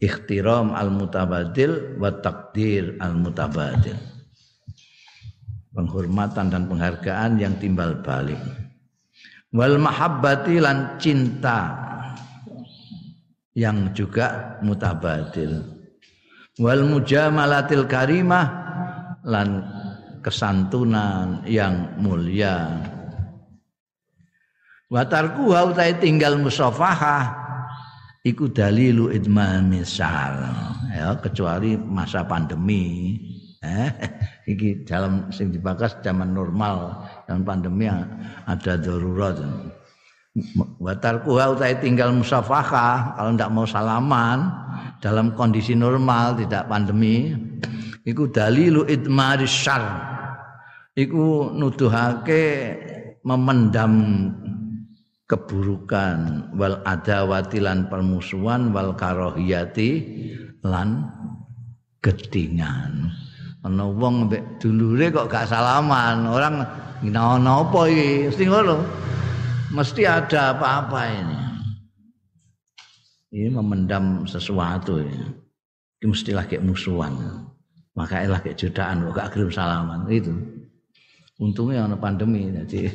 Ikhtiram 0.00 0.72
al 0.74 0.90
mutabadil 0.90 2.00
wa 2.00 2.10
takdir 2.10 2.96
al 2.98 3.14
mutabadil 3.20 4.00
penghormatan 5.70 6.50
dan 6.50 6.66
penghargaan 6.66 7.38
yang 7.38 7.54
timbal 7.60 7.94
balik 8.02 8.40
wal 9.54 9.76
mahabbati 9.78 10.56
lan 10.62 10.96
cinta. 10.98 11.88
Yang 13.50 14.06
juga 14.06 14.56
mutabadil 14.62 15.80
wal 16.60 16.84
mujamalatil 16.86 17.88
karimah 17.88 18.46
lan 19.24 19.64
kesantunan 20.20 21.42
yang 21.48 21.96
mulia. 21.96 22.68
Wa 24.90 25.06
tarkuha 25.06 25.70
tinggal 26.02 26.38
musafahah 26.38 27.30
iku 28.26 28.52
dalilu 28.52 29.08
idman 29.08 29.70
misal 29.70 30.50
ya 30.92 31.16
kecuali 31.16 31.78
masa 31.78 32.26
pandemi 32.26 33.16
eh 33.60 33.92
iki 34.48 34.88
dalam 34.88 35.28
sing 35.28 35.52
dibakas 35.52 36.00
zaman 36.00 36.32
normal 36.32 37.04
dan 37.28 37.44
pandemi 37.44 37.86
ada 38.48 38.72
darurat. 38.80 39.36
Watarku 40.80 41.36
utai 41.36 41.76
tinggal 41.82 42.14
musafahah 42.14 43.18
kalau 43.18 43.34
tidak 43.34 43.50
mau 43.52 43.66
salaman 43.66 44.48
dalam 45.02 45.34
kondisi 45.36 45.76
normal 45.76 46.38
tidak 46.38 46.70
pandemi. 46.70 47.34
Iku 48.06 48.32
dalilu 48.32 48.88
idmaris 48.88 49.52
syar. 49.52 50.08
Iku 50.96 51.52
nuduhake 51.52 52.76
memendam 53.26 53.92
keburukan 55.28 56.50
wal 56.56 56.80
adawati 56.82 57.62
lan 57.62 57.86
permusuhan 57.86 58.72
wal 58.74 58.96
karohiyati 58.96 59.90
lan 60.66 61.06
gedingan 62.02 63.12
ana 63.60 63.84
wong 63.84 64.28
mbek 64.28 64.42
dulure 64.60 65.12
kok 65.12 65.28
gak 65.28 65.48
salaman. 65.48 66.24
Orang 66.28 66.64
ngina 67.04 67.36
apa 67.36 67.80
iki? 67.88 68.32
Mesti 68.32 68.44
ngono. 68.48 68.76
Mesti 69.70 70.02
ada 70.02 70.56
apa-apa 70.56 71.00
ini. 71.06 71.38
Ini 73.30 73.48
memendam 73.54 74.26
sesuatu 74.26 74.98
ya. 74.98 75.06
ini 76.00 76.04
mesti 76.10 76.34
lagi 76.34 76.58
musuhan. 76.58 77.14
Makanya 77.94 78.40
lagi 78.40 78.56
jodaan 78.56 79.06
kok 79.06 79.14
gak 79.14 79.30
kirim 79.36 79.50
salaman? 79.52 80.08
Itu 80.10 80.34
untungnya 81.40 81.88
ana 81.88 81.96
pandemi 81.96 82.52
jadi 82.52 82.92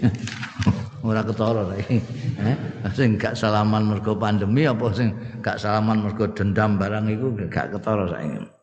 ora 1.07 1.26
ketara 1.26 1.66
saiki. 1.70 1.97
Eh, 2.41 2.57
sing 2.93 3.18
gak 3.18 3.34
salaman 3.38 3.86
mergo 3.89 4.13
pandemi 4.18 4.70
apa 4.70 4.86
sing 4.93 5.13
gak 5.41 5.57
salaman 5.57 6.05
mergo 6.05 6.30
dendam 6.30 6.78
barang 6.78 7.09
iku 7.09 7.34
gak 7.49 7.74
ketara 7.74 8.05
saiki. 8.09 8.55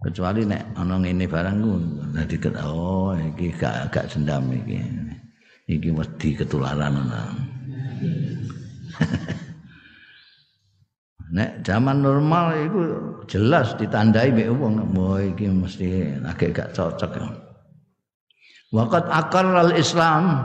Kecuali 0.00 0.48
nek 0.48 0.80
ana 0.80 0.96
ngene 0.96 1.28
barang 1.28 1.60
ku 1.60 1.76
dadi 2.16 2.40
oh 2.64 3.12
iki 3.12 3.52
gak 3.52 3.92
gak 3.92 4.08
dendam 4.08 4.48
iki. 4.48 4.80
Iki 5.68 5.92
mesti 5.92 6.40
ketularan 6.40 6.96
ana. 7.04 7.20
Nek 11.30 11.62
zaman 11.62 12.02
normal 12.02 12.58
itu 12.58 12.80
jelas 13.30 13.78
ditandai 13.78 14.34
mek 14.34 14.50
wong, 14.50 14.82
iki 15.36 15.46
mesti 15.46 16.18
agak 16.26 16.50
gak 16.56 16.72
cocok. 16.74 17.20
Waqat 18.72 19.04
al 19.10 19.74
Islam 19.76 20.42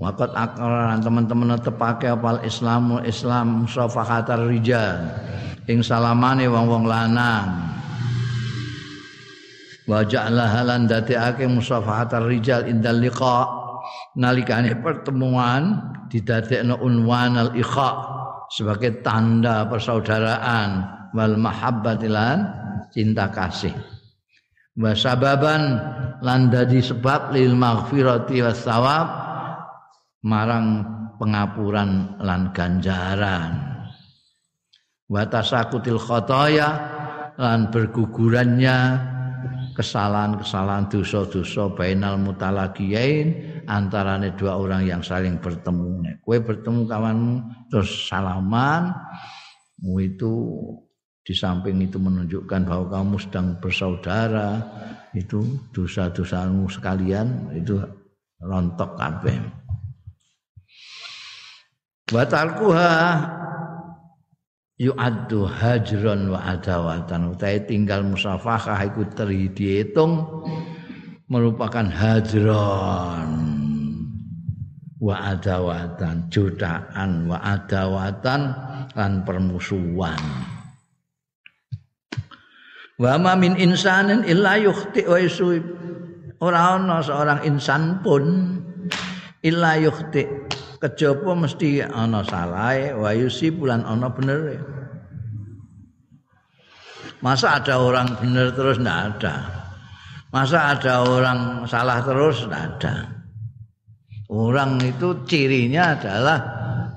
Waqat 0.00 0.32
akar 0.32 0.96
teman-teman 1.04 1.60
tepake 1.60 2.08
apal 2.08 2.40
Islam 2.40 3.04
Islam 3.04 3.68
musafahatar 3.68 4.48
rijal 4.48 5.12
ing 5.70 5.86
salamane 5.86 6.50
wong-wong 6.50 6.84
lanang. 6.90 7.48
Wa 9.86 10.02
ja'ala 10.02 10.50
halan 10.50 10.90
dadekake 10.90 11.46
musafahatar 11.46 12.26
rijal 12.26 12.66
indal 12.66 12.98
liqa. 12.98 13.46
Nalikane 14.18 14.74
pertemuan 14.82 15.94
didadekno 16.10 16.82
unwan 16.82 17.38
al 17.38 17.50
ikha 17.54 17.90
sebagai 18.50 19.02
tanda 19.06 19.66
persaudaraan 19.70 20.70
wal 21.14 21.38
mahabbatilan 21.38 22.38
cinta 22.90 23.30
kasih. 23.30 23.74
Wa 24.74 24.94
sababan 24.94 25.78
lan 26.22 26.50
dadi 26.50 26.82
sebab 26.82 27.34
lil 27.34 27.54
maghfirati 27.54 28.42
was 28.42 28.66
marang 30.26 30.66
pengapuran 31.18 32.20
lan 32.20 32.52
ganjaran 32.54 33.69
wa 35.10 35.26
tasakutil 35.26 35.98
khotoya 35.98 36.70
lan 37.34 37.68
bergugurannya 37.74 38.78
kesalahan-kesalahan 39.74 40.86
dosa-dosa 40.86 41.72
bainal 41.74 42.20
mutalaqiyain 42.20 43.62
antarane 43.66 44.30
dua 44.38 44.60
orang 44.60 44.86
yang 44.86 45.02
saling 45.02 45.40
bertemu. 45.40 46.20
Kue 46.22 46.38
bertemu 46.38 46.86
kawanmu 46.86 47.34
terus 47.72 48.06
salaman 48.06 48.92
itu 49.98 50.32
di 51.24 51.32
samping 51.32 51.80
itu 51.80 51.96
menunjukkan 51.96 52.68
bahwa 52.68 52.86
kamu 53.00 53.16
sedang 53.18 53.56
bersaudara 53.60 54.60
itu 55.16 55.42
dosa-dosamu 55.72 56.68
sekalian 56.68 57.50
itu 57.56 57.80
rontok 58.40 58.96
kabeh 58.96 59.36
batalkuha 62.10 62.92
yu'addu 64.80 65.44
hajron 65.44 66.32
wa 66.32 66.40
adawatan 66.56 67.36
utai 67.36 67.60
tinggal 67.68 68.00
musafahah 68.00 68.80
itu 68.88 69.04
terhitung 69.12 70.24
merupakan 71.28 71.84
hajron 71.84 73.30
wa 74.96 75.16
adawatan 75.36 76.32
jutaan 76.32 77.28
wa 77.28 77.36
adawatan 77.44 78.56
dan 78.96 79.20
permusuhan 79.28 80.18
Wa 83.00 83.16
ma 83.16 83.32
min 83.32 83.56
insanin 83.56 84.28
illa 84.28 84.60
yukhti 84.60 85.08
wa 85.08 85.16
yusuib. 85.16 85.64
Ora 86.44 86.76
ana 86.76 87.00
seorang 87.00 87.48
insan 87.48 88.04
pun 88.04 88.24
illa 89.40 89.80
yukhti. 89.80 90.49
Kejaba 90.80 91.36
mesti 91.36 91.84
ana 91.84 92.24
salah 92.24 92.96
wa 92.96 93.12
yusib 93.12 93.60
bulan 93.60 93.84
ana 93.84 94.08
bener. 94.08 94.56
Masa 97.20 97.60
ada 97.60 97.76
orang 97.76 98.16
benar 98.16 98.56
terus 98.56 98.80
ndak 98.80 98.98
ada. 99.12 99.34
Masa 100.32 100.72
ada 100.72 101.04
orang 101.04 101.68
salah 101.68 102.00
terus 102.00 102.48
ndak 102.48 102.80
ada. 102.80 102.94
Orang 104.32 104.80
itu 104.80 105.20
cirinya 105.28 105.92
adalah 106.00 106.38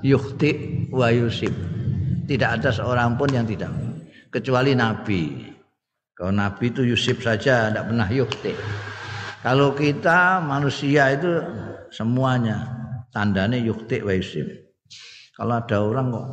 yukhti 0.00 0.88
wa 0.88 1.12
yusib. 1.12 1.52
Tidak 2.24 2.50
ada 2.56 2.72
seorang 2.72 3.20
pun 3.20 3.28
yang 3.28 3.44
tidak 3.44 3.68
kecuali 4.32 4.72
nabi. 4.72 5.52
Kalau 6.14 6.30
Nabi 6.30 6.70
itu 6.70 6.86
Yusuf 6.86 7.26
saja 7.26 7.74
tidak 7.74 7.90
pernah 7.90 8.06
yukti. 8.06 8.54
Kalau 9.42 9.74
kita 9.74 10.38
manusia 10.38 11.10
itu 11.10 11.42
semuanya 11.90 12.83
tandanya 13.14 13.56
yukti 13.62 14.02
wa 14.02 14.10
Yusuf. 14.10 14.50
Kalau 15.38 15.54
ada 15.54 15.76
orang 15.78 16.06
kok 16.10 16.26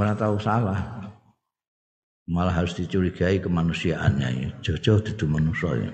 orang 0.00 0.16
tahu 0.16 0.36
salah, 0.40 0.80
malah 2.28 2.52
harus 2.52 2.72
dicurigai 2.76 3.40
kemanusiaannya. 3.44 4.60
Jauh-jauh 4.64 5.04
itu 5.04 5.24
manusia. 5.28 5.76
Ya. 5.76 5.92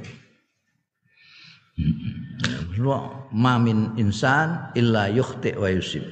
Mamin 3.32 3.98
insan 3.98 4.70
illa 4.78 5.10
yukti 5.10 5.58
wa 5.58 5.66
Yusuf. 5.70 6.06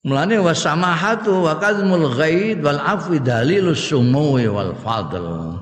Mulane 0.00 0.40
wasamahatu 0.40 1.44
wa 1.44 1.60
kazmul 1.60 2.16
ghaid 2.16 2.64
wal 2.64 2.80
afwi 2.80 3.20
dalilus 3.20 3.92
sumuwi 3.92 4.48
wal 4.48 4.72
fadl. 4.80 5.60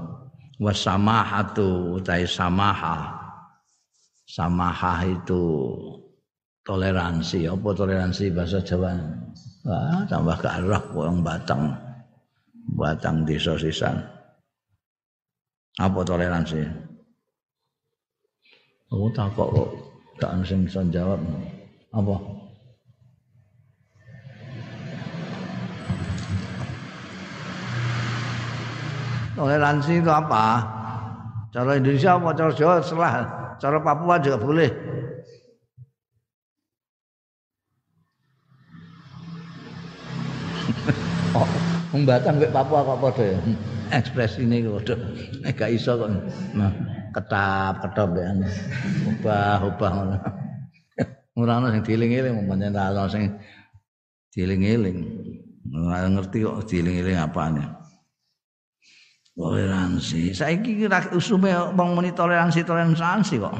Wasamahatu 0.62 1.98
utai 1.98 2.26
samaha 2.26 3.17
samahah 4.28 5.08
itu 5.08 5.72
toleransi. 6.68 7.48
Apa 7.48 7.68
toleransi 7.72 8.28
bahasa 8.36 8.60
Jawa? 8.60 8.92
Wah 9.64 10.04
tambah 10.04 10.36
arah 10.44 10.84
wong 10.92 11.24
batang. 11.24 11.72
Batang 12.76 13.24
desa 13.24 13.56
sisan. 13.56 13.96
Apa 15.80 16.04
toleransi? 16.04 16.60
Aku 18.92 19.08
takok 19.16 19.48
kok 19.52 19.70
gak 20.20 20.32
sing 20.44 20.68
bisa 20.68 20.84
jawab. 20.92 21.20
Apa? 21.92 22.16
Toleransi 29.38 30.02
itu 30.02 30.10
apa? 30.10 30.66
Cara 31.54 31.78
Indonesia 31.78 32.18
apa 32.18 32.28
cara 32.34 32.52
Jawa? 32.52 32.74
Setelah 32.82 33.12
cara 33.58 33.78
Papua 33.82 34.22
juga 34.22 34.38
boleh 34.38 34.70
oh, 41.38 41.48
Batam 42.04 42.36
mek 42.36 42.52
Papua 42.52 42.84
kok 42.84 42.98
padha 43.00 43.24
ya. 43.24 43.38
Ekspresine 43.98 44.60
kok 44.60 44.74
padha. 44.84 44.96
Gak 45.56 45.70
iso 45.72 45.96
kok. 45.96 46.08
Nah, 46.52 46.72
ketap 47.16 47.80
ketop 47.84 48.10
ya. 48.16 48.28
Ubah 49.08 49.60
ubah 49.64 49.90
ngono. 49.96 50.16
Ora 51.40 51.62
ono 51.62 51.70
sing 51.70 51.82
dieling-eling 51.86 52.34
pancen 52.50 52.74
ra 52.74 52.90
ono 52.92 53.08
sing 53.08 53.24
dieling-eling. 54.34 54.98
Ora 55.72 56.06
ngerti 56.10 56.44
kok 56.44 56.66
dieling-eling 56.68 57.16
apane. 57.16 57.77
Toleransi. 59.38 60.34
Saiki 60.34 60.82
kira 60.82 61.14
usume 61.14 61.54
wong 61.54 61.94
muni 61.94 62.10
toleransi 62.10 62.66
toleransi 62.66 63.38
kok. 63.38 63.54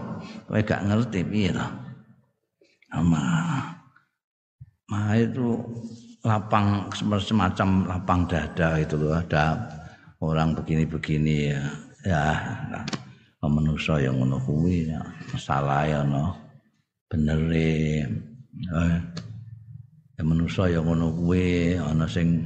Kowe 0.50 0.60
gak 0.66 0.82
ngerti 0.82 1.22
piye 1.22 1.54
to. 1.54 1.66
Ama. 2.98 3.22
Nah 4.90 5.14
itu 5.14 5.54
lapang 6.26 6.90
semacam 6.98 7.86
lapang 7.86 8.26
dada 8.26 8.74
itu 8.74 8.98
loh 8.98 9.14
ada 9.14 9.54
orang 10.18 10.50
begini-begini 10.58 11.54
ya 11.54 11.62
ya 12.02 12.22
nah, 12.74 12.84
manusia 13.46 14.02
yang 14.02 14.18
ngono 14.18 14.42
kuwi 14.42 14.90
ya 14.90 14.98
salah 15.38 15.86
ya 15.86 16.02
no 16.02 16.34
bener 17.06 17.38
e 17.54 18.02
ya 20.18 20.22
manusia 20.26 20.66
yang 20.66 20.90
ngono 20.90 21.14
kuwi 21.14 21.78
ana 21.78 22.10
sing 22.10 22.42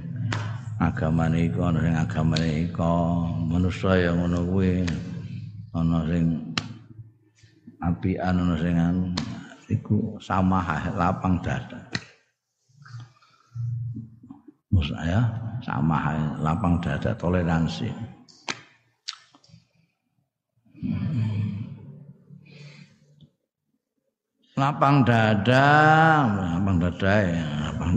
agamane 0.83 1.47
iku 1.47 1.61
ana 1.71 1.79
sing 1.79 1.95
agamane 1.95 2.49
iku 2.67 2.93
manusia 3.47 3.93
yang 4.03 4.19
ngono 4.19 4.41
kuwi. 4.51 4.83
Ana 5.73 5.99
sing 6.11 6.25
apian 7.79 8.37
ana 8.43 8.55
sing 8.59 8.77
iku 9.71 10.19
sama 10.19 10.59
lapang 10.99 11.39
dada. 11.41 11.79
Saya 14.83 15.23
sama 15.63 16.19
lapang 16.43 16.83
dada 16.83 17.15
toleransi 17.15 17.87
lapang 24.57 25.01
dada 25.07 25.67
lapang 26.29 26.77
dada 26.77 27.15
ya 27.25 27.45
lapang. 27.69 27.93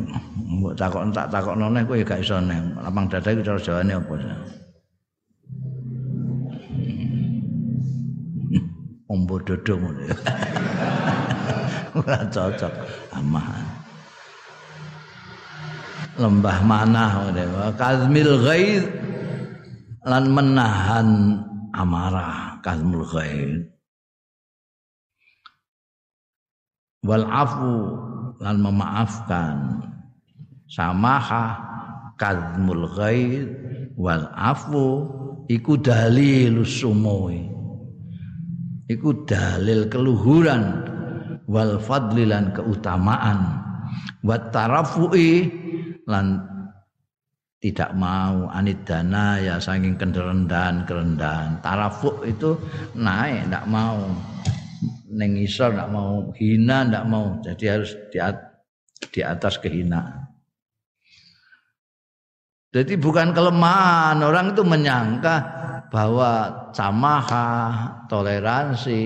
Mbok 0.56 0.74
takok 0.80 1.04
tak 1.12 1.28
takok 1.28 1.56
noneh 1.60 1.84
kowe 1.84 2.00
gak 2.00 2.24
iso 2.24 2.40
neng 2.40 2.72
lapang 2.80 3.12
dada 3.12 3.28
iku 3.28 3.44
cara 3.44 3.60
jawane 3.60 3.94
apa? 3.96 4.14
Ya 4.16 4.36
ombo 9.12 9.36
dodong. 9.44 9.84
Ora 11.96 12.28
cocok 12.28 12.74
amahan 13.16 13.64
lembah 16.16 16.60
manah 16.64 17.32
kazmil 17.76 18.40
ghaid 18.44 18.84
lan 20.08 20.32
menahan 20.32 21.08
amarah. 21.76 22.56
Kazmul 22.66 23.06
ghaid 23.06 23.75
wal 27.06 27.26
afu 27.30 27.76
lan 28.42 28.58
memaafkan. 28.60 29.86
Samaha 30.66 31.62
kazmul 32.18 32.90
ghaid. 32.98 33.48
Wal 33.96 34.28
afu 34.36 35.08
iku 35.48 35.80
dalil 35.80 36.68
sumoi 36.68 37.48
iku 38.90 39.24
dalil 39.24 39.88
keluhuran. 39.88 40.92
Wal 41.46 41.78
fadlilan 41.78 42.52
keutamaan. 42.58 43.62
Wat 44.26 44.50
tarafu'i 44.50 45.46
lan 46.10 46.42
tidak 47.62 47.98
mau 47.98 48.46
anidana 48.54 49.42
ya 49.42 49.58
saking 49.58 49.98
kerendahan 49.98 50.86
kerendahan 50.86 51.58
tarafuk 51.66 52.22
itu 52.22 52.54
naik 52.94 53.50
tidak 53.50 53.66
mau 53.66 54.06
neng 55.12 55.40
isor 55.40 55.74
tidak 55.74 55.90
mau 55.92 56.32
hina 56.36 56.86
tidak 56.86 57.06
mau 57.08 57.26
jadi 57.42 57.66
harus 57.78 57.92
di, 58.12 58.20
di 59.12 59.22
atas 59.22 59.60
kehinaan 59.60 60.28
jadi 62.76 63.00
bukan 63.00 63.32
kelemahan 63.32 64.20
orang 64.20 64.52
itu 64.52 64.64
menyangka 64.68 65.36
bahwa 65.88 66.32
samaha 66.76 67.48
toleransi 68.12 69.04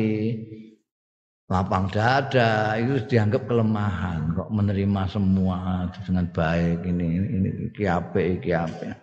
lapang 1.50 1.90
dada 1.90 2.78
itu 2.78 3.02
dianggap 3.10 3.50
kelemahan 3.50 4.38
kok 4.38 4.50
menerima 4.54 5.02
semua 5.10 5.90
dengan 6.06 6.30
baik 6.30 6.86
ini 6.86 7.10
ini 7.26 7.50
kiape 7.74 8.38
kiape 8.38 8.94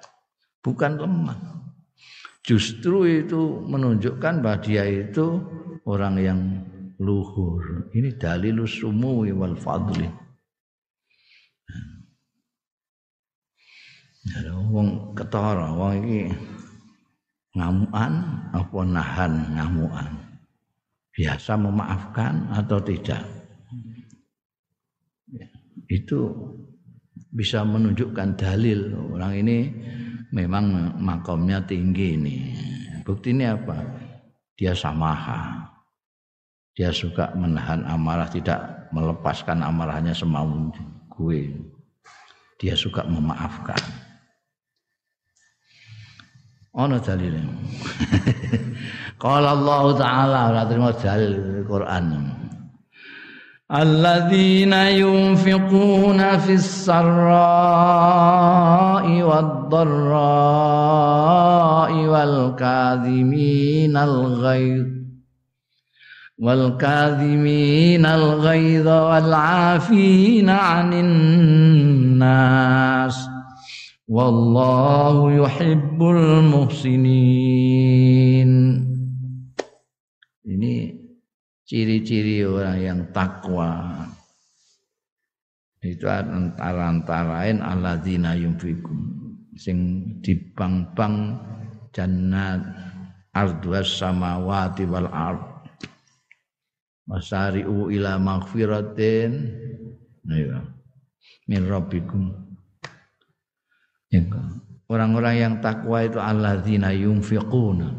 bukan 0.62 0.94
lemah 0.94 1.38
justru 2.46 3.26
itu 3.26 3.66
menunjukkan 3.66 4.38
bahwa 4.38 4.62
dia 4.62 4.86
itu 4.86 5.42
orang 5.82 6.14
yang 6.22 6.40
luhur. 7.02 7.90
Ini 7.90 8.14
dalilus 8.14 8.78
sumui 8.78 9.34
wal 9.34 9.58
fadli. 9.58 10.06
Wong 14.70 15.14
ketara, 15.14 15.70
wong 15.74 16.02
iki 16.02 16.22
ngamukan 17.54 18.12
apa 18.54 18.78
nahan 18.82 19.32
ngamukan? 19.54 20.10
Biasa 21.14 21.56
memaafkan 21.56 22.50
atau 22.52 22.78
tidak. 22.82 23.22
Ya, 25.30 25.48
itu 25.88 26.34
bisa 27.30 27.62
menunjukkan 27.62 28.36
dalil 28.36 28.94
orang 29.16 29.32
ini 29.46 29.58
memang 30.32 30.96
makomnya 30.98 31.62
tinggi 31.62 32.16
ini. 32.18 32.36
Bukti 33.06 33.30
ini 33.30 33.46
apa? 33.46 33.76
Dia 34.56 34.72
samaha. 34.74 35.66
Dia 36.76 36.92
suka 36.92 37.32
menahan 37.32 37.86
amarah, 37.88 38.28
tidak 38.28 38.90
melepaskan 38.92 39.64
amarahnya 39.64 40.12
semau 40.12 40.72
gue. 41.16 41.52
Dia 42.60 42.76
suka 42.76 43.04
memaafkan. 43.04 43.80
Ono 46.76 47.00
dalilnya. 47.00 47.40
Qala 49.22 49.56
Allah 49.56 49.84
taala 49.96 50.60
terima 50.68 50.92
dalil 50.92 51.64
Quran. 51.64 52.04
Alladzina 53.66 54.94
yunfiquna 54.94 56.38
fis 56.38 56.86
sarra'i 56.86 58.06
wad 59.26 59.66
dharra'i 59.74 60.06
wal 62.06 62.54
kadhiminal 62.54 64.38
ghaidh 64.38 64.86
wal 66.38 66.78
kadhiminal 66.78 68.38
ghaidha 68.38 69.02
wal 69.10 69.34
'afina 69.34 70.54
'anil 70.62 71.10
nas 72.22 73.18
wallahu 74.06 75.42
yuhibbul 75.42 76.38
muhsinin 76.54 77.10
ini 80.46 81.02
ciri-ciri 81.66 82.46
orang 82.46 82.78
yang 82.78 83.00
takwa. 83.10 84.06
Itu 85.82 86.08
antara-antara 86.08 87.46
lain 87.46 87.62
alladzina 87.62 88.34
yunfikum 88.34 89.16
sing 89.56 89.78
dibang-bang 90.20 91.38
jannat 91.94 92.60
arduas 93.34 93.86
samawati 93.98 94.84
wal 94.88 95.10
ard. 95.10 95.42
Masari'u 97.06 97.92
ila 97.94 98.18
maghfiratin. 98.18 99.30
Ya 100.26 100.58
min 101.46 101.62
rabbikum. 101.66 102.34
Ya. 104.10 104.22
orang-orang 104.86 105.34
yang 105.38 105.54
takwa 105.62 106.02
itu 106.02 106.18
alladzina 106.18 106.90
yunfiquna. 106.94 107.90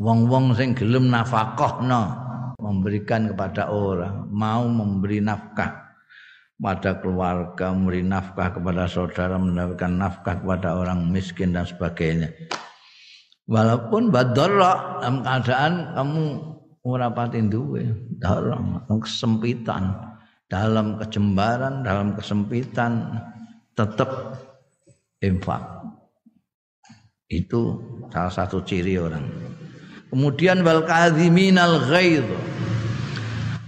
Wong-wong 0.00 0.56
sing 0.56 0.72
gelem 0.76 1.12
nafkahno 1.12 2.21
memberikan 2.62 3.34
kepada 3.34 3.74
orang, 3.74 4.30
mau 4.30 4.62
memberi 4.70 5.18
nafkah 5.18 5.82
pada 6.62 7.02
keluarga, 7.02 7.74
memberi 7.74 8.06
nafkah 8.06 8.54
kepada 8.54 8.86
saudara, 8.86 9.34
mendapatkan 9.34 9.90
nafkah 9.90 10.38
kepada 10.38 10.78
orang 10.78 11.10
miskin 11.10 11.50
dan 11.50 11.66
sebagainya. 11.66 12.30
Walaupun 13.50 14.14
badarra 14.14 15.02
dalam 15.02 15.26
keadaan 15.26 15.72
kamu 15.98 16.24
ora 16.86 17.10
pati 17.10 17.42
duwe, 17.42 17.82
dalam 18.22 18.78
kesempitan, 18.86 19.98
dalam 20.46 21.02
kecembaran, 21.02 21.82
dalam 21.82 22.14
kesempitan 22.14 23.18
tetap 23.74 24.38
infak. 25.18 25.62
Itu 27.26 27.82
salah 28.12 28.30
satu 28.30 28.62
ciri 28.62 29.00
orang. 29.00 29.24
Kemudian 30.12 30.60
wal 30.60 30.84
kadhiminal 30.84 31.88
ghaidh. 31.88 32.28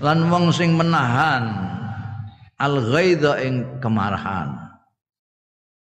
Lan 0.04 0.28
wong 0.28 0.52
sing 0.52 0.76
menahan 0.76 1.48
al 2.60 2.84
ghaidha 2.84 3.40
ing 3.40 3.80
kemarahan. 3.80 4.52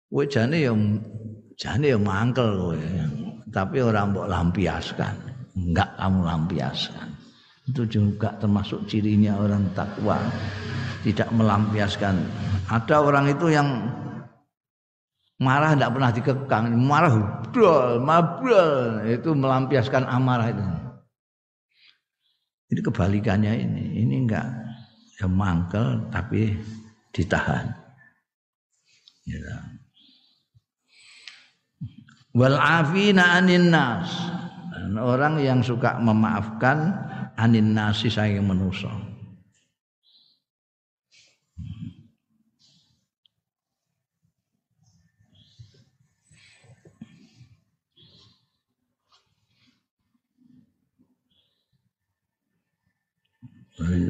Kowe 0.08 0.24
jane 0.24 0.64
ya 0.64 0.72
jane 1.60 1.92
ya 1.92 2.00
mangkel 2.00 2.48
kowe. 2.56 2.80
Tapi 3.52 3.78
orang 3.84 4.16
mbok 4.16 4.32
lampiaskan. 4.32 5.16
Enggak 5.60 5.92
kamu 6.00 6.20
lampiaskan. 6.24 7.08
Itu 7.68 7.84
juga 7.84 8.32
termasuk 8.40 8.88
cirinya 8.88 9.36
orang 9.36 9.68
takwa. 9.76 10.16
Tidak 11.04 11.28
melampiaskan. 11.36 12.16
Ada 12.72 13.04
orang 13.04 13.36
itu 13.36 13.52
yang 13.52 13.68
marah 15.38 15.78
tidak 15.78 15.92
pernah 15.94 16.12
dikekang. 16.14 16.66
Marah 16.78 17.14
brol 17.54 18.02
mabrol. 18.02 19.06
Itu 19.06 19.34
melampiaskan 19.38 20.06
amarah 20.06 20.50
itu. 20.52 20.66
Ini 22.68 22.82
kebalikannya 22.84 23.54
ini 23.64 23.84
ini 24.04 24.14
enggak 24.28 24.48
ya 25.18 25.28
mangkel 25.30 26.04
tapi 26.12 26.58
ditahan. 27.16 27.72
Ya. 29.28 29.60
wal 32.36 32.58
afina 32.60 33.40
anin 33.40 33.72
nas. 33.72 34.12
Orang 34.98 35.44
yang 35.44 35.60
suka 35.60 36.00
memaafkan 36.00 36.96
anin 37.36 37.76
nasi 37.76 38.08
saya 38.08 38.40
manusia 38.40 39.07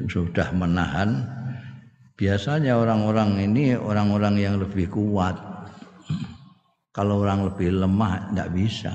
sudah 0.07 0.47
menahan. 0.55 1.28
Biasanya 2.18 2.74
orang-orang 2.80 3.38
ini 3.45 3.78
orang-orang 3.78 4.36
yang 4.41 4.55
lebih 4.57 4.89
kuat. 4.89 5.38
Kalau 6.95 7.22
orang 7.22 7.45
lebih 7.45 7.78
lemah 7.78 8.34
tidak 8.34 8.49
bisa. 8.57 8.93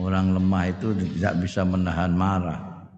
Orang 0.00 0.32
lemah 0.32 0.64
itu 0.72 0.96
tidak 0.96 1.44
bisa 1.44 1.60
menahan 1.68 2.12
marah. 2.16 2.88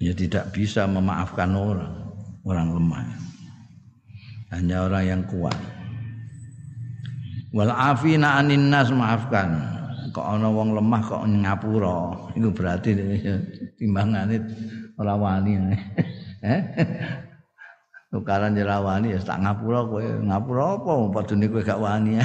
Ya 0.00 0.12
tidak 0.16 0.52
bisa 0.56 0.88
memaafkan 0.88 1.52
orang 1.52 1.92
orang 2.48 2.68
lemah. 2.72 3.04
Hanya 4.54 4.88
orang 4.88 5.04
yang 5.04 5.22
kuat. 5.28 5.56
Wal 7.52 7.72
afina 7.72 8.40
anin 8.40 8.72
nas 8.72 8.88
maafkan 8.88 9.76
kok 10.16 10.24
ana 10.24 10.48
wong 10.48 10.72
lemah 10.72 11.04
kok 11.04 11.28
ngapura? 11.28 12.32
Iku 12.32 12.48
berarti 12.56 12.96
timbangane 13.76 14.40
ora 14.96 15.12
wani. 15.12 15.52
Eh? 16.46 16.62
Tukaran 18.12 18.54
ora 18.54 18.78
wani 18.78 19.10
ya 19.12 19.20
tak 19.20 19.40
ngapura 19.44 19.88
kowe. 19.88 20.04
Ngapura 20.24 20.78
apa? 20.80 20.92
Padune 21.12 21.48
kowe 21.52 21.60
gak 21.64 21.80
wani. 21.80 22.16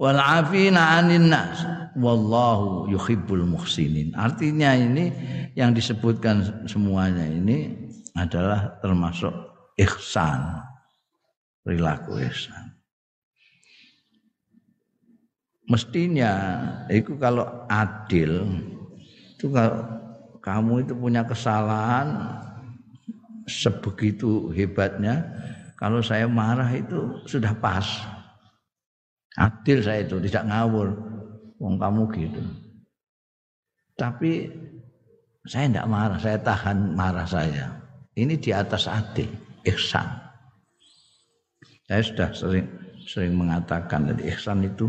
Wal 0.00 0.20
afina 0.20 1.00
anin 1.00 1.28
nas. 1.32 1.60
Wallahu 1.96 2.88
yuhibbul 2.88 3.44
muhsinin. 3.46 4.16
Artinya 4.16 4.72
ini 4.74 5.12
yang 5.54 5.76
disebutkan 5.76 6.64
semuanya 6.66 7.28
ini 7.28 7.72
adalah 8.16 8.80
termasuk 8.80 9.32
ihsan. 9.76 10.64
Perilaku 11.62 12.16
ihsan 12.26 12.69
mestinya 15.70 16.34
itu 16.90 17.14
kalau 17.14 17.46
adil 17.70 18.50
itu 19.38 19.46
kalau 19.54 19.86
kamu 20.42 20.82
itu 20.82 20.92
punya 20.98 21.22
kesalahan 21.22 22.34
sebegitu 23.46 24.50
hebatnya 24.50 25.22
kalau 25.80 26.04
saya 26.04 26.28
marah 26.28 26.68
itu 26.76 27.24
sudah 27.24 27.56
pas. 27.56 27.88
Adil 29.40 29.80
saya 29.80 30.04
itu 30.04 30.20
tidak 30.28 30.52
ngawur. 30.52 30.92
Wong 31.56 31.80
kamu 31.80 32.04
gitu. 32.20 32.42
Tapi 33.96 34.52
saya 35.48 35.72
tidak 35.72 35.88
marah 35.88 36.20
saya 36.20 36.36
tahan 36.36 36.92
marah 36.92 37.24
saya. 37.24 37.80
Ini 38.12 38.36
di 38.36 38.52
atas 38.52 38.84
adil 38.92 39.32
ihsan. 39.64 40.04
Saya 41.88 42.02
sudah 42.04 42.28
sering 42.36 42.68
sering 43.00 43.32
mengatakan 43.40 44.12
dari 44.12 44.28
ihsan 44.36 44.60
itu 44.68 44.84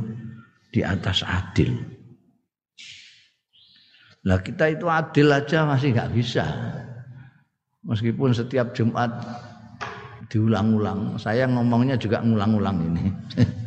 di 0.71 0.81
atas 0.81 1.21
adil. 1.27 1.75
Lah 4.25 4.39
kita 4.39 4.71
itu 4.71 4.85
adil 4.87 5.27
aja 5.33 5.67
masih 5.67 5.93
nggak 5.93 6.11
bisa. 6.13 6.45
Meskipun 7.81 8.31
setiap 8.31 8.71
Jumat 8.77 9.09
diulang-ulang, 10.29 11.17
saya 11.17 11.49
ngomongnya 11.49 11.97
juga 11.97 12.21
ngulang-ulang 12.21 12.77
ini. 12.93 13.05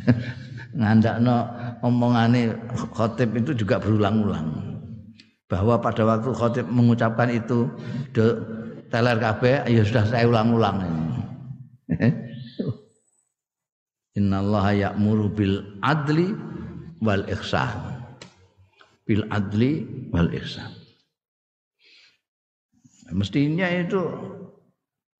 Ngandakno 0.79 1.35
omongane 1.83 2.55
khotib 2.95 3.35
itu 3.35 3.51
juga 3.55 3.79
berulang-ulang. 3.79 4.79
Bahwa 5.45 5.77
pada 5.77 6.07
waktu 6.07 6.31
khotib 6.31 6.65
mengucapkan 6.71 7.29
itu 7.29 7.69
de 8.15 8.39
teler 8.87 9.19
kabeh 9.19 9.67
ya 9.67 9.83
sudah 9.83 10.03
saya 10.07 10.23
ulang-ulang 10.23 10.77
ini. 10.87 11.05
Innallaha 14.15 14.71
ya'muru 14.71 15.27
bil 15.27 15.59
adli 15.83 16.31
wal 17.01 17.23
ihsan 17.31 17.79
bil 19.07 19.23
adli 19.31 19.83
wal 20.13 20.29
ihsan 20.35 20.71
mestinya 23.13 23.69
itu 23.69 24.01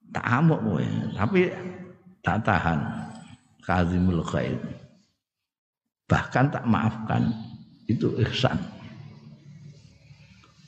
tak 0.10 0.26
amuk 0.26 0.62
kowe 0.64 0.86
tapi 1.14 1.52
tak 2.26 2.42
tahan 2.46 2.80
kazimul 3.62 4.24
khair 4.26 4.58
bahkan 6.06 6.50
tak 6.50 6.66
maafkan 6.66 7.30
itu 7.86 8.10
ihsan 8.26 8.58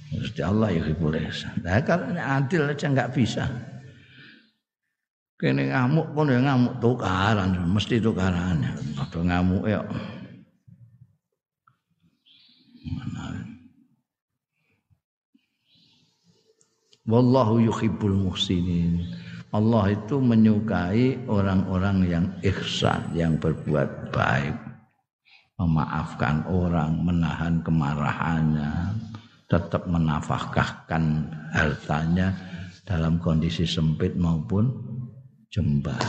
Mesti 0.08 0.39
Allah 0.39 0.72
ya 0.72 0.82
hibur 0.88 1.12
ihsan. 1.20 1.51
Nah, 1.62 1.84
kalau 1.84 2.08
ini 2.08 2.22
adil 2.22 2.64
aja 2.72 2.88
nggak 2.88 3.12
bisa. 3.12 3.43
Kene 5.38 5.70
ngamuk 5.70 6.16
pun 6.16 6.32
ya 6.32 6.39
ngamuk 6.41 6.80
tukaran, 6.80 7.53
mesti 7.68 7.99
tukaran. 7.99 8.64
Atau 8.95 9.22
ngamuk 9.28 9.68
ya. 9.68 9.84
Wallahu 17.08 17.64
yuhibbul 17.64 18.14
muhsinin. 18.14 19.08
Allah 19.55 19.95
itu 19.95 20.20
menyukai 20.20 21.24
orang-orang 21.24 21.97
yang 22.03 22.26
ihsan, 22.43 23.16
yang 23.16 23.39
berbuat 23.39 24.12
baik, 24.12 24.60
memaafkan 25.55 26.43
orang, 26.51 26.99
menahan 27.08 27.64
kemarahannya, 27.64 28.99
tetap 29.47 29.88
menafkahkan 29.88 31.32
hartanya 31.55 32.36
dalam 32.84 33.24
kondisi 33.24 33.64
sempit 33.64 34.20
maupun 34.20 34.68
jembar. 35.47 36.03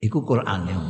Iku 0.00 0.24
Quran 0.24 0.60
yang 0.64 0.84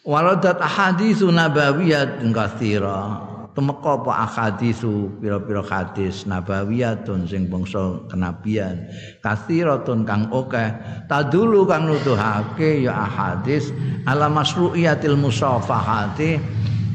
Waladat 0.00 0.56
ahaditsu 0.64 1.28
nabawiyat 1.28 2.24
katsira. 2.32 3.29
Temeka 3.50 3.98
apa 3.98 4.12
ahaditsu? 4.30 5.10
Pira-pira 5.18 5.60
hadis 5.66 6.22
nabawiyatun 6.22 7.26
sing 7.26 7.50
bangsa 7.50 8.06
kenabian. 8.06 8.86
Kathiratun 9.18 10.06
kang 10.06 10.30
akeh. 10.30 10.70
Tadulu 11.10 11.66
kang 11.66 11.90
nuduhake 11.90 12.86
ya 12.86 12.94
ahadis 13.10 13.74
ala 14.06 14.30
masru'iyatil 14.30 15.18
musafahati. 15.18 16.38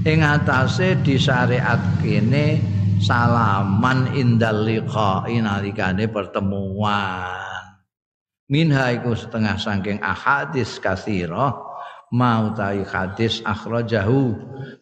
Ing 0.06 0.20
atase 0.24 0.96
disyariat 1.04 1.82
kene 2.00 2.62
salaman 3.04 4.16
indal 4.16 4.64
liqa'i 4.64 5.44
nalikane 5.44 6.08
pertemuan. 6.08 7.44
Minha 8.46 8.94
iku 8.94 9.18
setengah 9.18 9.58
saking 9.58 10.00
ahadis 10.06 10.78
kathirah 10.78 11.75
mau 12.14 12.54
ta'i 12.54 12.86
hadis 12.86 13.42
akhrajahu. 13.42 14.36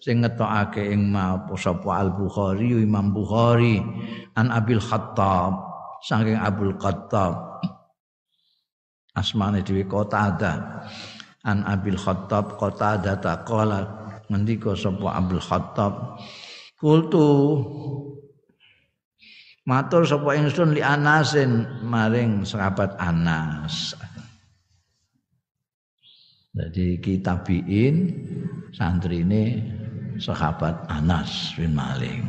Sing 0.04 0.20
ngetokake 0.24 0.92
ing 0.92 1.12
ma 1.12 1.40
sapa 1.56 2.04
Al 2.04 2.12
Bukhari 2.12 2.84
Imam 2.84 3.14
Bukhari. 3.16 3.80
An 4.36 4.52
Abil 4.52 4.82
Khattab. 4.82 5.72
Saking 6.04 6.36
Abdul 6.36 6.76
Khattab. 6.76 7.64
Asmane 9.16 9.64
dhewe 9.64 9.88
Qatada. 9.88 10.84
An 11.48 11.64
Abil 11.64 11.96
Khattab 11.96 12.60
Qatada 12.60 13.20
taqala 13.20 13.82
ngendika 14.28 14.76
sapa 14.76 15.16
Abdul 15.16 15.44
Khattab? 15.44 16.20
Kultu 16.80 17.30
matur 19.64 20.04
sapa 20.04 20.36
ingsun 20.36 20.76
li 20.76 20.84
Anasin 20.84 21.84
maring 21.88 22.44
sahabat 22.44 23.00
Anas 23.00 23.96
jadi 26.54 27.01
kita 27.01 27.41
biin 27.41 28.14
santri 28.70 29.26
ini 29.26 29.58
sahabat 30.22 30.86
Anas 30.86 31.58
bin 31.58 31.74
Malik. 31.74 32.22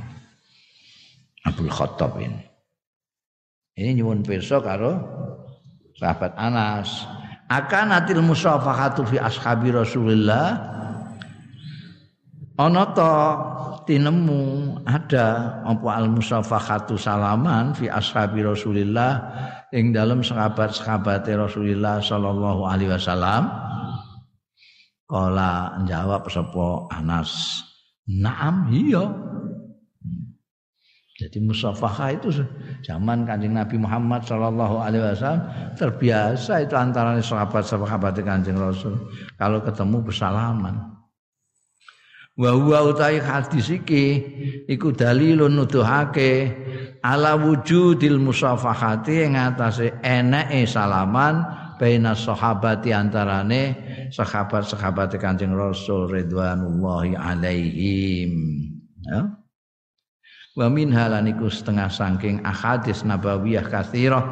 Abdul 1.44 1.68
Khattab 1.68 2.16
ini. 2.16 2.40
Ini 3.76 4.00
nyuwun 4.00 4.24
pirsa 4.24 4.64
karo 4.64 4.96
sahabat 6.00 6.32
Anas. 6.40 7.04
Akan 7.52 7.92
atil 7.92 8.24
musafahatu 8.24 9.04
fi 9.04 9.20
ashabi 9.20 9.68
Rasulillah. 9.76 10.72
Ana 12.56 12.96
ta 12.96 13.12
tinemu 13.84 14.72
ada 14.88 15.60
apa 15.68 16.00
al 16.00 16.08
musafahatu 16.08 16.96
salaman 16.96 17.76
fi 17.76 17.92
ashabi 17.92 18.40
Rasulillah 18.40 19.20
ing 19.76 19.92
dalam 19.92 20.24
sahabat-sahabat 20.24 21.28
Rasulullah 21.28 22.00
sallallahu 22.00 22.64
alaihi 22.64 22.88
wasallam. 22.88 23.52
Kala 25.04 25.84
jawab 25.84 26.26
sapa 26.32 26.88
Anas, 26.88 27.60
"Naam, 28.08 28.72
iya." 28.72 29.04
Jadi 31.14 31.38
musafahah 31.46 32.10
itu 32.18 32.42
zaman 32.82 33.22
Kanjeng 33.22 33.54
Nabi 33.54 33.78
Muhammad 33.78 34.26
Shallallahu 34.26 34.82
alaihi 34.82 35.14
wasallam 35.14 35.46
terbiasa 35.78 36.66
itu 36.66 36.74
antara 36.74 37.14
sahabat-sahabat 37.22 38.18
Kanjeng 38.26 38.58
Rasul 38.58 38.98
kalau 39.38 39.62
ketemu 39.62 40.02
bersalaman. 40.02 40.74
Wa 42.34 42.50
utai 42.58 43.22
hadis 43.22 43.70
iki 43.70 44.26
iku 44.66 44.90
dalilun 44.90 45.54
nuduhake 45.54 46.50
ala 46.98 47.38
wujudil 47.38 48.18
musafahati 48.18 49.30
ing 49.30 49.38
atase 49.38 49.94
eneke 50.02 50.66
salaman 50.66 51.46
baina 51.78 52.14
sahabati 52.14 52.94
antarane 52.94 53.76
sahabat-sahabat 54.14 55.16
Kanjeng 55.18 55.54
Rasul 55.54 56.10
ridwanullahi 56.10 57.18
alaihim. 57.18 58.32
Ya. 59.04 59.44
Wa 60.54 60.70
min 60.70 60.94
halaniku 60.94 61.50
setengah 61.50 61.90
saking 61.90 62.38
ahadis 62.46 63.02
nabawiyah 63.02 63.66
kathirah 63.66 64.22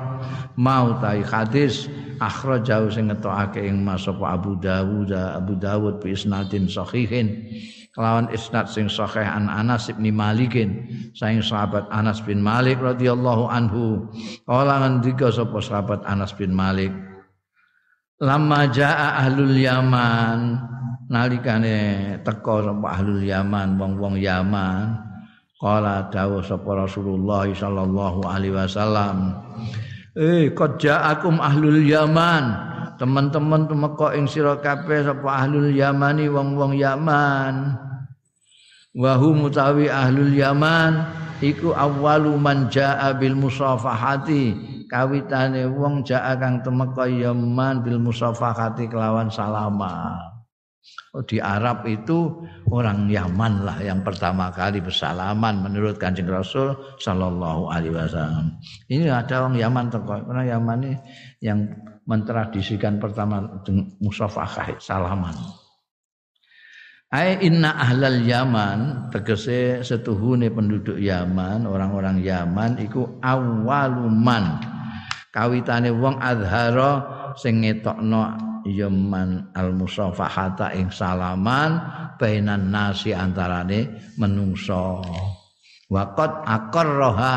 mau 0.54 0.94
tai 1.02 1.26
hadis 1.26 1.90
akhrajau 2.22 2.86
sing 2.94 3.10
ngetokake 3.10 3.66
ing 3.66 3.82
Abu 3.82 4.54
Dawud 4.54 5.10
Abu 5.10 5.58
Dawud 5.58 5.98
bi 5.98 6.14
isnadin 6.14 6.70
sahihin. 6.70 7.50
Kelawan 7.92 8.32
isnad 8.32 8.72
sing 8.72 8.88
sahih 8.88 9.26
an 9.26 9.52
Anas 9.52 9.92
bin 9.92 10.16
Malikin 10.16 10.88
saing 11.12 11.44
sahabat 11.44 11.84
Anas 11.92 12.24
bin 12.24 12.40
Malik 12.40 12.80
radhiyallahu 12.80 13.52
anhu. 13.52 14.08
Kala 14.48 14.80
ngendika 14.80 15.28
sapa 15.28 15.60
sahabat 15.60 16.00
Anas 16.08 16.32
bin 16.32 16.56
Malik 16.56 16.94
lama 18.22 18.70
jaa 18.70 19.26
ahlul 19.26 19.58
Yaman. 19.58 20.70
Nalikane 21.10 21.76
teka 22.22 22.64
sapa 22.64 22.86
ahlul 22.94 23.26
Yaman 23.26 23.76
wong-wong 23.76 24.16
Yaman. 24.22 24.96
Qala 25.58 26.08
dawuh 26.08 26.40
sapa 26.40 26.86
Rasulullah 26.86 27.44
sallallahu 27.50 28.22
alaihi 28.22 28.54
wasallam. 28.54 29.34
Eh 30.14 30.54
qad 30.54 30.78
ja'akum 30.78 31.42
ahlul 31.42 31.82
Yaman. 31.82 32.70
Teman-teman 33.02 33.66
tumeka 33.66 34.14
ing 34.14 34.30
sira 34.30 34.62
kabeh 34.62 35.02
sapa 35.02 35.42
ahlul 35.42 35.74
Yamani 35.74 36.30
wong-wong 36.30 36.78
Yaman. 36.78 37.74
Wa 38.94 39.18
hum 39.18 39.48
mutawi 39.48 39.90
ahlul 39.90 40.30
Yaman 40.30 41.02
iku 41.42 41.74
awwalu 41.74 42.38
man 42.38 42.70
jaa 42.70 43.10
bil 43.18 43.34
musafahati 43.34 44.71
kawitane 44.92 45.64
wong 45.72 46.04
jaa 46.04 46.36
kang 46.36 46.60
temeka 46.60 47.08
Yaman 47.08 47.80
bil 47.80 47.96
musafahati 47.96 48.92
kelawan 48.92 49.32
salama. 49.32 50.20
Oh, 51.14 51.22
di 51.22 51.38
Arab 51.38 51.86
itu 51.88 52.44
orang 52.68 53.08
Yaman 53.08 53.64
lah 53.64 53.78
yang 53.80 54.04
pertama 54.04 54.50
kali 54.52 54.82
bersalaman 54.82 55.62
menurut 55.64 55.96
Kanjeng 55.96 56.28
Rasul 56.28 56.76
Shallallahu 57.00 57.72
Alaihi 57.72 57.94
Wasallam. 57.94 58.58
Ini 58.90 59.08
ada 59.08 59.46
orang 59.46 59.56
Yaman 59.56 59.86
teko, 59.92 60.26
karena 60.28 60.44
Yaman 60.56 60.78
ini 60.82 60.92
yang 61.40 61.70
mentradisikan 62.04 62.98
pertama 62.98 63.62
musafahah 64.02 64.74
salaman. 64.82 65.36
Ai 67.12 67.44
inna 67.44 67.76
ahlal 67.76 68.24
Yaman 68.24 69.12
tegese 69.12 69.84
setuhune 69.84 70.48
penduduk 70.48 70.96
Yaman, 70.96 71.68
orang-orang 71.68 72.24
Yaman 72.24 72.80
iku 72.80 73.20
awaluman 73.20 74.71
kawitane 75.32 75.88
wong 75.88 76.20
adhara 76.20 77.02
sing 77.40 77.64
ngetokno 77.64 78.36
yaman 78.68 79.50
al 79.56 79.74
musafahata 79.74 80.70
ing 80.76 80.92
salaman 80.92 81.82
bainan 82.20 82.70
nasi 82.70 83.10
antarane 83.10 84.12
menungso. 84.20 85.02
Waqat 85.92 86.48
aqarraha 86.48 87.34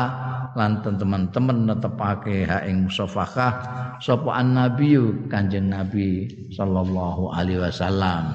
lan 0.56 0.80
teman-teman 0.80 1.68
netepake 1.68 2.48
ha 2.48 2.64
ing 2.64 2.88
musafahah 2.88 3.52
sapa 4.00 4.32
annabiyu 4.32 5.28
kanjeng 5.28 5.68
nabi 5.68 6.24
sallallahu 6.56 7.36
alaihi 7.36 7.60
wasallam. 7.60 8.32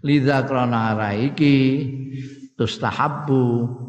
Lidza 0.00 0.40
krana 0.48 0.96
iki 1.12 1.84
tustahabbu 2.56 3.44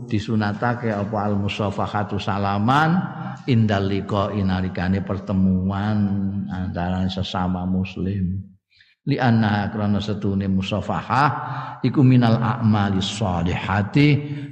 disunatake 0.08 0.90
apa 0.90 1.28
al 1.28 1.36
musafahatu 1.36 2.18
salaman 2.18 2.98
indal 3.46 3.86
liqa 3.86 4.34
inalikane 4.34 5.04
pertemuan 5.04 5.98
antara 6.50 7.06
sesama 7.12 7.68
muslim. 7.68 8.40
Li 9.08 9.16
anna 9.16 9.72
krana 9.72 10.04
setune 10.04 10.52
musafahah 10.52 11.30
iku 11.80 12.04
minal 12.04 12.44
a'mali 12.44 13.00
sholihati 13.00 14.10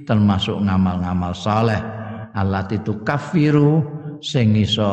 termasuk 0.07 0.63
ngamal-ngamal 0.63 1.35
saleh 1.35 1.79
allati 2.31 2.79
kafiru 3.03 3.83
sing 4.23 4.55
iso 4.55 4.91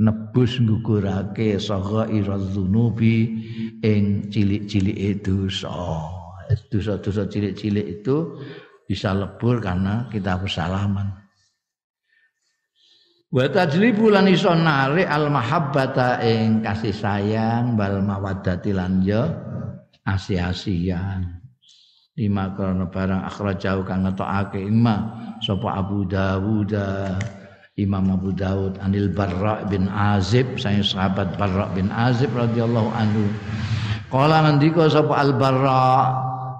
nebus 0.00 0.58
ngugurake 0.58 1.60
saha 1.60 2.08
iradzunubi 2.10 3.16
ing 3.84 4.26
cilik-cilike 4.32 5.22
dosa. 5.22 6.02
Dosa-dosa 6.50 7.30
cilik-cilik 7.30 8.02
itu 8.02 8.16
bisa 8.90 9.14
lebur 9.14 9.62
karena 9.62 10.10
kita 10.10 10.34
bersalaman. 10.42 11.14
Wa 13.30 13.46
tajlibu 13.46 14.10
lan 14.10 14.26
iso 14.26 14.50
narik 14.50 15.06
al 15.06 15.30
mahabbata 15.30 16.18
ing 16.26 16.66
kasih 16.66 16.90
sayang 16.90 17.78
bal 17.78 18.02
mawaddati 18.02 18.74
lan 18.74 18.98
ya 19.06 19.30
asi-asian. 20.02 21.38
Lima 22.18 22.50
karena 22.58 22.90
barang 22.90 23.22
akhrajau 23.30 23.86
kang 23.86 24.02
ngetokake 24.02 24.58
ima 24.58 25.14
sapa 25.38 25.78
Abu 25.78 26.02
Dawud 26.10 26.74
Imam 27.78 28.10
Abu 28.10 28.34
Dawud 28.34 28.82
Anil 28.82 29.14
Barra 29.14 29.62
bin 29.70 29.86
Azib 29.86 30.58
saya 30.58 30.82
sahabat 30.82 31.38
Barra 31.38 31.70
bin 31.70 31.94
Azib 31.94 32.34
radhiyallahu 32.34 32.90
anhu. 32.90 33.30
Kala 34.10 34.50
ngendika 34.50 34.90
sapa 34.90 35.14
Al 35.22 35.38
Barra 35.38 35.86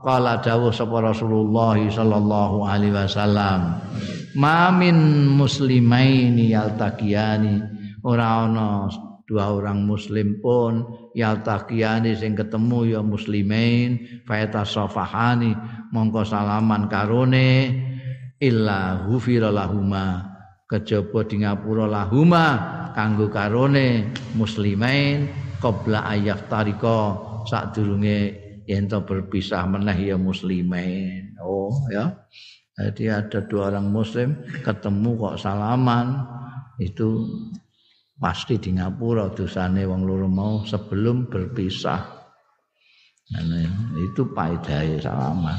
Qala 0.00 0.40
dawuh 0.40 0.72
sapa 0.72 1.04
Rasulullah 1.04 1.76
sallallahu 1.76 2.64
alaihi 2.64 2.96
wasallam. 2.96 3.84
Ma 4.32 4.72
min 4.72 4.96
muslimaini 5.36 6.56
yaltaqiyani 6.56 7.60
ora 8.00 8.48
ana 8.48 8.88
dua 9.28 9.52
orang 9.52 9.84
muslim 9.84 10.40
pun 10.40 10.88
yaltaqiyani 11.12 12.16
sing 12.16 12.32
ketemu 12.32 12.96
ya 12.96 13.00
muslimain 13.04 14.24
fayata 14.24 14.64
safahani 14.64 15.52
mongko 15.92 16.24
salaman 16.24 16.88
karone 16.88 17.76
illa 18.40 19.04
ghufira 19.04 19.52
lahuma 19.52 20.24
kejaba 20.64 21.28
di 21.28 21.44
ngapura 21.44 21.84
lahuma 21.84 22.46
kanggo 22.96 23.28
karone 23.28 24.10
muslimain 24.32 25.28
qabla 25.60 26.08
ayyak 26.08 26.48
tarika 26.48 27.20
sadurunge 27.44 28.49
yen 28.70 28.86
berpisah 28.86 29.66
meneh 29.66 30.14
ya 30.14 30.16
muslimin. 30.16 31.34
Oh 31.42 31.74
ya. 31.90 32.14
Jadi 32.78 33.10
ada 33.10 33.42
dua 33.44 33.74
orang 33.74 33.90
muslim 33.90 34.38
ketemu 34.62 35.18
kok 35.18 35.36
salaman 35.42 36.22
itu 36.78 37.28
pasti 38.16 38.56
di 38.56 38.78
ngapura 38.78 39.34
dosane 39.34 39.84
wong 39.84 40.06
loro 40.06 40.30
mau 40.30 40.62
sebelum 40.64 41.28
berpisah. 41.28 42.00
Nah, 43.30 43.46
itu 44.00 44.22
paedahé 44.32 45.02
salaman. 45.02 45.58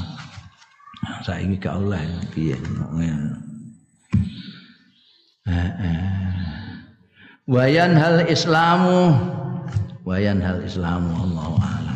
Saiki 1.22 1.56
gak 1.62 1.78
oleh 1.78 2.02
piye. 2.34 2.58
Wayan 7.46 7.98
hal 7.98 8.22
Islamu 8.30 9.14
wayan 10.06 10.38
hal 10.42 10.62
Islamu 10.62 11.10
Allah 11.14 11.91